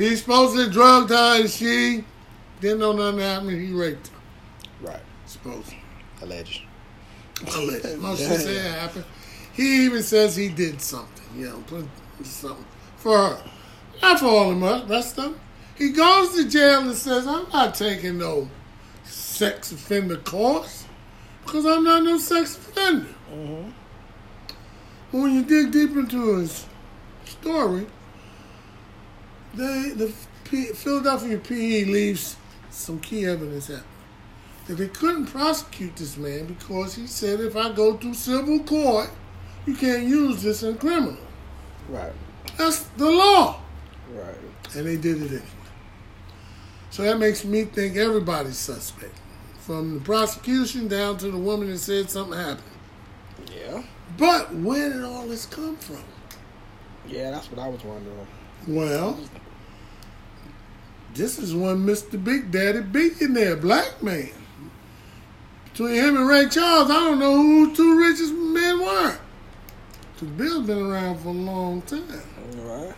he 0.00 0.16
supposedly 0.16 0.70
drugged 0.72 1.10
her 1.10 1.40
and 1.40 1.50
she 1.50 2.04
didn't 2.60 2.78
know 2.80 2.92
nothing 2.92 3.20
happened. 3.20 3.60
He 3.60 3.72
raped 3.72 4.08
her, 4.08 4.16
Right. 4.80 5.00
supposedly. 5.26 5.82
Alleged. 6.22 6.62
Alleged. 7.54 7.98
Most 7.98 8.18
she 8.20 8.24
say 8.36 8.56
it 8.56 8.72
happened. 8.72 9.04
He 9.52 9.84
even 9.84 10.02
says 10.02 10.34
he 10.36 10.48
did 10.48 10.80
something, 10.80 11.24
you 11.36 11.48
know, 11.48 11.62
put 11.66 11.84
something 12.24 12.64
for 12.96 13.16
her. 13.16 13.42
Not 14.00 14.20
for 14.20 14.26
all 14.26 14.54
the 14.54 14.84
rest 14.88 15.18
of 15.18 15.24
them. 15.24 15.40
He 15.76 15.90
goes 15.90 16.34
to 16.34 16.48
jail 16.48 16.80
and 16.80 16.94
says, 16.94 17.26
I'm 17.26 17.46
not 17.50 17.74
taking 17.74 18.18
no 18.18 18.48
sex 19.04 19.72
offender 19.72 20.16
course 20.16 20.84
because 21.44 21.66
I'm 21.66 21.84
not 21.84 22.04
no 22.04 22.16
sex 22.18 22.56
offender. 22.56 23.06
Mm-hmm. 23.30 23.70
When 25.12 25.34
you 25.34 25.42
dig 25.42 25.72
deep 25.72 25.96
into 25.96 26.36
his 26.36 26.66
story, 27.24 27.86
they, 29.54 29.90
the 29.90 30.12
P, 30.44 30.66
Philadelphia 30.66 31.38
PE 31.38 31.84
leaves 31.84 32.36
some 32.70 33.00
key 33.00 33.26
evidence 33.26 33.70
out 33.70 33.82
that 34.66 34.76
they 34.76 34.88
couldn't 34.88 35.26
prosecute 35.26 35.96
this 35.96 36.16
man 36.16 36.46
because 36.46 36.94
he 36.94 37.06
said 37.06 37.40
if 37.40 37.56
I 37.56 37.72
go 37.72 37.96
through 37.96 38.14
civil 38.14 38.60
court, 38.60 39.10
you 39.66 39.74
can't 39.74 40.04
use 40.04 40.42
this 40.42 40.62
in 40.62 40.78
criminal. 40.78 41.18
Right. 41.88 42.12
That's 42.56 42.80
the 42.96 43.10
law. 43.10 43.60
Right. 44.14 44.36
And 44.76 44.86
they 44.86 44.96
did 44.96 45.22
it 45.22 45.26
anyway. 45.26 45.42
So 46.90 47.02
that 47.02 47.18
makes 47.18 47.44
me 47.44 47.64
think 47.64 47.96
everybody's 47.96 48.58
suspect. 48.58 49.14
From 49.58 49.94
the 49.94 50.00
prosecution 50.00 50.86
down 50.88 51.18
to 51.18 51.30
the 51.30 51.38
woman 51.38 51.70
that 51.70 51.78
said 51.78 52.08
something 52.08 52.38
happened. 52.38 52.62
Yeah. 53.52 53.82
But 54.18 54.54
where 54.54 54.92
did 54.92 55.02
all 55.02 55.26
this 55.26 55.46
come 55.46 55.76
from? 55.76 56.04
Yeah, 57.08 57.30
that's 57.30 57.50
what 57.50 57.60
I 57.60 57.68
was 57.68 57.82
wondering. 57.82 58.26
Well, 58.68 59.18
this 61.14 61.38
is 61.38 61.54
one 61.54 61.86
Mr. 61.86 62.22
Big 62.22 62.50
Daddy 62.50 62.80
billionaire, 62.80 63.56
black 63.56 64.02
man. 64.02 64.30
Between 65.64 65.94
him 65.94 66.16
and 66.16 66.28
Ray 66.28 66.48
Charles, 66.48 66.90
I 66.90 66.94
don't 66.94 67.18
know 67.18 67.36
who 67.36 67.74
two 67.74 67.98
richest 67.98 68.34
men 68.34 68.80
were. 68.80 69.18
Because 70.14 70.28
Bill's 70.36 70.66
been 70.66 70.82
around 70.82 71.18
for 71.20 71.28
a 71.28 71.32
long 71.32 71.80
time. 71.82 72.04
Right. 72.56 72.94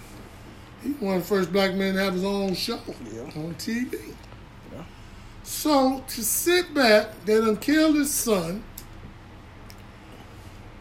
He's 0.83 0.97
one 0.97 1.17
of 1.17 1.23
the 1.23 1.29
first 1.29 1.53
black 1.53 1.75
men 1.75 1.95
to 1.95 2.03
have 2.03 2.15
his 2.15 2.25
own 2.25 2.55
show 2.55 2.81
Yeah. 3.13 3.23
on 3.37 3.55
TV. 3.57 4.15
Yeah. 4.73 4.83
So 5.45 6.03
to 6.09 6.25
sit 6.25 6.75
back, 6.75 7.25
they 7.25 7.39
done 7.39 7.57
killed 7.59 7.95
his 7.97 8.13
son, 8.13 8.65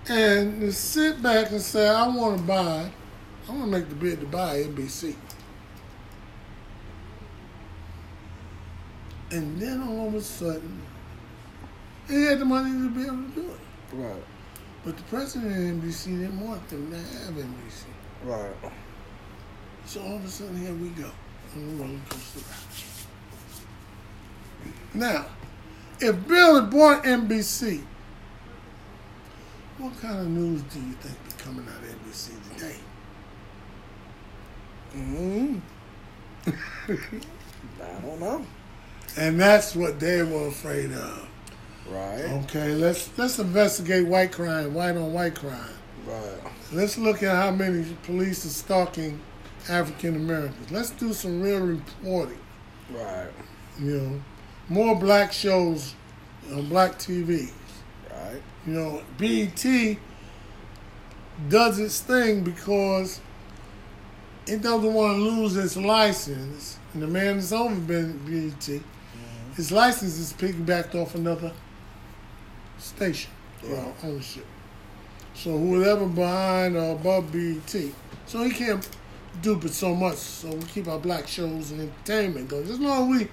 and 0.08 0.62
to 0.62 0.74
sit 0.74 1.22
back 1.22 1.52
and 1.52 1.62
say, 1.62 1.88
I 1.88 2.08
want 2.08 2.38
to 2.38 2.44
buy, 2.44 2.90
I 3.52 3.54
want 3.54 3.66
to 3.66 3.80
make 3.80 3.90
the 3.90 3.96
bid 3.96 4.22
to 4.22 4.26
buy 4.28 4.64
NBC. 4.64 5.14
And 9.32 9.62
then 9.62 9.84
all 9.84 10.08
of 10.08 10.16
a 10.16 10.22
sudden, 10.22 10.82
he 12.08 12.24
had 12.24 12.40
the 12.40 12.46
money 12.46 12.72
to 12.72 12.90
be 12.90 13.04
able 13.04 13.18
to 13.18 13.30
do 13.36 13.52
it. 13.52 13.60
Right. 13.94 14.24
But 14.86 14.96
the 14.96 15.04
president 15.04 15.52
of 15.52 15.84
NBC 15.84 16.06
didn't 16.06 16.40
want 16.40 16.66
them 16.70 16.92
to 16.92 16.98
have 16.98 17.34
NBC. 17.34 17.84
Right. 18.24 18.56
So 19.86 20.02
all 20.02 20.16
of 20.16 20.24
a 20.24 20.30
sudden, 20.30 20.58
here 20.58 20.74
we 20.74 20.90
go. 20.90 21.12
on 21.54 21.78
the 21.78 21.84
roller 21.84 22.00
coaster 22.10 22.40
ride. 22.40 22.78
Now, 24.94 25.26
if 26.00 26.26
Bill 26.26 26.62
had 26.62 26.70
bought 26.70 27.04
NBC 27.04 27.84
What 29.78 30.00
kind 30.00 30.20
of 30.20 30.28
news 30.28 30.62
do 30.64 30.80
you 30.80 30.94
think 30.94 31.18
be 31.26 31.32
coming 31.44 31.68
out 31.68 31.84
of 31.84 31.90
NBC 31.90 32.30
today? 34.92 35.02
Mm. 35.04 35.62
I 37.82 38.02
don't 38.02 38.20
know. 38.20 38.46
And 39.18 39.40
that's 39.40 39.76
what 39.76 40.00
they 40.00 40.24
were 40.24 40.48
afraid 40.48 40.92
of. 40.92 41.28
Right. 41.90 42.24
Okay, 42.44 42.74
let's 42.74 43.10
let's 43.18 43.38
investigate 43.40 44.08
white 44.08 44.32
crime, 44.32 44.74
white 44.74 44.96
on 44.96 45.12
white 45.12 45.36
crime. 45.36 45.76
Right. 46.06 46.40
Let's 46.72 46.98
look 46.98 47.22
at 47.22 47.36
how 47.36 47.52
many 47.52 47.86
police 48.04 48.46
are 48.46 48.50
stalking 48.50 49.20
African 49.68 50.16
Americans. 50.16 50.72
Let's 50.72 50.92
do 50.92 51.14
some 51.14 51.42
real 51.42 51.60
reporting. 51.60 52.40
Right. 52.90 53.30
You 53.80 53.98
know, 53.98 54.22
more 54.70 54.96
black 54.96 55.34
shows 55.34 55.96
on 56.54 56.70
black 56.70 56.98
TV. 56.98 57.52
Right. 58.10 58.42
You 58.66 58.74
know, 58.74 59.04
BET 59.18 59.98
does 61.50 61.80
its 61.80 62.00
thing 62.00 62.44
because 62.44 63.20
it 64.48 64.62
doesn't 64.62 64.94
want 64.94 65.18
to 65.18 65.22
lose 65.22 65.56
its 65.56 65.78
license. 65.78 66.78
And 66.94 67.04
the 67.04 67.08
man 67.08 67.38
that's 67.38 67.52
over 67.52 67.76
BET, 67.76 68.82
his 69.56 69.72
license 69.72 70.18
is 70.18 70.34
piggybacked 70.34 70.96
off 70.96 71.16
another 71.16 71.52
station 72.78 73.32
Yeah. 73.64 73.86
ownership. 74.04 74.46
So 75.34 75.58
whoever 75.58 76.06
behind 76.06 76.76
or 76.76 76.94
above 76.94 77.32
BET. 77.32 77.92
So 78.26 78.44
he 78.44 78.52
can't 78.52 78.88
dupe 79.42 79.66
it 79.66 79.74
so 79.74 79.96
much. 79.96 80.18
So 80.18 80.50
we 80.50 80.64
keep 80.64 80.88
our 80.88 81.00
black 81.00 81.28
shows 81.28 81.72
and 81.72 81.82
entertainment 81.82 82.50
going. 82.50 82.64
As 82.68 82.80
long 82.80 83.14
as 83.14 83.20
we 83.22 83.28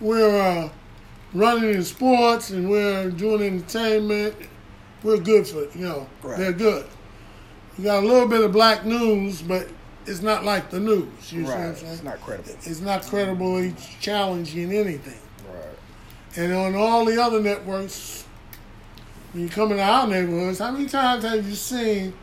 we're 0.00 0.40
uh, 0.40 0.68
running 1.34 1.74
in 1.74 1.84
sports 1.84 2.50
and 2.50 2.70
we're 2.70 3.10
doing 3.10 3.42
entertainment, 3.42 4.34
we're 5.02 5.18
good 5.18 5.46
for 5.46 5.64
it. 5.64 5.74
You 5.76 5.84
know, 5.84 6.06
Right. 6.22 6.38
they're 6.38 6.52
good. 6.52 6.86
We 7.76 7.84
got 7.84 8.02
a 8.02 8.06
little 8.06 8.28
bit 8.28 8.42
of 8.42 8.52
black 8.52 8.84
news, 8.84 9.42
but 9.42 9.68
it's 10.08 10.22
not 10.22 10.44
like 10.44 10.70
the 10.70 10.80
news. 10.80 11.06
You 11.30 11.40
see 11.40 11.42
what 11.42 11.56
I'm 11.56 11.68
Right. 11.68 11.76
saying? 11.76 11.92
It's 11.92 12.02
not 12.02 12.20
credible. 12.20 12.50
It's 12.64 12.80
not 12.80 13.02
credibly 13.06 13.74
challenging 14.00 14.72
anything. 14.72 15.18
Right. 15.46 15.78
And 16.36 16.52
on 16.52 16.74
all 16.74 17.04
the 17.04 17.22
other 17.22 17.40
networks, 17.40 18.24
when 19.32 19.42
you 19.44 19.48
come 19.48 19.70
into 19.72 19.82
our 19.82 20.06
neighborhoods, 20.06 20.58
how 20.58 20.70
many 20.70 20.86
times 20.86 21.24
have 21.24 21.46
you 21.46 21.54
seen 21.54 22.14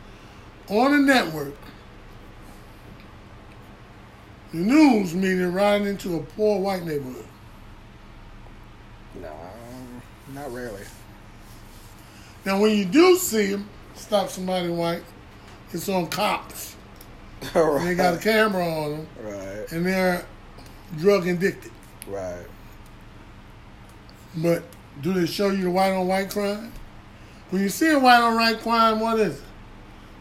on 0.68 0.94
a 0.94 0.98
network 0.98 1.54
the 4.52 4.58
news 4.58 5.14
media 5.14 5.48
riding 5.48 5.86
into 5.86 6.16
a 6.16 6.20
poor 6.20 6.58
white 6.60 6.84
neighborhood? 6.84 7.26
No, 9.20 9.32
not 10.34 10.52
really. 10.52 10.82
Now, 12.44 12.60
when 12.60 12.76
you 12.76 12.84
do 12.84 13.16
see 13.16 13.52
them 13.52 13.68
stop 13.94 14.30
somebody 14.30 14.68
white, 14.68 15.02
it's 15.72 15.88
on 15.88 16.06
cops. 16.08 16.75
right. 17.54 17.84
They 17.84 17.94
got 17.94 18.14
a 18.14 18.18
camera 18.18 18.64
on 18.66 18.90
them, 18.92 19.06
Right. 19.22 19.72
and 19.72 19.86
they're 19.86 20.24
drug 20.98 21.26
addicted. 21.26 21.72
Right. 22.06 22.46
But 24.36 24.62
do 25.02 25.12
they 25.12 25.26
show 25.26 25.50
you 25.50 25.64
the 25.64 25.70
white 25.70 25.92
on 25.92 26.06
white 26.06 26.30
crime? 26.30 26.72
When 27.50 27.62
you 27.62 27.68
see 27.68 27.90
a 27.90 27.98
white 27.98 28.20
on 28.20 28.34
white 28.34 28.58
crime, 28.60 29.00
what 29.00 29.18
is 29.20 29.38
it? 29.38 29.42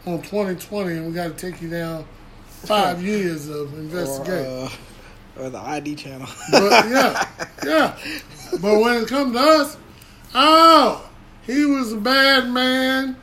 On 0.06 0.22
2020, 0.22 0.98
and 0.98 1.08
we 1.08 1.14
got 1.14 1.36
to 1.38 1.52
take 1.52 1.62
you 1.62 1.70
down 1.70 2.06
five 2.48 3.02
years 3.04 3.50
of 3.50 3.74
investigation. 3.74 4.46
Or, 4.46 4.66
uh, 4.66 5.46
or 5.46 5.50
the 5.50 5.58
ID 5.60 5.96
channel. 5.96 6.28
But 6.52 6.88
yeah, 6.90 7.28
yeah. 7.66 7.98
But 8.62 8.80
when 8.80 9.02
it 9.04 9.08
comes 9.10 9.34
to 9.34 9.40
us, 9.40 9.78
oh, 10.34 11.10
he 11.46 11.66
was 11.66 11.92
a 11.94 11.98
bad 11.98 12.50
man, 12.50 13.18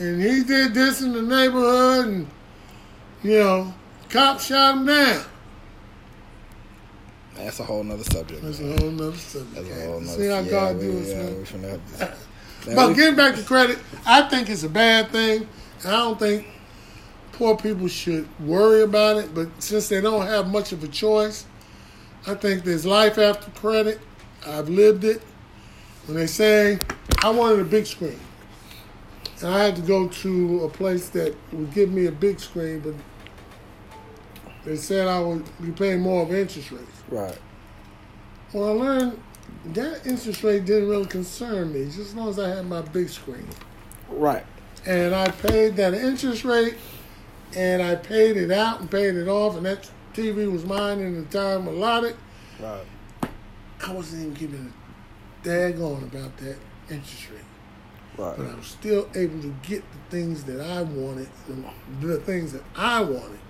and 0.00 0.20
he 0.22 0.42
did 0.42 0.74
this 0.74 1.02
in 1.02 1.12
the 1.12 1.22
neighborhood, 1.22 2.06
and 2.06 2.26
you 3.24 3.38
know, 3.38 3.74
cops 4.10 4.46
shot 4.46 4.76
him 4.76 4.86
down. 4.86 5.24
That's 7.34 7.58
a 7.58 7.64
whole 7.64 7.82
nother 7.82 8.04
subject. 8.04 8.42
That's 8.42 8.60
man. 8.60 8.78
a 8.78 8.80
whole 8.80 8.90
nother 8.92 9.16
subject. 9.16 9.54
That's 9.54 9.70
a 9.70 9.86
whole 9.86 10.00
nother. 10.00 10.22
See 10.22 10.28
how 10.28 10.38
yeah, 10.40 10.50
God 10.50 10.76
we, 10.76 10.82
do 10.82 11.00
us, 11.00 11.08
yeah, 11.08 11.16
man. 11.16 11.36
we 11.38 11.42
finna 11.44 11.70
have 11.70 11.98
to- 11.98 12.16
Man, 12.66 12.76
But 12.76 12.92
getting 12.94 13.16
back 13.16 13.34
to 13.34 13.42
credit, 13.42 13.78
I 14.06 14.22
think 14.22 14.48
it's 14.48 14.62
a 14.62 14.68
bad 14.70 15.10
thing. 15.10 15.46
I 15.84 15.90
don't 15.90 16.18
think 16.18 16.46
poor 17.32 17.56
people 17.56 17.88
should 17.88 18.26
worry 18.40 18.82
about 18.82 19.18
it. 19.18 19.34
But 19.34 19.48
since 19.58 19.88
they 19.88 20.00
don't 20.00 20.26
have 20.26 20.48
much 20.50 20.72
of 20.72 20.82
a 20.82 20.88
choice, 20.88 21.44
I 22.26 22.34
think 22.34 22.64
there's 22.64 22.86
life 22.86 23.18
after 23.18 23.50
credit. 23.50 24.00
I've 24.46 24.68
lived 24.70 25.04
it. 25.04 25.20
When 26.06 26.16
they 26.16 26.26
say, 26.26 26.78
I 27.22 27.30
wanted 27.30 27.60
a 27.60 27.64
big 27.64 27.86
screen. 27.86 28.18
And 29.40 29.54
I 29.54 29.64
had 29.64 29.76
to 29.76 29.82
go 29.82 30.08
to 30.08 30.64
a 30.64 30.68
place 30.70 31.10
that 31.10 31.34
would 31.52 31.74
give 31.74 31.90
me 31.90 32.06
a 32.06 32.12
big 32.12 32.40
screen, 32.40 32.80
but 32.80 32.94
they 34.64 34.76
said 34.76 35.08
I 35.08 35.20
would 35.20 35.44
be 35.60 35.72
paying 35.72 36.00
more 36.00 36.22
of 36.22 36.32
interest 36.32 36.70
rates. 36.70 37.02
right. 37.08 37.38
Well, 38.52 38.68
I 38.68 38.72
learned 38.72 39.22
that 39.72 40.06
interest 40.06 40.44
rate 40.44 40.64
didn't 40.64 40.88
really 40.88 41.06
concern 41.06 41.72
me, 41.72 41.86
just 41.86 41.98
as 41.98 42.14
long 42.14 42.28
as 42.28 42.38
I 42.38 42.48
had 42.48 42.66
my 42.66 42.82
big 42.82 43.08
screen. 43.08 43.48
Right. 44.08 44.44
And 44.86 45.14
I 45.14 45.28
paid 45.28 45.76
that 45.76 45.92
interest 45.94 46.44
rate, 46.44 46.76
and 47.56 47.82
I 47.82 47.96
paid 47.96 48.36
it 48.36 48.52
out 48.52 48.80
and 48.80 48.90
paid 48.90 49.16
it 49.16 49.26
off, 49.26 49.56
and 49.56 49.66
that 49.66 49.90
TV 50.12 50.50
was 50.50 50.64
mine 50.64 51.00
in 51.00 51.24
the 51.24 51.38
time 51.38 51.66
allotted. 51.66 52.16
Right. 52.60 52.84
I 53.84 53.92
wasn't 53.92 54.22
even 54.22 54.34
giving 54.34 54.72
a 54.72 55.46
daggone 55.46 56.04
about 56.04 56.36
that 56.38 56.56
interest 56.88 57.30
rate. 57.30 57.40
Right. 58.16 58.36
But 58.36 58.46
I 58.46 58.54
was 58.54 58.66
still 58.66 59.08
able 59.16 59.40
to 59.42 59.54
get 59.62 59.82
the 59.90 60.16
things 60.16 60.44
that 60.44 60.60
I 60.60 60.82
wanted, 60.82 61.28
the 62.00 62.18
things 62.20 62.52
that 62.52 62.62
I 62.76 63.00
wanted, 63.00 63.40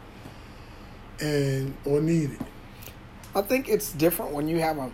and 1.20 1.76
or 1.84 2.00
needed. 2.00 2.38
I 3.34 3.42
think 3.42 3.68
it's 3.68 3.92
different 3.92 4.32
when 4.32 4.48
you 4.48 4.60
have 4.60 4.78
a 4.78 4.90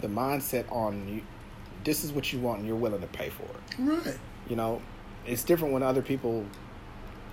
the 0.00 0.08
mindset 0.08 0.70
on 0.70 1.08
you. 1.08 1.22
This 1.84 2.04
is 2.04 2.12
what 2.12 2.32
you 2.32 2.38
want, 2.38 2.60
and 2.60 2.66
you're 2.68 2.76
willing 2.76 3.00
to 3.00 3.06
pay 3.06 3.28
for 3.28 3.42
it. 3.44 3.78
Right. 3.78 4.18
You 4.48 4.56
know, 4.56 4.80
it's 5.26 5.44
different 5.44 5.72
when 5.72 5.82
other 5.82 6.02
people 6.02 6.44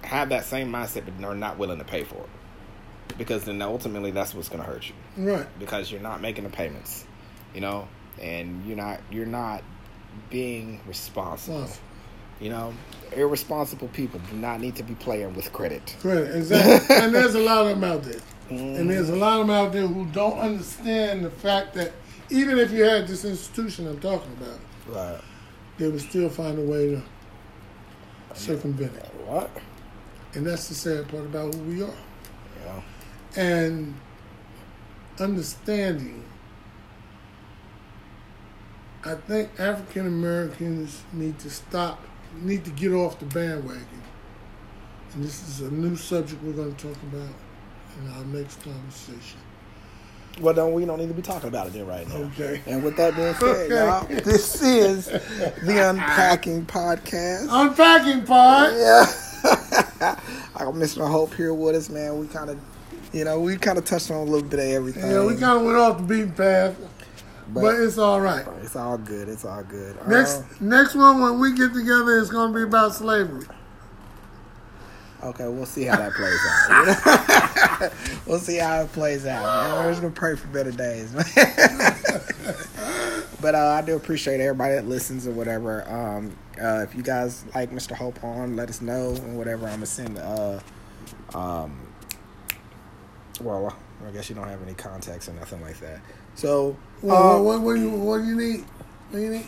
have 0.03 0.29
that 0.29 0.45
same 0.45 0.71
mindset 0.71 1.05
but 1.05 1.25
are 1.25 1.35
not 1.35 1.57
willing 1.57 1.79
to 1.79 1.85
pay 1.85 2.03
for 2.03 2.15
it, 2.15 3.17
because 3.17 3.45
then 3.45 3.61
ultimately 3.61 4.11
that's 4.11 4.33
what's 4.33 4.49
going 4.49 4.61
to 4.61 4.67
hurt 4.67 4.87
you. 4.89 4.95
Right. 5.31 5.47
Because 5.59 5.91
you're 5.91 6.01
not 6.01 6.21
making 6.21 6.43
the 6.43 6.49
payments, 6.49 7.05
you 7.53 7.61
know, 7.61 7.87
and 8.21 8.65
you're 8.65 8.77
not 8.77 8.99
you're 9.09 9.25
not 9.25 9.63
being 10.29 10.81
responsible. 10.87 11.61
Responsible. 11.61 11.87
You 12.41 12.49
know, 12.49 12.73
irresponsible 13.15 13.87
people 13.89 14.19
do 14.31 14.35
not 14.35 14.59
need 14.59 14.75
to 14.77 14.83
be 14.83 14.95
playing 14.95 15.33
with 15.35 15.53
credit. 15.53 15.95
Credit, 16.01 16.35
exactly. 16.35 16.95
and 16.97 17.13
there's 17.13 17.35
a 17.35 17.39
lot 17.39 17.67
of 17.67 17.79
them 17.79 17.83
out 17.83 18.03
there. 18.03 18.19
And 18.49 18.89
there's 18.89 19.09
a 19.09 19.15
lot 19.15 19.39
of 19.39 19.47
them 19.47 19.55
out 19.55 19.71
there 19.71 19.87
who 19.87 20.05
don't 20.07 20.37
understand 20.37 21.23
the 21.23 21.29
fact 21.29 21.73
that 21.75 21.93
even 22.29 22.57
if 22.59 22.71
you 22.71 22.83
had 22.83 23.07
this 23.07 23.23
institution 23.23 23.87
I'm 23.87 23.99
talking 23.99 24.31
about, 24.33 24.59
Right. 24.87 25.21
they 25.77 25.87
would 25.87 26.01
still 26.01 26.29
find 26.29 26.57
a 26.57 26.61
way 26.61 26.89
to 26.89 27.01
circumvent 28.33 28.95
it. 28.95 29.09
What? 29.25 29.49
And 30.33 30.45
that's 30.45 30.67
the 30.67 30.73
sad 30.75 31.07
part 31.07 31.25
about 31.25 31.53
who 31.55 31.61
we 31.61 31.81
are. 31.83 31.87
Know. 32.65 32.83
And 33.37 33.93
understanding, 35.19 36.23
I 39.05 39.15
think 39.15 39.49
African 39.59 40.07
Americans 40.07 41.03
need 41.13 41.39
to 41.39 41.49
stop, 41.49 41.99
need 42.35 42.65
to 42.65 42.71
get 42.71 42.91
off 42.93 43.19
the 43.19 43.25
bandwagon. 43.25 43.87
And 45.13 45.23
this 45.23 45.47
is 45.47 45.61
a 45.61 45.71
new 45.71 45.95
subject 45.95 46.41
we're 46.43 46.53
going 46.53 46.73
to 46.73 46.87
talk 46.87 47.01
about 47.03 47.33
in 47.99 48.11
our 48.13 48.25
next 48.25 48.63
conversation. 48.63 49.39
Well, 50.39 50.53
then 50.53 50.71
we 50.71 50.85
don't 50.85 50.99
need 50.99 51.09
to 51.09 51.13
be 51.13 51.21
talking 51.21 51.49
about 51.49 51.67
it 51.67 51.73
then 51.73 51.85
right 51.85 52.07
now. 52.07 52.15
Okay. 52.15 52.61
And 52.65 52.83
with 52.83 52.95
that 52.95 53.15
being 53.15 53.33
said, 53.33 53.69
y'all, 53.69 54.07
this 54.07 54.61
is 54.61 55.07
the 55.07 55.89
Unpacking 55.89 56.65
Podcast. 56.65 57.47
Unpacking 57.49 58.25
part. 58.25 58.73
Yeah. 58.73 59.05
I 60.55 60.63
got 60.63 60.73
Mr. 60.73 61.09
Hope 61.09 61.33
here 61.33 61.53
with 61.53 61.75
us, 61.75 61.89
man. 61.89 62.17
We 62.17 62.27
kind 62.27 62.49
of, 62.49 62.59
you 63.11 63.25
know, 63.25 63.39
we 63.41 63.57
kind 63.57 63.77
of 63.77 63.85
touched 63.85 64.09
on 64.09 64.17
a 64.17 64.23
little 64.23 64.47
bit 64.47 64.59
of 64.59 64.65
everything. 64.65 65.11
Yeah, 65.11 65.25
we 65.25 65.35
kind 65.35 65.59
of 65.59 65.63
went 65.63 65.77
off 65.77 65.97
the 65.97 66.03
beaten 66.03 66.31
path, 66.31 66.77
but, 67.53 67.61
but 67.61 67.75
it's 67.75 67.97
all 67.97 68.21
right. 68.21 68.45
it's 68.61 68.75
all 68.75 68.97
good. 68.97 69.29
It's 69.29 69.45
all 69.45 69.63
good. 69.63 69.95
Next, 70.07 70.39
Uh, 70.39 70.43
next 70.59 70.95
one 70.95 71.21
when 71.21 71.39
we 71.39 71.53
get 71.53 71.73
together, 71.73 72.19
it's 72.19 72.29
going 72.29 72.51
to 72.53 72.57
be 72.57 72.63
about 72.63 72.93
slavery. 72.93 73.45
okay, 75.23 75.47
we'll 75.47 75.65
see 75.65 75.85
how 75.85 75.97
that 75.97 76.13
plays 76.13 76.39
out. 76.69 77.91
we'll 78.27 78.39
see 78.39 78.57
how 78.57 78.81
it 78.81 78.91
plays 78.93 79.25
out. 79.25 79.43
Man. 79.43 79.85
We're 79.85 79.91
just 79.91 80.01
gonna 80.01 80.13
pray 80.13 80.35
for 80.35 80.47
better 80.47 80.71
days, 80.71 81.13
man. 81.13 81.25
but 83.41 83.55
uh, 83.55 83.75
I 83.77 83.81
do 83.81 83.95
appreciate 83.95 84.39
everybody 84.39 84.75
that 84.75 84.87
listens 84.87 85.27
or 85.27 85.31
whatever. 85.31 85.87
Um, 85.89 86.35
uh, 86.61 86.83
if 86.87 86.95
you 86.95 87.03
guys 87.03 87.43
like 87.53 87.71
Mr. 87.71 87.93
Hope 87.95 88.23
on, 88.23 88.55
let 88.55 88.69
us 88.69 88.81
know 88.81 89.09
and 89.11 89.37
whatever. 89.37 89.65
I'm 89.67 89.75
gonna 89.75 89.85
send. 89.85 90.17
Uh, 90.17 90.59
um, 91.33 91.77
well, 93.41 93.75
I 94.07 94.11
guess 94.11 94.29
you 94.29 94.35
don't 94.35 94.47
have 94.47 94.61
any 94.63 94.73
contacts 94.73 95.29
or 95.29 95.33
nothing 95.33 95.61
like 95.61 95.79
that. 95.79 95.99
So, 96.41 96.75
Well, 97.03 97.37
uh, 97.37 97.41
what, 97.43 97.61
what, 97.61 97.75
do 97.75 97.81
you, 97.81 97.89
what 97.91 98.17
do 98.17 98.25
you 98.25 98.35
need? 98.35 98.61
What 99.11 99.19
do 99.19 99.19
you 99.19 99.29
need? 99.29 99.47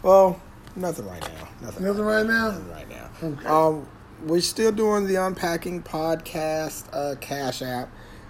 well, 0.00 0.40
Nothing 0.76 1.06
right 1.08 1.20
now. 1.20 1.48
Nothing. 1.60 1.84
Nothing 1.86 2.04
right 2.04 2.24
now? 2.24 2.50
Nothing 2.50 2.70
right 2.70 2.88
now. 2.88 3.10
Okay. 3.20 3.46
Um, 3.46 3.88
we're 4.24 4.42
still 4.42 4.70
doing 4.70 5.08
the 5.08 5.16
unpacking 5.16 5.82
podcast 5.82 6.84
uh, 6.92 7.16
cash 7.16 7.62
app. 7.62 7.88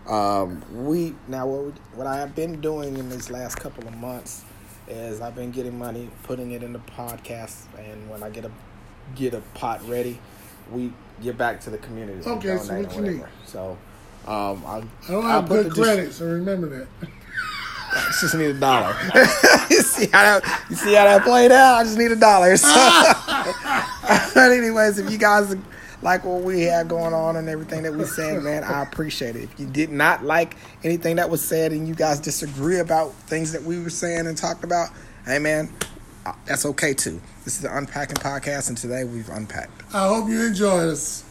Um, 0.09 0.63
we 0.87 1.15
now 1.29 1.47
what 1.47 1.65
we, 1.65 1.73
what 1.95 2.07
I 2.07 2.17
have 2.21 2.35
been 2.35 2.63
doing 2.63 2.97
in 2.97 3.11
these 3.11 3.29
last 3.29 3.57
couple 3.57 3.87
of 3.87 3.95
months 3.99 4.43
is 4.89 5.21
I've 5.21 5.35
been 5.35 5.51
getting 5.51 5.77
money, 5.77 6.09
putting 6.23 6.53
it 6.53 6.63
in 6.63 6.73
the 6.73 6.79
podcast, 6.79 7.65
and 7.77 8.09
when 8.09 8.23
I 8.23 8.31
get 8.31 8.47
a 8.47 8.51
get 9.15 9.35
a 9.35 9.43
pot 9.53 9.87
ready, 9.87 10.21
we 10.73 10.91
get 11.21 11.37
back 11.37 11.61
to 11.63 11.71
the 11.71 11.79
community. 11.79 12.27
Okay, 12.27 12.57
so 12.57 12.81
what 12.81 12.95
you 12.95 13.03
need? 13.03 13.25
So, 13.45 13.77
um, 14.27 14.63
I'll, 14.67 14.85
I 15.09 15.13
don't 15.13 15.25
have 15.25 15.49
good 15.49 15.73
credit, 15.73 16.13
so 16.13 16.27
remember 16.27 16.69
that. 16.69 16.89
I 17.93 18.13
just 18.21 18.35
need 18.35 18.47
a 18.47 18.55
dollar. 18.55 18.95
you 19.71 19.81
see 19.81 20.07
how 20.07 20.41
that 20.41 20.65
you 20.69 20.77
see 20.77 20.95
how 20.95 21.05
that 21.05 21.23
played 21.23 21.53
out? 21.53 21.77
I 21.77 21.85
just 21.85 21.97
need 21.97 22.11
a 22.13 22.17
dollar. 22.17 22.57
So, 22.57 22.69
but 24.35 24.53
anyways, 24.53 24.99
if 24.99 25.11
you 25.11 25.17
guys 25.17 25.55
like 26.03 26.25
what 26.25 26.43
we 26.43 26.63
have 26.63 26.89
going 26.89 27.15
on 27.15 27.37
and 27.37 27.49
everything 27.49 27.83
that 27.85 27.95
we 27.95 28.05
said, 28.05 28.43
man, 28.43 28.65
I 28.65 28.83
appreciate 28.83 29.37
it. 29.37 29.45
If 29.45 29.61
you 29.61 29.67
did 29.67 29.91
not 29.91 30.25
like 30.25 30.57
anything 30.85 31.17
that 31.17 31.31
was 31.31 31.43
said 31.43 31.73
and 31.73 31.89
you 31.89 31.95
guys 31.95 32.21
disagree 32.21 32.81
about 32.81 33.13
things 33.13 33.53
that 33.53 33.63
we 33.63 33.81
were 33.81 33.91
saying 33.91 34.27
and 34.27 34.37
talked 34.37 34.65
about, 34.65 34.91
hey 35.25 35.39
man, 35.39 35.73
that's 36.45 36.67
okay 36.67 36.93
too. 36.93 37.21
This 37.45 37.55
is 37.55 37.63
the 37.63 37.77
Unpacking 37.77 38.17
Podcast, 38.17 38.69
and 38.69 38.77
today 38.77 39.05
we've 39.05 39.29
unpacked. 39.29 39.95
I 39.95 40.09
hope 40.09 40.29
you 40.29 40.43
enjoy 40.43 40.89
us. 40.89 41.26